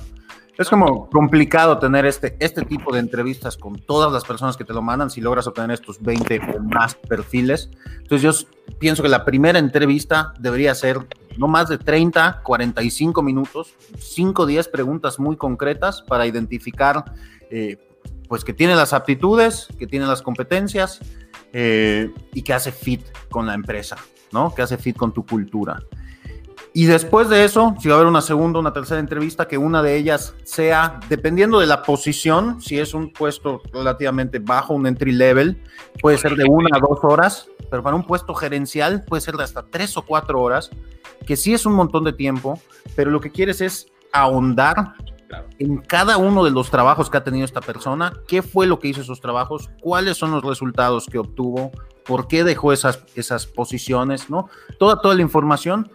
Es 0.58 0.70
como 0.70 1.08
complicado 1.10 1.78
tener 1.78 2.08
este, 2.08 2.36
este 2.40 2.64
tipo 2.64 2.92
de 2.92 3.00
entrevistas 3.00 3.58
con 3.58 3.78
todas 3.78 4.12
las 4.12 4.24
personas 4.24 4.58
que 4.58 4.64
te 4.64 4.74
lo 4.74 4.82
mandan 4.82 5.12
si 5.12 5.22
logras 5.22 5.46
obtener 5.46 5.72
estos 5.72 6.02
20 6.02 6.40
o 6.58 6.64
más 6.64 6.96
perfiles. 6.96 7.70
Entonces 8.02 8.22
yo 8.24 8.48
pienso 8.80 9.04
que 9.04 9.10
la 9.10 9.24
primera 9.24 9.60
entrevista 9.60 10.34
debería 10.40 10.74
ser 10.74 10.98
no 11.38 11.48
más 11.48 11.70
de 11.70 11.78
30, 11.78 12.42
45 12.42 13.22
minutos, 13.22 13.76
5 14.00 14.42
o 14.42 14.46
10 14.48 14.68
preguntas 14.70 15.20
muy 15.20 15.38
concretas 15.38 16.02
para 16.02 16.26
identificar 16.26 17.06
eh, 17.52 17.78
pues 18.28 18.44
que 18.44 18.54
tiene 18.54 18.76
las 18.76 18.94
aptitudes, 18.94 19.68
que 19.78 19.88
tiene 19.88 20.06
las 20.06 20.22
competencias 20.22 21.00
eh, 21.54 22.12
y 22.34 22.42
que 22.42 22.54
hace 22.54 22.72
fit 22.72 23.02
con 23.30 23.48
la 23.48 23.54
empresa, 23.54 23.98
¿no? 24.32 24.54
Que 24.54 24.62
hace 24.62 24.78
fit 24.78 24.98
con 24.98 25.14
tu 25.14 25.26
cultura. 25.26 25.80
Y 26.74 26.86
después 26.86 27.28
de 27.30 27.44
eso, 27.44 27.76
si 27.80 27.88
va 27.88 27.96
a 27.96 27.98
haber 27.98 28.08
una 28.08 28.22
segunda, 28.22 28.60
una 28.60 28.72
tercera 28.72 29.00
entrevista, 29.00 29.48
que 29.48 29.58
una 29.58 29.82
de 29.82 29.96
ellas 29.96 30.36
sea, 30.44 31.00
dependiendo 31.10 31.60
de 31.60 31.66
la 31.66 31.82
posición, 31.82 32.62
si 32.62 32.78
es 32.78 32.94
un 32.94 33.12
puesto 33.12 33.64
relativamente 33.74 34.38
bajo, 34.38 34.76
un 34.76 34.86
entry 34.86 35.12
level, 35.12 35.60
puede 36.02 36.20
ser 36.20 36.36
de 36.36 36.44
una 36.44 36.70
a 36.74 36.80
dos 36.80 37.00
horas, 37.02 37.48
pero 37.72 37.82
para 37.82 37.96
un 37.96 38.04
puesto 38.04 38.36
gerencial 38.36 39.04
puede 39.06 39.22
ser 39.22 39.38
de 39.38 39.44
hasta 39.44 39.64
tres 39.64 39.98
o 39.98 40.04
cuatro 40.04 40.40
horas, 40.40 40.70
que 41.26 41.36
sí 41.36 41.54
es 41.54 41.66
un 41.66 41.74
montón 41.74 42.04
de 42.04 42.14
tiempo, 42.14 42.60
pero 42.96 43.10
lo 43.10 43.22
que 43.22 43.32
quieres 43.32 43.60
es 43.62 43.88
ahondar 44.12 44.94
en 45.60 45.78
cada 45.78 46.18
uno 46.18 46.44
de 46.44 46.52
los 46.52 46.70
trabajos 46.70 47.10
que 47.10 47.18
ha 47.18 47.24
tenido 47.24 47.46
esta 47.46 47.62
persona, 47.62 48.14
qué 48.28 48.42
fue 48.42 48.68
lo 48.68 48.80
que 48.80 48.88
hizo 48.88 49.02
esos 49.02 49.22
trabajos, 49.22 49.70
cuáles 49.82 50.18
son 50.18 50.32
los 50.32 50.44
resultados 50.44 51.08
que 51.08 51.18
obtuvo, 51.18 51.72
por 52.06 52.28
qué 52.28 52.44
dejó 52.44 52.74
esas, 52.74 53.04
esas 53.16 53.46
posiciones, 53.46 54.30
¿no? 54.30 54.50
Toda, 54.80 55.02
toda 55.02 55.16
la 55.16 55.22
información, 55.22 55.92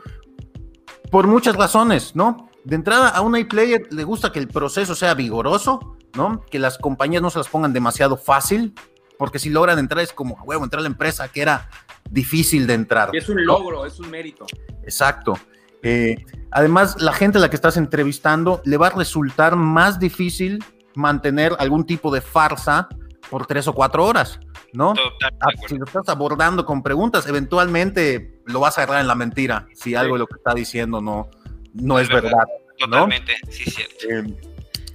por 1.10 1.26
muchas 1.26 1.56
razones, 1.56 2.14
¿no? 2.14 2.50
De 2.64 2.76
entrada, 2.76 3.08
a 3.08 3.20
un 3.22 3.36
iPlayer 3.36 3.88
le 3.92 4.04
gusta 4.04 4.30
que 4.32 4.38
el 4.38 4.48
proceso 4.48 4.94
sea 4.94 5.14
vigoroso, 5.14 5.96
¿no? 6.14 6.44
Que 6.50 6.58
las 6.58 6.78
compañías 6.78 7.22
no 7.22 7.30
se 7.30 7.38
las 7.38 7.48
pongan 7.48 7.72
demasiado 7.72 8.16
fácil, 8.16 8.74
porque 9.18 9.38
si 9.38 9.50
logran 9.50 9.78
entrar 9.78 10.02
es 10.02 10.12
como, 10.12 10.36
huevo, 10.44 10.64
entrar 10.64 10.80
a 10.80 10.82
la 10.82 10.88
empresa 10.88 11.28
que 11.28 11.42
era 11.42 11.68
difícil 12.10 12.66
de 12.66 12.74
entrar. 12.74 13.14
Es 13.14 13.28
un 13.28 13.44
logro, 13.44 13.86
es 13.86 13.98
un 13.98 14.10
mérito. 14.10 14.46
Exacto. 14.82 15.38
Eh, 15.82 16.24
además, 16.50 17.00
la 17.00 17.12
gente 17.12 17.38
a 17.38 17.40
la 17.40 17.50
que 17.50 17.56
estás 17.56 17.76
entrevistando 17.76 18.62
le 18.64 18.76
va 18.76 18.88
a 18.88 18.90
resultar 18.90 19.56
más 19.56 19.98
difícil 19.98 20.64
mantener 20.94 21.54
algún 21.58 21.84
tipo 21.84 22.12
de 22.12 22.20
farsa 22.20 22.88
por 23.30 23.46
tres 23.46 23.66
o 23.66 23.72
cuatro 23.72 24.04
horas, 24.04 24.38
¿no? 24.72 24.94
Ah, 25.40 25.48
si 25.66 25.78
lo 25.78 25.86
estás 25.86 26.08
abordando 26.08 26.64
con 26.64 26.82
preguntas, 26.82 27.26
eventualmente 27.26 28.40
lo 28.44 28.60
vas 28.60 28.78
a 28.78 28.82
agarrar 28.82 29.00
en 29.00 29.08
la 29.08 29.14
mentira 29.14 29.66
si 29.74 29.94
algo 29.94 30.14
de 30.14 30.20
lo 30.20 30.26
que 30.26 30.36
está 30.36 30.54
diciendo 30.54 31.00
no, 31.00 31.28
no 31.74 31.98
es, 31.98 32.08
verdad. 32.08 32.44
Totalmente, 32.78 33.36
sí, 33.50 33.70
cierto. 33.70 33.94
Eh, 34.08 34.51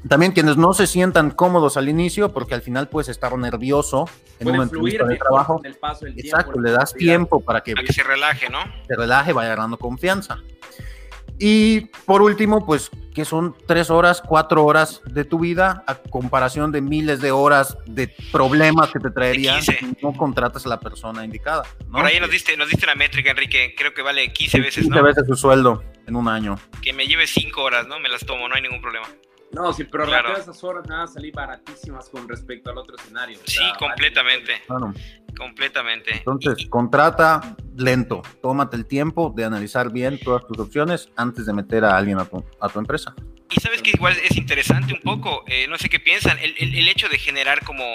también 0.08 0.32
quienes 0.32 0.58
no 0.58 0.74
se 0.74 0.88
sientan 0.88 1.32
cómodos 1.32 1.78
al 1.78 1.90
inicio, 1.90 2.32
porque 2.32 2.54
al 2.54 2.62
final 2.62 2.90
puedes 2.90 3.10
estar 3.10 3.38
nervioso 3.38 4.10
en 4.40 4.50
un 4.50 4.62
entrevista 4.62 5.06
de 5.06 5.16
trabajo. 5.16 5.62
Exacto, 6.16 6.60
le 6.60 6.72
das 6.72 6.94
tiempo 6.94 7.40
para 7.42 7.62
que, 7.62 7.74
para 7.74 7.86
que 7.86 7.94
se 7.94 8.04
relaje, 8.04 8.50
¿no? 8.50 8.60
Se 8.88 8.96
relaje, 8.96 9.34
vaya 9.34 9.50
ganando 9.50 9.78
confianza. 9.78 10.40
Y 11.40 11.82
por 12.06 12.22
último, 12.22 12.66
pues 12.66 12.90
que 13.14 13.26
son 13.26 13.56
tres 13.66 13.90
horas, 13.90 14.22
cuatro 14.26 14.64
horas 14.64 15.02
de 15.06 15.26
tu 15.26 15.40
vida 15.40 15.84
a 15.88 15.96
comparación 15.96 16.72
de 16.72 16.82
miles 16.82 17.20
de 17.20 17.32
horas 17.32 17.78
de 17.86 18.14
problemas 18.32 18.92
que 18.92 19.00
te 19.00 19.10
traerían 19.10 19.62
si 19.62 19.74
no 20.02 20.14
contratas 20.14 20.66
a 20.66 20.70
la 20.70 20.80
persona 20.80 21.26
indicada. 21.26 21.64
Por 21.92 22.06
ahí 22.06 22.20
nos 22.20 22.30
diste, 22.30 22.56
nos 22.58 22.70
diste 22.70 22.86
una 22.86 22.96
métrica, 22.96 23.32
Enrique, 23.32 23.74
creo 23.76 23.94
que 23.94 24.02
vale 24.02 24.32
15 24.32 24.60
veces, 24.60 24.84
15 24.86 25.02
veces 25.02 25.24
su 25.28 25.36
sueldo 25.36 25.84
en 26.08 26.16
un 26.16 26.28
año. 26.28 26.60
Que 26.82 26.94
me 26.94 27.08
lleve 27.08 27.28
cinco 27.28 27.64
horas, 27.64 27.88
¿no? 27.88 28.00
Me 28.00 28.10
las 28.10 28.26
tomo, 28.26 28.48
no 28.48 28.56
hay 28.56 28.62
ningún 28.62 28.82
problema. 28.82 29.08
No, 29.52 29.72
sí, 29.74 29.86
pero 29.86 30.06
claro. 30.06 30.36
esas 30.36 30.64
horas 30.64 30.86
nada 30.88 31.04
a 31.04 31.08
salir 31.08 31.34
baratísimas 31.34 32.10
con 32.10 32.28
respecto 32.28 32.70
al 32.70 32.78
otro 32.78 32.96
escenario. 32.98 33.40
Sí, 33.46 33.64
completamente. 33.80 34.62
Completamente. 35.38 36.18
Entonces, 36.18 36.68
contrata 36.70 37.56
lento. 37.76 38.22
Tómate 38.42 38.76
el 38.76 38.86
tiempo 38.86 39.34
de 39.36 39.46
analizar 39.46 39.92
bien 39.92 40.20
todas 40.20 40.46
tus 40.48 40.58
opciones 40.60 41.10
antes 41.16 41.46
de 41.46 41.54
meter 41.54 41.86
a 41.86 41.96
alguien 41.96 42.20
a 42.20 42.26
tu, 42.26 42.44
a 42.60 42.70
tu 42.70 42.80
empresa. 42.80 43.16
Y 43.50 43.62
sabes 43.62 43.82
que 43.82 43.92
igual 43.92 44.18
es 44.24 44.36
interesante 44.36 44.94
un 44.94 45.02
poco, 45.02 45.44
eh, 45.48 45.68
no 45.70 45.78
sé 45.78 45.90
qué 45.90 46.00
piensan, 46.00 46.38
el, 46.40 46.54
el, 46.58 46.90
hecho 46.90 47.08
de 47.08 47.18
generar 47.18 47.64
como 47.64 47.86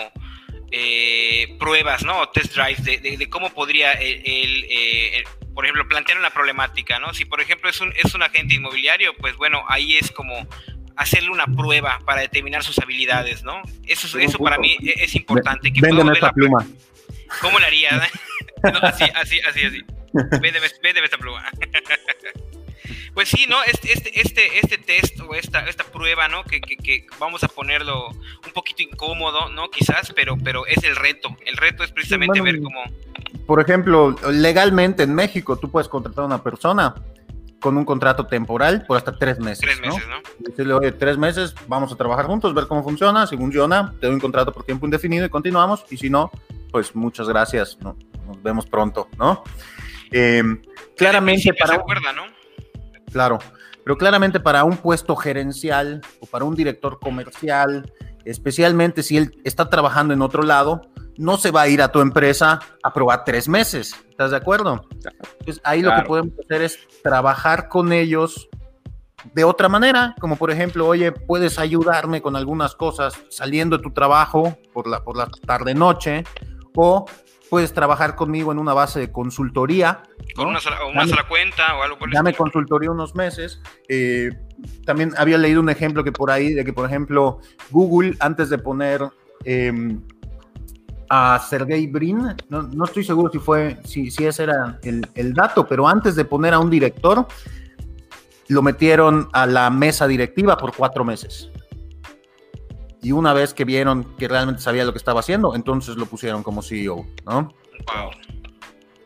eh, 0.71 1.57
pruebas, 1.59 2.05
¿no? 2.05 2.27
Test 2.31 2.55
drives 2.57 2.85
de, 2.85 3.17
de, 3.19 3.29
cómo 3.29 3.51
podría 3.51 3.93
el, 3.93 4.65
eh, 4.71 5.25
por 5.55 5.67
ejemplo, 5.67 5.87
plantear 5.87 6.19
una 6.19 6.31
problemática, 6.31 6.99
¿no? 6.99 7.13
Si, 7.13 7.27
por 7.27 7.43
ejemplo, 7.43 7.69
es 7.69 7.81
un, 7.83 7.93
es 8.03 8.15
un 8.15 8.23
agente 8.23 8.55
inmobiliario, 8.55 9.15
pues 9.19 9.37
bueno, 9.37 9.63
ahí 9.69 9.97
es 9.97 10.11
como 10.11 10.49
hacerle 10.97 11.30
una 11.30 11.47
prueba 11.47 11.99
para 12.05 12.20
determinar 12.20 12.62
sus 12.62 12.78
habilidades, 12.78 13.43
¿no? 13.43 13.62
Eso, 13.86 14.18
eso 14.18 14.38
para 14.38 14.59
mí 14.59 14.76
es 14.80 15.14
importante. 15.14 15.72
Que 15.72 15.80
Véndeme 15.80 16.12
esta 16.12 16.32
pluma. 16.32 16.66
¿Cómo 17.40 17.59
la 17.59 17.66
haría? 17.66 17.90
así, 18.82 19.05
así, 19.14 19.40
así, 19.40 19.64
así. 19.64 19.84
Véndeme, 20.40 20.66
esta 20.66 21.18
pluma. 21.18 21.45
Pues 23.14 23.28
sí, 23.28 23.45
¿no? 23.47 23.62
Este, 23.64 23.93
este, 23.93 24.20
este, 24.20 24.59
este 24.59 24.78
test 24.78 25.20
o 25.20 25.34
esta, 25.34 25.66
esta 25.66 25.84
prueba, 25.84 26.28
¿no? 26.28 26.45
Que, 26.45 26.62
que, 26.62 26.76
que, 26.78 27.07
vamos 27.18 27.45
a 27.45 27.49
ponerlo 27.49 28.09
un 28.09 28.53
poquito 28.55 28.82
incómodo, 28.82 29.51
¿no? 29.51 29.70
Quizás, 29.70 30.12
pero, 30.16 30.38
pero 30.43 30.66
es 30.66 30.82
el 30.82 30.97
reto. 30.97 31.36
El 31.45 31.59
reto 31.59 31.84
es 31.84 31.93
precisamente 31.93 32.40
ver 32.40 32.61
cómo... 32.62 32.82
Por 33.47 33.61
ejemplo, 33.61 34.16
legalmente 34.30 35.03
en 35.03 35.14
México 35.14 35.59
tú 35.59 35.70
puedes 35.70 35.88
contratar 35.88 36.22
a 36.24 36.26
una 36.26 36.43
persona 36.43 36.95
con 37.63 37.79
un 37.79 37.87
contrato 37.87 38.27
temporal 38.27 38.85
por 38.87 38.99
hasta 38.99 39.17
tres 39.17 39.39
meses. 39.39 39.61
Tres 39.61 39.81
meses, 39.81 40.07
¿no? 40.09 40.17
¿no? 40.17 40.23
Decirle, 40.41 40.75
oye, 40.75 40.93
tres 40.93 41.17
meses, 41.17 41.55
vamos 41.67 41.91
a 41.93 41.97
trabajar 41.97 42.27
juntos, 42.27 42.53
ver 42.53 42.67
cómo 42.67 42.83
funciona. 42.83 43.27
Si 43.27 43.39
funciona, 43.39 43.95
te 43.99 44.09
doy 44.09 44.15
un 44.15 44.21
contrato 44.21 44.53
por 44.53 44.65
tiempo 44.65 44.85
indefinido 44.85 45.25
y 45.25 45.31
continuamos. 45.31 45.87
Y 45.89 45.97
si 45.97 46.11
no, 46.11 46.31
pues 46.71 46.95
muchas 46.95 47.29
gracias, 47.29 47.79
¿no? 47.81 47.97
nos 48.27 48.43
vemos 48.43 48.67
pronto, 48.67 49.09
¿no? 49.19 49.43
Eh, 50.11 50.43
claramente 50.97 51.53
para... 51.55 51.77
Acuerda, 51.77 52.13
¿no? 52.13 52.23
Claro, 53.11 53.39
pero 53.85 53.97
claramente 53.97 54.41
para 54.41 54.65
un 54.65 54.77
puesto 54.77 55.17
gerencial 55.17 56.01
o 56.21 56.27
para 56.27 56.45
un 56.45 56.55
director 56.55 56.99
comercial, 56.99 57.91
especialmente 58.25 59.03
si 59.03 59.16
él 59.16 59.41
está 59.45 59.68
trabajando 59.68 60.14
en 60.14 60.23
otro 60.23 60.43
lado, 60.43 60.83
no 61.16 61.37
se 61.37 61.51
va 61.51 61.62
a 61.62 61.68
ir 61.68 61.83
a 61.83 61.93
tu 61.93 62.01
empresa 62.01 62.61
a 62.83 62.93
probar 62.93 63.25
tres 63.25 63.49
meses. 63.49 63.95
¿Estás 64.11 64.31
de 64.31 64.37
acuerdo? 64.37 64.87
Ahí 65.64 65.83
lo 65.83 65.95
que 65.95 66.03
podemos 66.03 66.33
hacer 66.45 66.62
es 66.62 66.79
trabajar 67.03 67.68
con 67.68 67.93
ellos 67.93 68.49
de 69.35 69.45
otra 69.45 69.68
manera, 69.68 70.14
como 70.20 70.37
por 70.37 70.51
ejemplo, 70.51 70.87
oye, 70.87 71.12
puedes 71.12 71.59
ayudarme 71.59 72.20
con 72.23 72.35
algunas 72.35 72.75
cosas 72.75 73.14
saliendo 73.29 73.77
de 73.77 73.83
tu 73.83 73.93
trabajo 73.93 74.57
por 74.73 74.89
la, 74.89 75.05
por 75.05 75.16
la 75.16 75.29
tarde-noche, 75.47 76.25
o 76.75 77.07
puedes 77.49 77.73
trabajar 77.73 78.16
conmigo 78.16 78.51
en 78.51 78.59
una 78.59 78.75
base 78.75 78.99
de 78.99 79.12
consultoría. 79.12 80.03
Con 80.35 80.49
una, 80.49 80.59
sola, 80.59 80.85
una 80.87 81.07
sola, 81.07 81.29
cuenta 81.29 81.77
o 81.77 81.83
algo 81.83 81.99
por 81.99 82.09
el 82.09 82.14
Dame 82.14 82.35
consultoría 82.35 82.91
unos 82.91 83.14
meses. 83.14 83.61
Eh, 83.89 84.31
también 84.85 85.13
había 85.17 85.39
leído 85.39 85.61
un 85.61 85.69
ejemplo 85.69 86.05
que 86.05 86.13
por 86.13 86.31
ahí, 86.31 86.55
de 86.55 86.65
que 86.65 86.73
por 86.73 86.87
ejemplo 86.87 87.41
Google, 87.71 88.17
antes 88.21 88.49
de 88.49 88.59
poner 88.59 89.09
eh, 89.45 89.99
a 91.09 91.39
Sergey 91.39 91.87
Brin, 91.87 92.35
no, 92.49 92.63
no, 92.63 92.85
estoy 92.85 93.05
seguro 93.05 93.31
si 93.31 93.39
fue, 93.39 93.79
si, 93.85 94.11
si 94.11 94.25
ese 94.25 94.45
era 94.45 94.79
el, 94.83 95.07
el, 95.15 95.35
dato, 95.35 95.67
pero 95.67 95.87
antes 95.87 96.17
de 96.17 96.25
poner 96.25 96.55
a 96.55 96.59
un 96.59 96.71
director, 96.71 97.27
lo 98.49 98.63
metieron 98.63 99.29
a 99.33 99.47
la 99.47 99.69
mesa 99.71 100.07
directiva 100.07 100.57
por 100.57 100.75
cuatro 100.75 101.05
meses. 101.05 101.51
Y 103.03 103.13
una 103.13 103.33
vez 103.33 103.53
que 103.53 103.65
vieron 103.65 104.05
que 104.17 104.29
realmente 104.29 104.63
sabía 104.63 104.85
lo 104.85 104.93
que 104.93 104.99
estaba 104.99 105.21
haciendo, 105.21 105.55
entonces 105.55 105.97
lo 105.97 106.07
pusieron 106.07 106.43
como 106.43 106.63
CEO, 106.63 107.05
¿no? 107.27 107.53
Wow. 107.87 108.11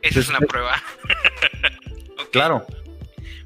Esa 0.02 0.20
es 0.20 0.28
una 0.28 0.38
prueba. 0.40 0.72
okay. 2.12 2.26
Claro. 2.30 2.66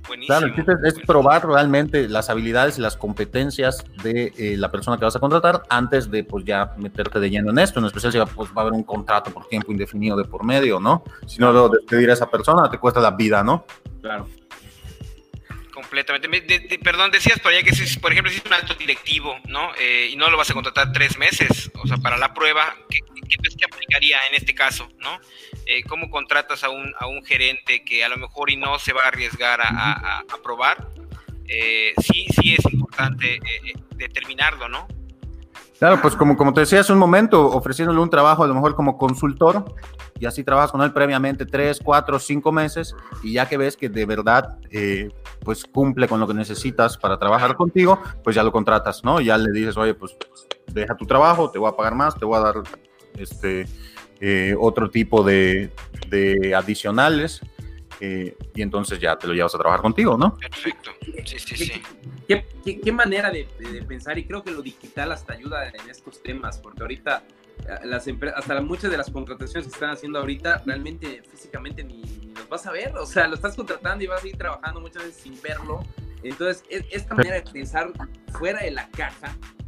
Buenísimo. 0.06 0.38
Claro, 0.38 0.54
es, 0.84 0.96
es, 0.96 1.06
probar 1.06 1.46
realmente 1.46 2.08
las 2.08 2.30
habilidades 2.30 2.78
y 2.78 2.80
las 2.80 2.96
competencias 2.96 3.84
de 4.02 4.32
eh, 4.36 4.56
la 4.56 4.70
persona 4.70 4.98
que 4.98 5.04
vas 5.04 5.16
a 5.16 5.20
contratar 5.20 5.62
antes 5.68 6.10
de 6.10 6.24
pues 6.24 6.44
ya 6.44 6.74
meterte 6.78 7.20
de 7.20 7.30
lleno 7.30 7.50
en 7.50 7.58
esto, 7.58 7.80
en 7.80 7.86
especial 7.86 8.12
si 8.12 8.18
va, 8.18 8.26
pues, 8.26 8.50
va 8.50 8.58
a 8.58 8.60
haber 8.62 8.72
un 8.72 8.82
contrato 8.82 9.30
por 9.30 9.46
tiempo 9.46 9.72
indefinido 9.72 10.16
de 10.16 10.24
por 10.24 10.44
medio, 10.44 10.80
¿no? 10.80 11.04
Si 11.26 11.38
no, 11.38 11.52
lo 11.52 11.68
despedir 11.68 12.10
a 12.10 12.14
esa 12.14 12.28
persona 12.28 12.68
te 12.70 12.78
cuesta 12.78 13.00
la 13.00 13.12
vida, 13.12 13.42
¿no? 13.42 13.64
Claro 14.00 14.26
completamente. 15.80 16.28
De, 16.28 16.58
de, 16.60 16.78
perdón, 16.78 17.10
decías 17.10 17.38
por 17.40 17.52
allá 17.52 17.62
que 17.62 17.74
si, 17.74 17.98
por 17.98 18.12
ejemplo, 18.12 18.30
si 18.30 18.38
es 18.38 18.44
un 18.44 18.52
alto 18.52 18.74
directivo, 18.74 19.36
¿no? 19.46 19.70
Eh, 19.78 20.10
y 20.12 20.16
no 20.16 20.30
lo 20.30 20.36
vas 20.36 20.50
a 20.50 20.54
contratar 20.54 20.92
tres 20.92 21.18
meses, 21.18 21.70
o 21.82 21.86
sea, 21.86 21.96
para 21.96 22.16
la 22.18 22.34
prueba, 22.34 22.76
¿qué, 22.88 22.98
qué, 23.30 23.56
qué 23.56 23.64
aplicaría 23.64 24.18
en 24.28 24.34
este 24.34 24.54
caso, 24.54 24.88
¿no? 24.98 25.18
Eh, 25.66 25.82
¿Cómo 25.88 26.10
contratas 26.10 26.64
a 26.64 26.70
un, 26.70 26.92
a 26.98 27.06
un 27.06 27.24
gerente 27.24 27.84
que 27.84 28.04
a 28.04 28.08
lo 28.08 28.16
mejor 28.16 28.50
y 28.50 28.56
no 28.56 28.78
se 28.78 28.92
va 28.92 29.02
a 29.04 29.08
arriesgar 29.08 29.60
a, 29.60 29.68
a, 29.68 30.18
a 30.20 30.42
probar? 30.42 30.88
Eh, 31.46 31.94
sí, 32.02 32.26
sí 32.40 32.54
es 32.54 32.72
importante 32.72 33.36
eh, 33.36 33.72
determinarlo, 33.96 34.68
¿no? 34.68 34.86
Claro, 35.80 36.00
pues 36.02 36.14
como, 36.14 36.36
como 36.36 36.52
te 36.52 36.60
decía 36.60 36.80
hace 36.80 36.92
un 36.92 36.98
momento, 36.98 37.46
ofreciéndole 37.46 37.98
un 38.00 38.10
trabajo 38.10 38.44
a 38.44 38.46
lo 38.46 38.54
mejor 38.54 38.76
como 38.76 38.98
consultor, 38.98 39.74
y 40.18 40.26
así 40.26 40.44
trabajas 40.44 40.70
con 40.70 40.82
él 40.82 40.92
previamente 40.92 41.46
tres, 41.46 41.80
cuatro, 41.82 42.18
cinco 42.18 42.52
meses, 42.52 42.94
y 43.22 43.32
ya 43.32 43.48
que 43.48 43.56
ves 43.56 43.78
que 43.78 43.88
de 43.88 44.04
verdad 44.04 44.58
eh, 44.70 45.08
pues 45.42 45.64
cumple 45.64 46.06
con 46.06 46.20
lo 46.20 46.28
que 46.28 46.34
necesitas 46.34 46.98
para 46.98 47.18
trabajar 47.18 47.56
contigo, 47.56 47.98
pues 48.22 48.36
ya 48.36 48.42
lo 48.42 48.52
contratas, 48.52 49.02
¿no? 49.04 49.22
Ya 49.22 49.38
le 49.38 49.50
dices, 49.52 49.76
oye, 49.78 49.94
pues 49.94 50.14
deja 50.66 50.94
tu 50.96 51.06
trabajo, 51.06 51.50
te 51.50 51.58
voy 51.58 51.70
a 51.70 51.76
pagar 51.76 51.94
más, 51.94 52.14
te 52.14 52.26
voy 52.26 52.36
a 52.36 52.40
dar 52.40 52.56
este 53.18 53.66
eh, 54.20 54.54
otro 54.58 54.90
tipo 54.90 55.22
de, 55.22 55.70
de 56.08 56.54
adicionales. 56.54 57.40
Eh, 58.02 58.34
y 58.54 58.62
entonces 58.62 58.98
ya 58.98 59.18
te 59.18 59.26
lo 59.26 59.34
llevas 59.34 59.54
a 59.54 59.58
trabajar 59.58 59.82
contigo, 59.82 60.16
¿no? 60.16 60.36
Perfecto. 60.36 60.90
Sí, 61.26 61.38
sí, 61.38 61.56
sí. 61.56 61.82
¿Qué, 62.26 62.46
qué, 62.64 62.80
qué 62.80 62.92
manera 62.92 63.30
de, 63.30 63.46
de, 63.58 63.82
pensar? 63.82 64.18
Y 64.18 64.24
creo 64.24 64.42
que 64.42 64.50
lo 64.52 64.62
digital 64.62 65.12
hasta 65.12 65.34
ayuda 65.34 65.68
en 65.68 65.90
estos 65.90 66.22
temas, 66.22 66.58
porque 66.58 66.80
ahorita 66.80 67.22
las 67.84 68.06
hasta 68.34 68.60
muchas 68.60 68.90
de 68.90 68.96
las 68.96 69.10
contrataciones 69.10 69.68
que 69.68 69.74
están 69.74 69.90
haciendo 69.90 70.18
ahorita, 70.18 70.62
realmente 70.64 71.22
físicamente 71.30 71.84
ni, 71.84 72.02
ni, 72.02 72.32
los 72.32 72.48
vas 72.48 72.66
a 72.66 72.72
ver, 72.72 72.96
o 72.96 73.06
sea, 73.06 73.26
lo 73.28 73.34
estás 73.34 73.54
contratando 73.54 74.04
y 74.04 74.06
vas 74.06 74.22
a 74.22 74.28
ir 74.28 74.36
trabajando 74.36 74.80
muchas 74.80 75.04
veces 75.04 75.22
sin 75.22 75.40
verlo. 75.42 75.82
Entonces, 76.22 76.64
esta 76.90 77.14
manera 77.14 77.36
de 77.36 77.42
pensar 77.42 77.90
fuera 78.38 78.60
de 78.60 78.70
la 78.72 78.88
caja 78.90 79.34
eh, 79.34 79.59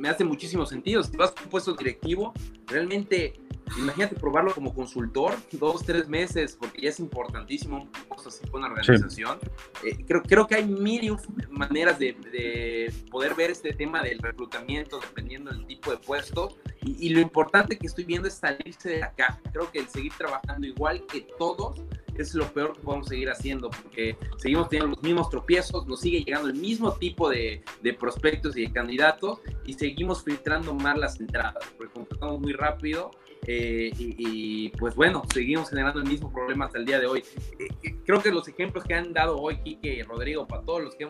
me 0.00 0.08
hace 0.08 0.24
muchísimo 0.24 0.64
sentido. 0.64 1.02
Si 1.02 1.16
vas 1.16 1.34
a 1.36 1.42
un 1.42 1.50
puesto 1.50 1.74
directivo, 1.74 2.32
realmente 2.66 3.38
imagínate 3.78 4.16
probarlo 4.16 4.54
como 4.54 4.74
consultor, 4.74 5.34
dos, 5.52 5.84
tres 5.84 6.08
meses, 6.08 6.56
porque 6.58 6.82
ya 6.82 6.90
es 6.90 7.00
importantísimo 7.00 7.88
así 8.26 8.46
con 8.48 8.60
una 8.62 8.72
organización. 8.72 9.38
Eh, 9.84 10.04
creo, 10.06 10.22
creo 10.22 10.46
que 10.46 10.56
hay 10.56 10.64
mil 10.66 11.16
maneras 11.50 11.98
de, 11.98 12.92
poder 13.10 13.34
ver 13.34 13.50
este 13.50 13.72
tema 13.72 14.02
del 14.02 14.18
reclutamiento 14.18 15.00
dependiendo 15.00 15.50
del 15.50 15.66
tipo 15.66 15.90
de 15.90 15.98
puesto. 15.98 16.56
Y, 16.82 17.06
y, 17.06 17.10
lo 17.10 17.20
importante 17.20 17.78
que 17.78 17.86
estoy 17.86 18.04
viendo 18.04 18.28
es 18.28 18.34
salirse 18.34 18.88
de 18.88 19.02
acá. 19.02 19.40
Creo 19.52 19.70
que 19.70 19.80
el 19.80 19.88
seguir 19.88 20.12
trabajando 20.16 20.66
igual 20.66 21.04
que 21.06 21.26
todos 21.38 21.82
es 22.20 22.34
lo 22.34 22.46
peor 22.52 22.74
que 22.74 22.80
podemos 22.80 23.08
seguir 23.08 23.30
haciendo 23.30 23.70
porque 23.70 24.16
seguimos 24.36 24.68
teniendo 24.68 24.94
los 24.94 25.02
mismos 25.02 25.30
tropiezos, 25.30 25.86
nos 25.86 26.00
sigue 26.00 26.22
llegando 26.22 26.48
el 26.48 26.54
mismo 26.54 26.92
tipo 26.92 27.28
de, 27.30 27.62
de 27.82 27.94
prospectos 27.94 28.56
y 28.56 28.62
de 28.62 28.72
candidatos 28.72 29.40
y 29.64 29.74
seguimos 29.74 30.22
filtrando 30.22 30.74
más 30.74 30.98
las 30.98 31.18
entradas 31.20 31.64
porque 31.76 31.92
contratamos 31.92 32.40
muy 32.40 32.52
rápido 32.52 33.10
eh, 33.46 33.90
y, 33.96 34.68
pues 34.70 34.94
bueno, 34.94 35.22
seguimos 35.32 35.70
generando 35.70 36.00
el 36.00 36.08
mismo 36.08 36.32
problema 36.32 36.66
hasta 36.66 36.78
el 36.78 36.84
día 36.84 37.00
de 37.00 37.06
hoy. 37.06 37.24
Eh, 37.58 37.68
eh, 37.82 37.96
creo 38.04 38.22
que 38.22 38.30
los 38.30 38.46
ejemplos 38.48 38.84
que 38.84 38.94
han 38.94 39.12
dado 39.12 39.38
hoy 39.38 39.56
Kike 39.58 39.94
y 39.94 40.02
Rodrigo, 40.02 40.46
para 40.46 40.62
todos 40.62 40.82
los 40.82 40.94
que 40.94 41.08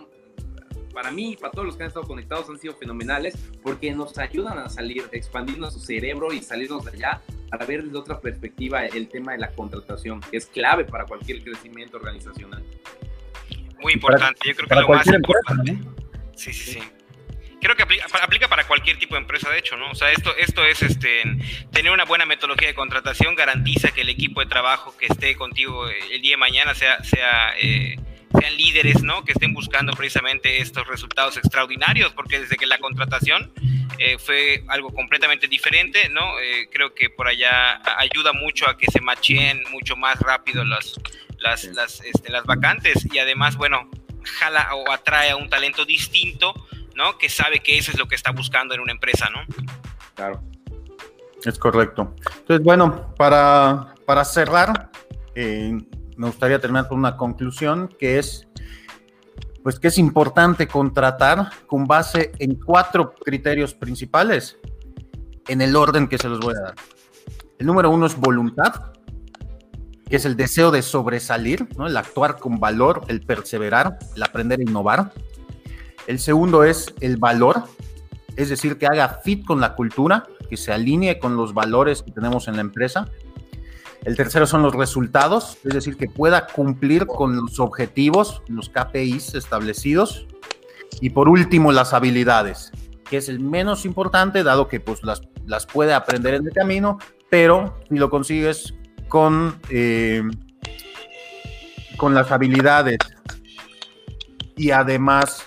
para 0.93 1.11
mí 1.13 1.33
y 1.33 1.37
para 1.37 1.53
todos 1.53 1.67
los 1.67 1.77
que 1.77 1.85
han 1.85 1.89
estado 1.89 2.07
conectados 2.07 2.49
han 2.49 2.59
sido 2.59 2.75
fenomenales 2.75 3.37
porque 3.63 3.93
nos 3.93 4.19
ayudan 4.19 4.59
a 4.59 4.69
salir, 4.69 5.05
expandir 5.13 5.59
nuestro 5.59 5.81
cerebro 5.81 6.33
y 6.33 6.43
salirnos 6.43 6.85
de 6.85 6.91
allá 6.91 7.21
para 7.49 7.65
ver 7.65 7.85
desde 7.85 7.97
otra 7.97 8.21
perspectiva 8.21 8.85
el 8.85 9.09
tema 9.09 9.33
de 9.33 9.39
la 9.39 9.53
contratación, 9.53 10.21
que 10.21 10.37
es 10.37 10.47
clave 10.47 10.85
para 10.85 11.07
cualquier 11.07 11.43
crecimiento 11.43 11.97
organizacional. 11.97 12.65
Muy 13.81 13.95
importante, 13.95 14.41
yo 14.45 14.55
creo 14.55 14.69
que 14.69 14.75
lo 14.75 14.89
más 14.89 15.07
importante. 15.07 15.79
Sí, 16.35 16.53
sí, 16.53 16.73
sí. 16.73 16.81
Creo 17.61 17.77
que 17.77 17.83
aplica, 17.83 18.49
para 18.49 18.67
cualquier 18.67 18.99
tipo 18.99 19.15
de 19.15 19.21
empresa, 19.21 19.51
de 19.51 19.59
hecho, 19.59 19.77
¿no? 19.77 19.91
O 19.91 19.95
sea, 19.95 20.11
esto, 20.11 20.35
esto 20.37 20.65
es 20.65 20.83
este, 20.83 21.23
tener 21.73 21.93
una 21.93 22.05
buena 22.05 22.25
metodología 22.27 22.69
de 22.69 22.75
contratación, 22.75 23.35
garantiza 23.35 23.91
que 23.93 24.01
el 24.01 24.09
equipo 24.09 24.41
de 24.41 24.47
trabajo 24.47 24.97
que 24.97 25.07
esté 25.07 25.37
contigo 25.37 25.89
el 25.89 26.23
día 26.23 26.33
de 26.33 26.37
mañana 26.39 26.75
sea, 26.75 27.03
sea 27.05 27.55
eh, 27.61 27.97
sean 28.39 28.57
líderes, 28.57 29.03
¿no? 29.03 29.25
Que 29.25 29.33
estén 29.33 29.53
buscando 29.53 29.93
precisamente 29.93 30.61
estos 30.61 30.87
resultados 30.87 31.37
extraordinarios, 31.37 32.13
porque 32.13 32.41
desde 32.41 32.57
que 32.57 32.67
la 32.67 32.79
contratación 32.79 33.53
eh, 33.99 34.19
fue 34.19 34.65
algo 34.69 34.93
completamente 34.95 35.49
diferente, 35.49 36.09
¿no? 36.09 36.39
Eh, 36.39 36.69
creo 36.73 36.95
que 36.95 37.11
por 37.11 37.27
allá 37.27 37.81
ayuda 37.99 38.33
mucho 38.33 38.69
a 38.69 38.79
que 38.79 38.87
se 38.87 39.01
macheen 39.01 39.63
mucho 39.71 39.97
más 39.97 40.19
rápido 40.21 40.65
las, 40.65 40.95
las, 41.39 41.65
las, 41.65 42.01
este, 42.01 42.31
las 42.31 42.45
vacantes 42.45 43.07
y 43.13 43.19
además, 43.19 43.57
bueno, 43.57 43.91
jala 44.23 44.75
o 44.75 44.91
atrae 44.93 45.31
a 45.31 45.37
un 45.37 45.51
talento 45.51 45.85
distinto, 45.85 46.55
¿no? 46.95 47.19
Que 47.19 47.29
sabe 47.29 47.61
que 47.61 47.79
eso 47.79 47.91
es 47.91 47.99
lo 47.99 48.07
que 48.09 48.15
está 48.15 48.33
buscando 48.33 48.75
en 48.75 48.81
una 48.81 48.93
empresa, 48.93 49.29
¿no? 49.31 49.41
Claro. 50.15 50.43
Es 51.45 51.59
correcto. 51.59 52.15
Entonces, 52.39 52.65
bueno, 52.65 53.15
para, 53.17 53.95
para 54.05 54.25
cerrar, 54.25 54.91
eh, 55.35 55.79
me 56.17 56.27
gustaría 56.27 56.61
terminar 56.61 56.89
con 56.89 56.99
una 56.99 57.17
conclusión 57.17 57.89
que 57.99 58.19
es, 58.19 58.47
pues 59.63 59.79
que 59.79 59.89
es 59.89 59.99
importante 59.99 60.69
contratar 60.69 61.51
con 61.67 61.87
base 61.87 62.33
en 62.39 62.57
cuatro 62.57 63.15
criterios 63.15 63.73
principales 63.73 64.59
en 65.49 65.63
el 65.63 65.75
orden 65.77 66.09
que 66.09 66.19
se 66.19 66.29
los 66.29 66.41
voy 66.41 66.55
a 66.57 66.61
dar. 66.61 66.75
El 67.59 67.67
número 67.67 67.91
uno 67.91 68.07
es 68.07 68.17
voluntad, 68.17 68.93
que 70.09 70.17
es 70.17 70.25
el 70.25 70.37
deseo 70.37 70.71
de 70.71 70.83
sobresalir, 70.83 71.69
¿no? 71.77 71.87
el 71.87 71.97
actuar 71.97 72.37
con 72.37 72.59
valor, 72.59 73.05
el 73.09 73.21
perseverar, 73.21 73.99
el 74.15 74.23
aprender 74.23 74.61
a 74.61 74.63
innovar. 74.63 75.13
El 76.11 76.19
segundo 76.19 76.65
es 76.65 76.93
el 77.01 77.19
valor, 77.19 77.63
es 78.35 78.49
decir, 78.49 78.79
que 78.79 78.87
haga 78.87 79.21
fit 79.23 79.47
con 79.47 79.61
la 79.61 79.77
cultura, 79.77 80.25
que 80.49 80.57
se 80.57 80.73
alinee 80.73 81.21
con 81.21 81.37
los 81.37 81.55
valores 81.55 82.03
que 82.03 82.11
tenemos 82.11 82.49
en 82.49 82.57
la 82.57 82.63
empresa. 82.63 83.09
El 84.05 84.17
tercero 84.17 84.45
son 84.49 84.63
los 84.63 84.75
resultados, 84.75 85.59
es 85.63 85.73
decir, 85.73 85.97
que 85.97 86.09
pueda 86.09 86.49
cumplir 86.49 87.07
con 87.07 87.37
los 87.37 87.61
objetivos, 87.61 88.43
los 88.49 88.71
KPIs 88.71 89.37
establecidos. 89.37 90.27
Y 91.01 91.11
por 91.11 91.29
último, 91.29 91.71
las 91.71 91.95
habilidades, 91.95 92.73
que 93.09 93.19
es 93.19 93.29
el 93.29 93.39
menos 93.39 93.85
importante, 93.85 94.43
dado 94.43 94.67
que 94.67 94.81
pues, 94.81 95.05
las, 95.05 95.21
las 95.47 95.65
puede 95.65 95.95
aprender 95.95 96.35
en 96.35 96.45
el 96.45 96.53
camino, 96.53 96.99
pero 97.31 97.79
si 97.89 97.95
lo 97.95 98.11
consigues 98.11 98.75
con, 99.07 99.61
eh, 99.69 100.25
con 101.97 102.15
las 102.15 102.33
habilidades 102.33 102.99
y 104.57 104.73
además 104.73 105.47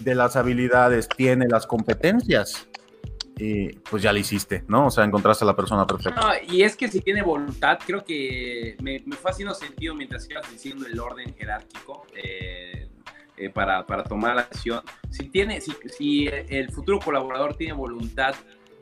de 0.00 0.14
las 0.14 0.36
habilidades 0.36 1.08
tiene 1.08 1.46
las 1.48 1.66
competencias, 1.66 2.68
pues 3.88 4.02
ya 4.02 4.12
lo 4.12 4.18
hiciste, 4.18 4.64
¿no? 4.68 4.86
O 4.86 4.90
sea, 4.90 5.04
encontraste 5.04 5.44
a 5.44 5.46
la 5.46 5.56
persona 5.56 5.86
perfecta. 5.86 6.42
Y 6.48 6.62
es 6.62 6.76
que 6.76 6.88
si 6.88 7.00
tiene 7.00 7.22
voluntad, 7.22 7.78
creo 7.84 8.04
que 8.04 8.76
me, 8.82 9.02
me 9.06 9.16
fue 9.16 9.30
haciendo 9.30 9.54
sentido 9.54 9.94
mientras 9.94 10.28
ibas 10.28 10.50
diciendo 10.50 10.86
el 10.86 10.98
orden 10.98 11.34
jerárquico 11.34 12.06
eh, 12.14 12.88
eh, 13.36 13.50
para, 13.50 13.86
para, 13.86 14.04
tomar 14.04 14.36
la 14.36 14.42
acción. 14.42 14.82
Si, 15.10 15.28
tiene, 15.28 15.60
si, 15.60 15.72
si 15.86 16.26
el 16.26 16.70
futuro 16.70 16.98
colaborador 16.98 17.54
tiene 17.54 17.72
voluntad 17.72 18.34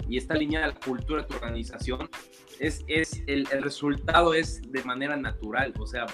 y 0.08 0.16
está 0.16 0.34
alineada 0.34 0.66
a 0.66 0.68
la 0.70 0.74
cultura 0.74 1.22
de 1.22 1.28
tu 1.28 1.34
organización, 1.36 2.08
es, 2.58 2.84
es 2.88 3.22
el, 3.28 3.46
el, 3.52 3.62
resultado 3.62 4.34
es 4.34 4.60
de 4.72 4.82
manera 4.82 5.16
natural, 5.16 5.72
o 5.78 5.86
sea, 5.86 6.06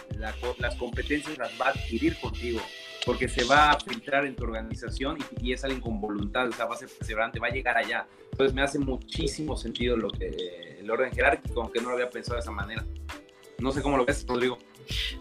las 0.59 0.75
competencias 0.77 1.39
las 1.39 1.51
va 1.59 1.69
a 1.69 1.71
adquirir 1.71 2.21
contigo 2.21 2.61
porque 3.05 3.29
se 3.29 3.45
va 3.45 3.71
a 3.71 3.81
filtrar 3.81 4.25
en 4.25 4.35
tu 4.35 4.45
organización 4.45 5.19
y, 5.41 5.53
es 5.53 5.63
alguien 5.65 5.81
con 5.81 6.01
voluntad, 6.01 6.49
o 6.49 6.53
sea, 6.53 6.65
va 6.67 6.75
a 6.75 6.79
ser 6.79 6.89
perseverante, 6.89 7.39
va 7.39 7.49
a 7.49 7.51
llegar 7.51 7.77
allá. 7.77 8.07
Entonces 8.31 8.55
me 8.55 8.63
hace 8.63 8.79
muchísimo 8.79 9.57
sentido 9.57 9.97
lo 9.97 10.11
que, 10.11 10.77
el 10.79 10.91
orden 10.91 11.13
jerárquico, 11.13 11.63
aunque 11.63 11.81
no 11.81 11.89
lo 11.89 11.95
había 11.95 12.11
pensado 12.11 12.37
de 12.37 12.41
esa 12.41 12.51
manera. 12.51 12.85
No 13.59 13.73
sé 13.73 13.83
cómo 13.83 13.97
lo 13.97 14.05
ves, 14.05 14.25
Rodrigo. 14.27 14.59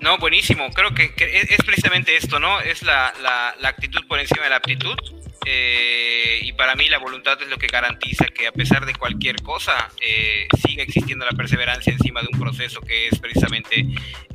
No, 0.02 0.18
buenísimo. 0.18 0.70
Creo 0.72 0.94
que, 0.94 1.14
es, 1.18 1.64
precisamente 1.66 2.16
esto, 2.16 2.40
¿no? 2.40 2.60
Es 2.62 2.84
la, 2.84 3.14
la, 3.22 3.70
actitud 3.70 4.06
por 4.08 4.20
encima 4.20 4.44
de 4.44 4.50
la 4.50 4.58
aptitud. 4.58 4.96
Eh, 5.46 6.40
y 6.42 6.54
para 6.54 6.76
mí 6.76 6.88
la 6.88 7.00
voluntad 7.00 7.42
es 7.42 7.50
lo 7.50 7.58
que 7.58 7.68
garantiza 7.68 8.26
que 8.28 8.48
a 8.48 8.54
pesar 8.54 8.86
de 8.86 8.96
cualquier 8.96 9.42
cosa 9.42 9.90
eh, 10.00 10.48
siga 10.66 10.84
existiendo 10.84 11.26
la 11.26 11.32
perseverancia 11.32 11.92
encima 11.92 12.22
de 12.22 12.30
un 12.32 12.40
proceso 12.40 12.80
que 12.80 13.10
es 13.10 13.20
precisamente 13.20 13.86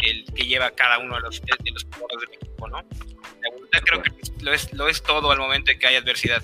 el 0.01 0.27
que 0.35 0.45
lleva 0.45 0.71
cada 0.73 0.99
uno 0.99 1.15
de 1.15 1.23
los, 1.23 1.41
de 1.41 1.71
los 1.71 1.85
del 1.85 2.35
equipo, 2.35 2.69
¿no? 2.69 2.79
La 2.79 3.51
voluntad 3.51 3.81
creo 3.87 4.03
que 4.03 4.11
lo 4.43 4.53
es, 4.53 4.73
lo 4.75 4.89
es 4.89 5.03
todo 5.03 5.31
al 5.31 5.39
momento 5.39 5.73
de 5.73 5.79
que 5.79 5.87
hay 5.87 5.97
adversidad. 5.97 6.43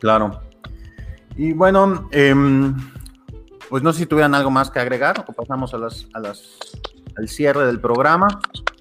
Claro. 0.00 0.42
Y 1.36 1.52
bueno, 1.52 2.08
em, 2.12 2.74
pues 3.68 3.82
no 3.82 3.92
sé 3.92 4.00
si 4.00 4.06
tuvieran 4.06 4.34
algo 4.34 4.50
más 4.50 4.70
que 4.70 4.78
agregar 4.78 5.24
o 5.26 5.32
pasamos 5.32 5.74
a 5.74 5.78
las, 5.78 6.06
al 7.16 7.28
cierre 7.28 7.66
del 7.66 7.80
programa. 7.80 8.26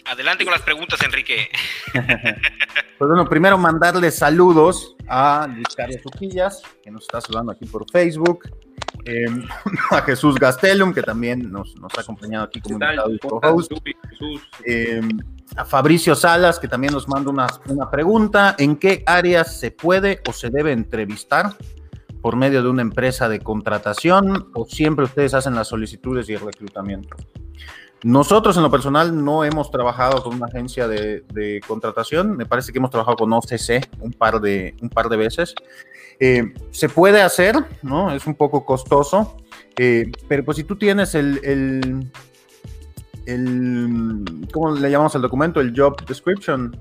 Adelante 0.05 0.43
con 0.43 0.51
las 0.51 0.61
preguntas, 0.61 1.01
Enrique. 1.03 1.49
pues 1.93 3.09
bueno, 3.09 3.27
primero 3.27 3.57
mandarle 3.57 4.11
saludos 4.11 4.95
a 5.07 5.47
Luis 5.47 5.67
Carlos 5.75 6.01
Uquillas, 6.05 6.61
que 6.83 6.91
nos 6.91 7.03
está 7.03 7.21
saludando 7.21 7.51
aquí 7.51 7.65
por 7.65 7.89
Facebook, 7.89 8.47
em, 9.05 9.43
a 9.91 10.01
Jesús 10.03 10.35
Gastelum, 10.35 10.93
que 10.93 11.01
también 11.01 11.51
nos, 11.51 11.75
nos 11.77 11.91
ha 11.97 12.01
acompañado 12.01 12.45
aquí 12.45 12.61
como 12.61 12.75
invitado 12.75 13.11
y 13.11 13.17
co-host, 13.17 13.71
em, 14.65 15.09
a 15.55 15.65
Fabricio 15.65 16.13
Salas, 16.13 16.59
que 16.59 16.67
también 16.67 16.93
nos 16.93 17.07
manda 17.07 17.31
una, 17.31 17.47
una 17.67 17.89
pregunta, 17.89 18.55
¿en 18.59 18.75
qué 18.75 19.03
áreas 19.07 19.59
se 19.59 19.71
puede 19.71 20.21
o 20.27 20.33
se 20.33 20.49
debe 20.49 20.71
entrevistar? 20.71 21.55
por 22.25 22.37
medio 22.37 22.63
de 22.63 22.69
una 22.69 22.81
empresa 22.81 23.29
de 23.29 23.39
contratación 23.39 24.49
o 24.55 24.65
siempre 24.65 25.05
ustedes 25.05 25.35
hacen 25.35 25.53
las 25.53 25.67
solicitudes 25.67 26.27
y 26.27 26.33
el 26.33 26.39
reclutamiento? 26.39 27.15
Nosotros 28.03 28.55
en 28.57 28.63
lo 28.63 28.69
personal 28.69 29.23
no 29.23 29.43
hemos 29.43 29.71
trabajado 29.71 30.21
con 30.21 30.35
una 30.35 30.45
agencia 30.45 30.87
de, 30.87 31.61
contratación, 31.67 32.37
me 32.37 32.45
parece 32.45 32.71
que 32.71 32.77
hemos 32.77 32.91
trabajado 32.91 33.17
con 33.17 33.33
OCC 33.33 33.89
un 33.99 34.13
par 34.13 34.39
de, 34.39 34.75
un 34.81 34.89
par 34.89 35.09
de 35.09 35.17
veces. 35.17 35.55
Eh, 36.19 36.53
se 36.71 36.87
puede 36.87 37.21
hacer, 37.21 37.55
¿no? 37.81 38.11
Es 38.11 38.25
un 38.25 38.35
poco 38.35 38.65
costoso, 38.65 39.37
eh, 39.77 40.11
pero 40.27 40.45
pues 40.45 40.57
si 40.57 40.63
tú 40.63 40.77
tienes 40.77 41.15
el, 41.15 41.41
el, 41.43 42.11
el, 43.25 44.47
¿cómo 44.53 44.75
le 44.75 44.89
llamamos 44.89 45.15
al 45.15 45.21
documento? 45.21 45.59
El 45.59 45.73
job 45.75 46.05
description 46.05 46.77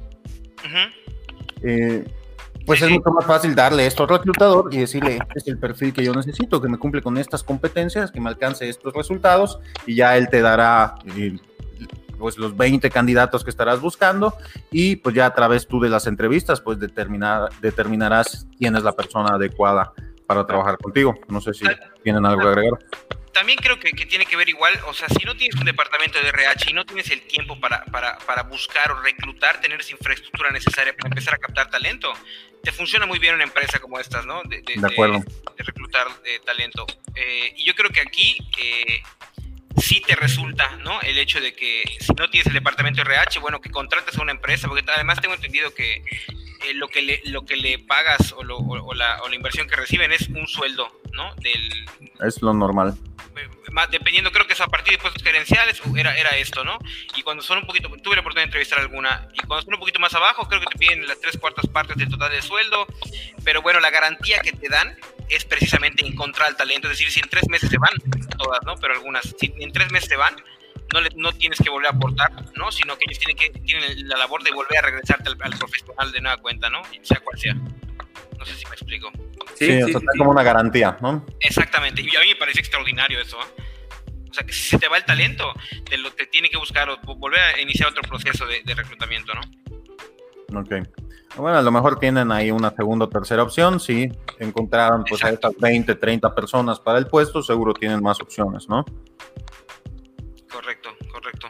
pues 2.66 2.82
es 2.82 2.90
mucho 2.90 3.10
más 3.10 3.24
fácil 3.26 3.54
darle 3.54 3.86
esto 3.86 4.04
al 4.04 4.08
reclutador 4.08 4.72
y 4.72 4.78
decirle, 4.78 5.16
este 5.16 5.38
es 5.38 5.48
el 5.48 5.58
perfil 5.58 5.92
que 5.92 6.04
yo 6.04 6.12
necesito, 6.12 6.60
que 6.60 6.68
me 6.68 6.78
cumple 6.78 7.02
con 7.02 7.18
estas 7.18 7.42
competencias, 7.42 8.10
que 8.10 8.20
me 8.20 8.28
alcance 8.28 8.68
estos 8.68 8.92
resultados 8.94 9.58
y 9.86 9.96
ya 9.96 10.16
él 10.16 10.28
te 10.28 10.40
dará 10.40 10.94
eh, 11.16 11.36
pues 12.18 12.38
los 12.38 12.56
20 12.56 12.90
candidatos 12.90 13.44
que 13.44 13.50
estarás 13.50 13.80
buscando 13.80 14.34
y 14.70 14.96
pues 14.96 15.14
ya 15.14 15.26
a 15.26 15.34
través 15.34 15.66
tú 15.66 15.80
de 15.80 15.90
las 15.90 16.06
entrevistas 16.06 16.60
pues 16.60 16.78
determinar, 16.78 17.50
determinarás 17.60 18.46
quién 18.58 18.76
es 18.76 18.82
la 18.82 18.92
persona 18.92 19.34
adecuada 19.34 19.92
para 20.26 20.46
trabajar 20.46 20.78
contigo. 20.78 21.14
No 21.28 21.40
sé 21.40 21.52
si 21.52 21.64
tienen 22.02 22.24
algo 22.24 22.42
que 22.42 22.48
agregar 22.48 22.78
también 23.34 23.58
creo 23.58 23.78
que, 23.78 23.90
tiene 24.06 24.24
que 24.24 24.36
ver 24.36 24.48
igual, 24.48 24.72
o 24.86 24.94
sea, 24.94 25.08
si 25.08 25.22
no 25.26 25.36
tienes 25.36 25.58
un 25.60 25.66
departamento 25.66 26.18
de 26.20 26.28
RH 26.28 26.70
y 26.70 26.72
no 26.72 26.86
tienes 26.86 27.10
el 27.10 27.20
tiempo 27.22 27.60
para, 27.60 27.84
para, 27.86 28.16
para, 28.18 28.44
buscar 28.44 28.90
o 28.92 29.00
reclutar, 29.02 29.60
tener 29.60 29.80
esa 29.80 29.92
infraestructura 29.92 30.50
necesaria 30.50 30.94
para 30.96 31.08
empezar 31.08 31.34
a 31.34 31.38
captar 31.38 31.68
talento, 31.68 32.12
te 32.64 32.72
funciona 32.72 33.06
muy 33.06 33.18
bien 33.18 33.34
una 33.34 33.44
empresa 33.44 33.78
como 33.78 34.00
estas, 34.00 34.26
¿no? 34.26 34.42
De, 34.44 34.62
de, 34.62 34.74
de, 34.74 35.24
de 35.56 35.64
reclutar 35.64 36.06
talento. 36.44 36.86
Eh, 37.14 37.54
y 37.56 37.64
yo 37.64 37.74
creo 37.74 37.90
que 37.90 38.00
aquí, 38.00 38.36
eh, 38.58 39.02
sí 39.76 40.00
te 40.00 40.16
resulta, 40.16 40.76
¿no? 40.76 41.00
El 41.02 41.18
hecho 41.18 41.40
de 41.40 41.54
que 41.54 41.82
si 42.00 42.12
no 42.14 42.28
tienes 42.30 42.46
el 42.46 42.54
departamento 42.54 43.02
RH, 43.02 43.40
bueno, 43.40 43.60
que 43.60 43.70
contrates 43.70 44.16
a 44.18 44.22
una 44.22 44.32
empresa, 44.32 44.68
porque 44.68 44.84
además 44.92 45.20
tengo 45.20 45.34
entendido 45.34 45.74
que 45.74 45.96
eh, 45.96 46.74
lo, 46.74 46.88
que 46.88 47.02
le, 47.02 47.20
lo 47.26 47.44
que 47.44 47.56
le 47.56 47.78
pagas 47.78 48.32
o, 48.32 48.42
lo, 48.42 48.58
o, 48.58 48.94
la, 48.94 49.22
o, 49.22 49.28
la, 49.28 49.36
inversión 49.36 49.68
que 49.68 49.76
reciben 49.76 50.12
es 50.12 50.28
un 50.28 50.46
sueldo, 50.46 50.88
¿no? 51.12 51.34
Del, 51.36 51.86
es 52.26 52.40
lo 52.42 52.52
normal. 52.54 52.96
Eh, 53.36 53.48
más, 53.72 53.90
dependiendo, 53.90 54.30
creo 54.30 54.46
que 54.46 54.52
es 54.52 54.60
a 54.60 54.66
partir 54.66 54.92
de 54.92 54.98
puestos 54.98 55.22
gerenciales, 55.22 55.80
era, 55.96 56.16
era 56.16 56.30
esto, 56.36 56.64
¿no? 56.64 56.78
Y 57.16 57.22
cuando 57.22 57.42
son 57.42 57.58
un 57.58 57.66
poquito, 57.66 57.88
tuve 58.02 58.14
la 58.14 58.20
oportunidad 58.20 58.42
de 58.42 58.48
entrevistar 58.48 58.78
alguna, 58.78 59.28
y 59.32 59.38
cuando 59.46 59.62
son 59.62 59.74
un 59.74 59.80
poquito 59.80 59.98
más 59.98 60.14
abajo, 60.14 60.48
creo 60.48 60.60
que 60.60 60.66
te 60.66 60.78
piden 60.78 61.06
las 61.06 61.20
tres 61.20 61.36
cuartas 61.38 61.66
partes 61.66 61.96
del 61.96 62.08
total 62.08 62.30
del 62.30 62.42
sueldo, 62.42 62.86
pero 63.44 63.62
bueno, 63.62 63.80
la 63.80 63.90
garantía 63.90 64.38
que 64.38 64.52
te 64.52 64.68
dan 64.68 64.96
es 65.28 65.44
precisamente 65.44 66.06
encontrar 66.06 66.48
el 66.50 66.56
talento, 66.56 66.88
es 66.88 66.98
decir, 66.98 67.10
si 67.10 67.20
en 67.20 67.28
tres 67.28 67.48
meses 67.48 67.70
se 67.70 67.78
van, 67.78 67.92
todas, 68.38 68.60
¿no? 68.64 68.76
Pero 68.76 68.94
algunas, 68.94 69.34
si 69.38 69.52
en 69.58 69.72
tres 69.72 69.90
meses 69.90 70.08
se 70.08 70.16
van, 70.16 70.36
no, 70.92 71.00
le, 71.00 71.10
no 71.16 71.32
tienes 71.32 71.58
que 71.58 71.70
volver 71.70 71.88
a 71.88 71.96
aportar, 71.96 72.30
¿no? 72.54 72.70
Sino 72.70 72.96
que 72.96 73.04
ellos 73.08 73.18
tienen, 73.18 73.36
que, 73.36 73.50
tienen 73.60 74.08
la 74.08 74.16
labor 74.16 74.42
de 74.42 74.52
volver 74.52 74.78
a 74.78 74.82
regresarte 74.82 75.30
al, 75.30 75.36
al 75.40 75.58
profesional 75.58 76.12
de 76.12 76.20
nueva 76.20 76.36
cuenta, 76.36 76.70
¿no? 76.70 76.82
Sea 77.02 77.20
cual 77.20 77.38
sea. 77.38 77.56
No 78.38 78.44
sé 78.44 78.54
si 78.54 78.66
me 78.66 78.72
explico. 78.72 79.10
Sí, 79.54 79.66
sí, 79.66 79.82
o 79.82 79.88
sea, 79.88 80.00
sí, 80.00 80.18
como 80.18 80.30
una 80.30 80.42
garantía, 80.42 80.96
¿no? 81.00 81.24
Exactamente, 81.40 82.02
y 82.02 82.16
a 82.16 82.20
mí 82.20 82.28
me 82.28 82.36
parece 82.36 82.60
extraordinario 82.60 83.20
eso, 83.20 83.38
¿eh? 83.38 83.62
O 84.30 84.34
sea, 84.34 84.44
que 84.44 84.52
si 84.52 84.70
se 84.70 84.78
te 84.78 84.88
va 84.88 84.96
el 84.96 85.04
talento, 85.04 85.52
te, 85.88 85.96
lo, 85.96 86.12
te 86.12 86.26
tiene 86.26 86.50
que 86.50 86.56
buscar 86.56 86.90
o 86.90 86.98
volver 87.16 87.40
a 87.40 87.60
iniciar 87.60 87.90
otro 87.90 88.02
proceso 88.02 88.44
de, 88.46 88.62
de 88.64 88.74
reclutamiento, 88.74 89.32
¿no? 89.32 90.60
Ok. 90.60 90.72
Bueno, 91.36 91.58
a 91.58 91.62
lo 91.62 91.72
mejor 91.72 91.98
tienen 91.98 92.30
ahí 92.30 92.50
una 92.50 92.70
segunda 92.70 93.06
o 93.06 93.08
tercera 93.08 93.42
opción. 93.42 93.80
Si 93.80 94.08
encontraron 94.38 95.04
pues 95.04 95.22
a 95.24 95.30
estas 95.30 95.52
20, 95.58 95.94
30 95.96 96.34
personas 96.34 96.78
para 96.78 96.98
el 96.98 97.06
puesto, 97.06 97.42
seguro 97.42 97.74
tienen 97.74 98.02
más 98.02 98.20
opciones, 98.20 98.68
¿no? 98.68 98.84
Correcto, 100.50 100.90
correcto. 101.10 101.48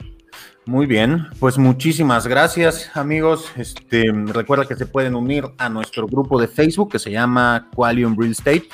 Muy 0.67 0.87
bien, 0.87 1.27
pues 1.41 1.59
muchísimas 1.59 2.27
gracias 2.27 2.91
amigos. 2.97 3.53
Este, 3.55 4.11
recuerda 4.29 4.65
que 4.65 4.75
se 4.75 4.87
pueden 4.87 5.15
unir 5.15 5.45
a 5.59 5.69
nuestro 5.69 6.07
grupo 6.07 6.41
de 6.41 6.49
Facebook 6.49 6.93
que 6.93 6.99
se 6.99 7.11
llama 7.11 7.69
Qualium 7.75 8.19
Real 8.19 8.33
Estate. 8.33 8.69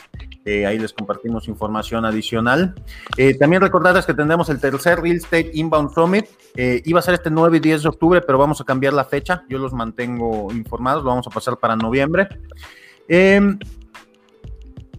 Eh, 0.44 0.66
ahí 0.66 0.78
les 0.78 0.92
compartimos 0.92 1.48
información 1.48 2.04
adicional. 2.04 2.76
Eh, 3.16 3.34
también 3.34 3.60
recordarles 3.60 4.06
que 4.06 4.14
tendremos 4.14 4.48
el 4.50 4.60
tercer 4.60 5.00
Real 5.00 5.16
Estate 5.16 5.50
Inbound 5.52 5.92
Summit. 5.92 6.26
Eh, 6.54 6.80
iba 6.84 7.00
a 7.00 7.02
ser 7.02 7.14
este 7.14 7.28
9 7.28 7.56
y 7.56 7.60
10 7.60 7.82
de 7.82 7.88
octubre, 7.88 8.20
pero 8.20 8.38
vamos 8.38 8.60
a 8.60 8.64
cambiar 8.64 8.92
la 8.92 9.04
fecha. 9.04 9.42
Yo 9.48 9.58
los 9.58 9.72
mantengo 9.72 10.52
informados, 10.52 11.02
lo 11.02 11.10
vamos 11.10 11.26
a 11.26 11.30
pasar 11.30 11.56
para 11.58 11.74
noviembre. 11.74 12.28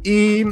y 0.04 0.44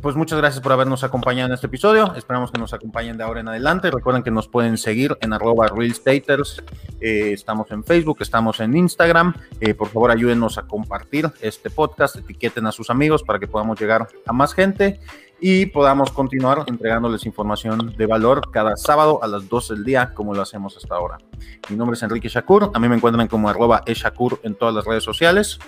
pues 0.00 0.16
muchas 0.16 0.38
gracias 0.38 0.62
por 0.62 0.72
habernos 0.72 1.04
acompañado 1.04 1.48
en 1.48 1.54
este 1.54 1.66
episodio. 1.66 2.14
Esperamos 2.14 2.50
que 2.50 2.58
nos 2.58 2.72
acompañen 2.72 3.16
de 3.16 3.24
ahora 3.24 3.40
en 3.40 3.48
adelante. 3.48 3.90
Recuerden 3.90 4.22
que 4.22 4.30
nos 4.30 4.48
pueden 4.48 4.76
seguir 4.76 5.16
en 5.20 5.32
arroba 5.32 5.68
realstaters. 5.68 6.62
Eh, 7.00 7.32
estamos 7.32 7.70
en 7.70 7.84
Facebook, 7.84 8.18
estamos 8.20 8.60
en 8.60 8.76
Instagram. 8.76 9.34
Eh, 9.60 9.74
por 9.74 9.88
favor, 9.88 10.10
ayúdenos 10.10 10.58
a 10.58 10.62
compartir 10.62 11.30
este 11.40 11.70
podcast, 11.70 12.16
etiqueten 12.16 12.66
a 12.66 12.72
sus 12.72 12.90
amigos 12.90 13.22
para 13.22 13.38
que 13.38 13.46
podamos 13.46 13.78
llegar 13.80 14.08
a 14.26 14.32
más 14.32 14.54
gente 14.54 15.00
y 15.40 15.66
podamos 15.66 16.10
continuar 16.10 16.64
entregándoles 16.66 17.26
información 17.26 17.94
de 17.96 18.06
valor 18.06 18.50
cada 18.50 18.76
sábado 18.76 19.22
a 19.22 19.26
las 19.26 19.48
12 19.48 19.74
del 19.74 19.84
día, 19.84 20.14
como 20.14 20.34
lo 20.34 20.42
hacemos 20.42 20.76
hasta 20.76 20.94
ahora. 20.94 21.18
Mi 21.68 21.76
nombre 21.76 21.94
es 21.94 22.02
Enrique 22.02 22.28
Shakur. 22.28 22.70
A 22.72 22.78
mí 22.78 22.88
me 22.88 22.96
encuentran 22.96 23.28
como 23.28 23.48
arroba 23.48 23.82
eshakur 23.86 24.40
en 24.42 24.54
todas 24.54 24.74
las 24.74 24.84
redes 24.84 25.04
sociales. 25.04 25.58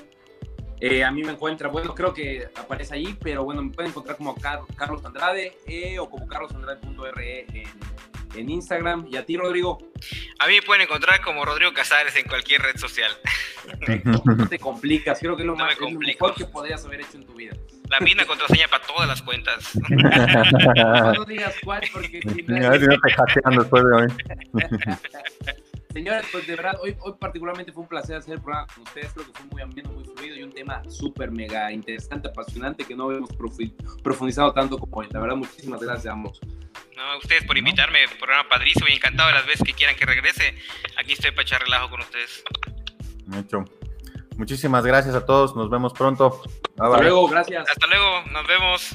Eh, 0.81 1.03
a 1.03 1.11
mí 1.11 1.23
me 1.23 1.33
encuentra, 1.33 1.69
bueno, 1.69 1.95
creo 1.95 2.15
que 2.15 2.49
aparece 2.55 2.95
ahí, 2.95 3.17
pero 3.21 3.45
bueno, 3.45 3.63
me 3.63 3.73
pueden 3.73 3.91
encontrar 3.91 4.17
como 4.17 4.35
Car 4.37 4.61
Carlos 4.77 5.05
Andrade 5.05 5.59
eh, 5.67 5.99
o 5.99 6.09
como 6.09 6.27
carlosandrade.re 6.29 7.47
en, 7.53 7.69
en, 8.35 8.51
Instagram. 8.51 9.07
¿Y 9.11 9.17
a 9.17 9.27
ti, 9.27 9.37
Rodrigo? 9.37 9.79
A 10.39 10.47
mí 10.47 10.55
me 10.55 10.63
pueden 10.63 10.83
encontrar 10.83 11.21
como 11.21 11.45
Rodrigo 11.45 11.73
Casares 11.73 12.15
en 12.17 12.29
cualquier 12.29 12.63
red 12.63 12.77
social. 12.77 13.11
no 14.05 14.49
te 14.49 14.59
complicas, 14.59 15.19
creo 15.19 15.37
que 15.37 15.43
es 15.43 15.47
lo, 15.47 15.57
no 15.57 15.65
más, 15.65 15.75
es 15.75 15.81
lo 15.81 15.91
mejor 15.91 16.35
que 16.35 16.45
podrías 16.45 16.85
haber 16.85 17.01
hecho 17.01 17.17
en 17.17 17.27
tu 17.27 17.35
vida. 17.35 17.57
La 17.91 18.01
misma 18.01 18.25
contraseña 18.27 18.69
para 18.69 18.85
todas 18.85 19.09
las 19.09 19.23
cuentas. 19.23 19.71
no 19.89 21.25
digas 21.25 21.57
cuál, 21.65 21.83
porque... 21.93 22.21
Si 22.23 22.43
no 22.43 22.71
te 22.71 23.13
hackean 23.13 23.59
después 23.59 23.83
de 23.83 23.93
hoy. 23.97 24.09
Señores, 25.99 26.27
pues 26.31 26.47
de 26.47 26.55
verdad, 26.55 26.79
hoy, 26.81 26.97
hoy 27.01 27.15
particularmente 27.19 27.73
fue 27.73 27.83
un 27.83 27.89
placer 27.89 28.15
hacer 28.15 28.35
el 28.35 28.41
programa 28.41 28.69
con 28.73 28.85
ustedes. 28.85 29.13
Creo 29.13 29.27
que 29.27 29.33
fue 29.33 29.47
muy 29.51 29.63
ameno, 29.63 29.91
muy 29.91 30.05
fluido 30.05 30.37
y 30.37 30.45
un 30.45 30.53
tema 30.53 30.81
súper 30.89 31.33
mega 31.33 31.73
interesante, 31.73 32.29
apasionante 32.29 32.85
que 32.85 32.95
no 32.95 33.07
habíamos 33.07 33.31
profundizado 34.05 34.53
tanto 34.53 34.79
como 34.79 34.97
hoy. 34.97 35.09
La 35.11 35.19
verdad, 35.19 35.35
muchísimas 35.35 35.81
gracias 35.81 36.07
a 36.07 36.13
ambos. 36.13 36.41
No, 36.97 37.03
a 37.03 37.19
ustedes 37.19 37.43
por 37.43 37.59
invitarme, 37.59 37.99
programa 38.17 38.49
padrísimo 38.49 38.87
y 38.89 38.93
encantado 38.93 39.31
de 39.31 39.35
las 39.35 39.47
veces 39.47 39.65
que 39.67 39.73
quieran 39.73 39.97
que 39.97 40.07
regrese. 40.07 40.55
Aquí 40.97 41.15
estoy 41.15 41.33
para 41.33 41.43
echar 41.43 41.63
relajo 41.63 41.91
con 41.91 42.01
ustedes. 42.01 42.45
Mucho. 43.27 43.65
Muchísimas 44.37 44.87
gracias 44.87 45.17
a 45.17 45.27
todos, 45.27 45.57
nos 45.57 45.69
vemos 45.69 45.95
pronto. 45.95 46.41
Bye, 46.77 46.87
Hasta 46.87 46.89
bye. 46.91 47.03
luego, 47.09 47.27
gracias. 47.27 47.69
Hasta 47.69 47.87
luego, 47.89 48.23
nos 48.31 48.47
vemos. 48.47 48.95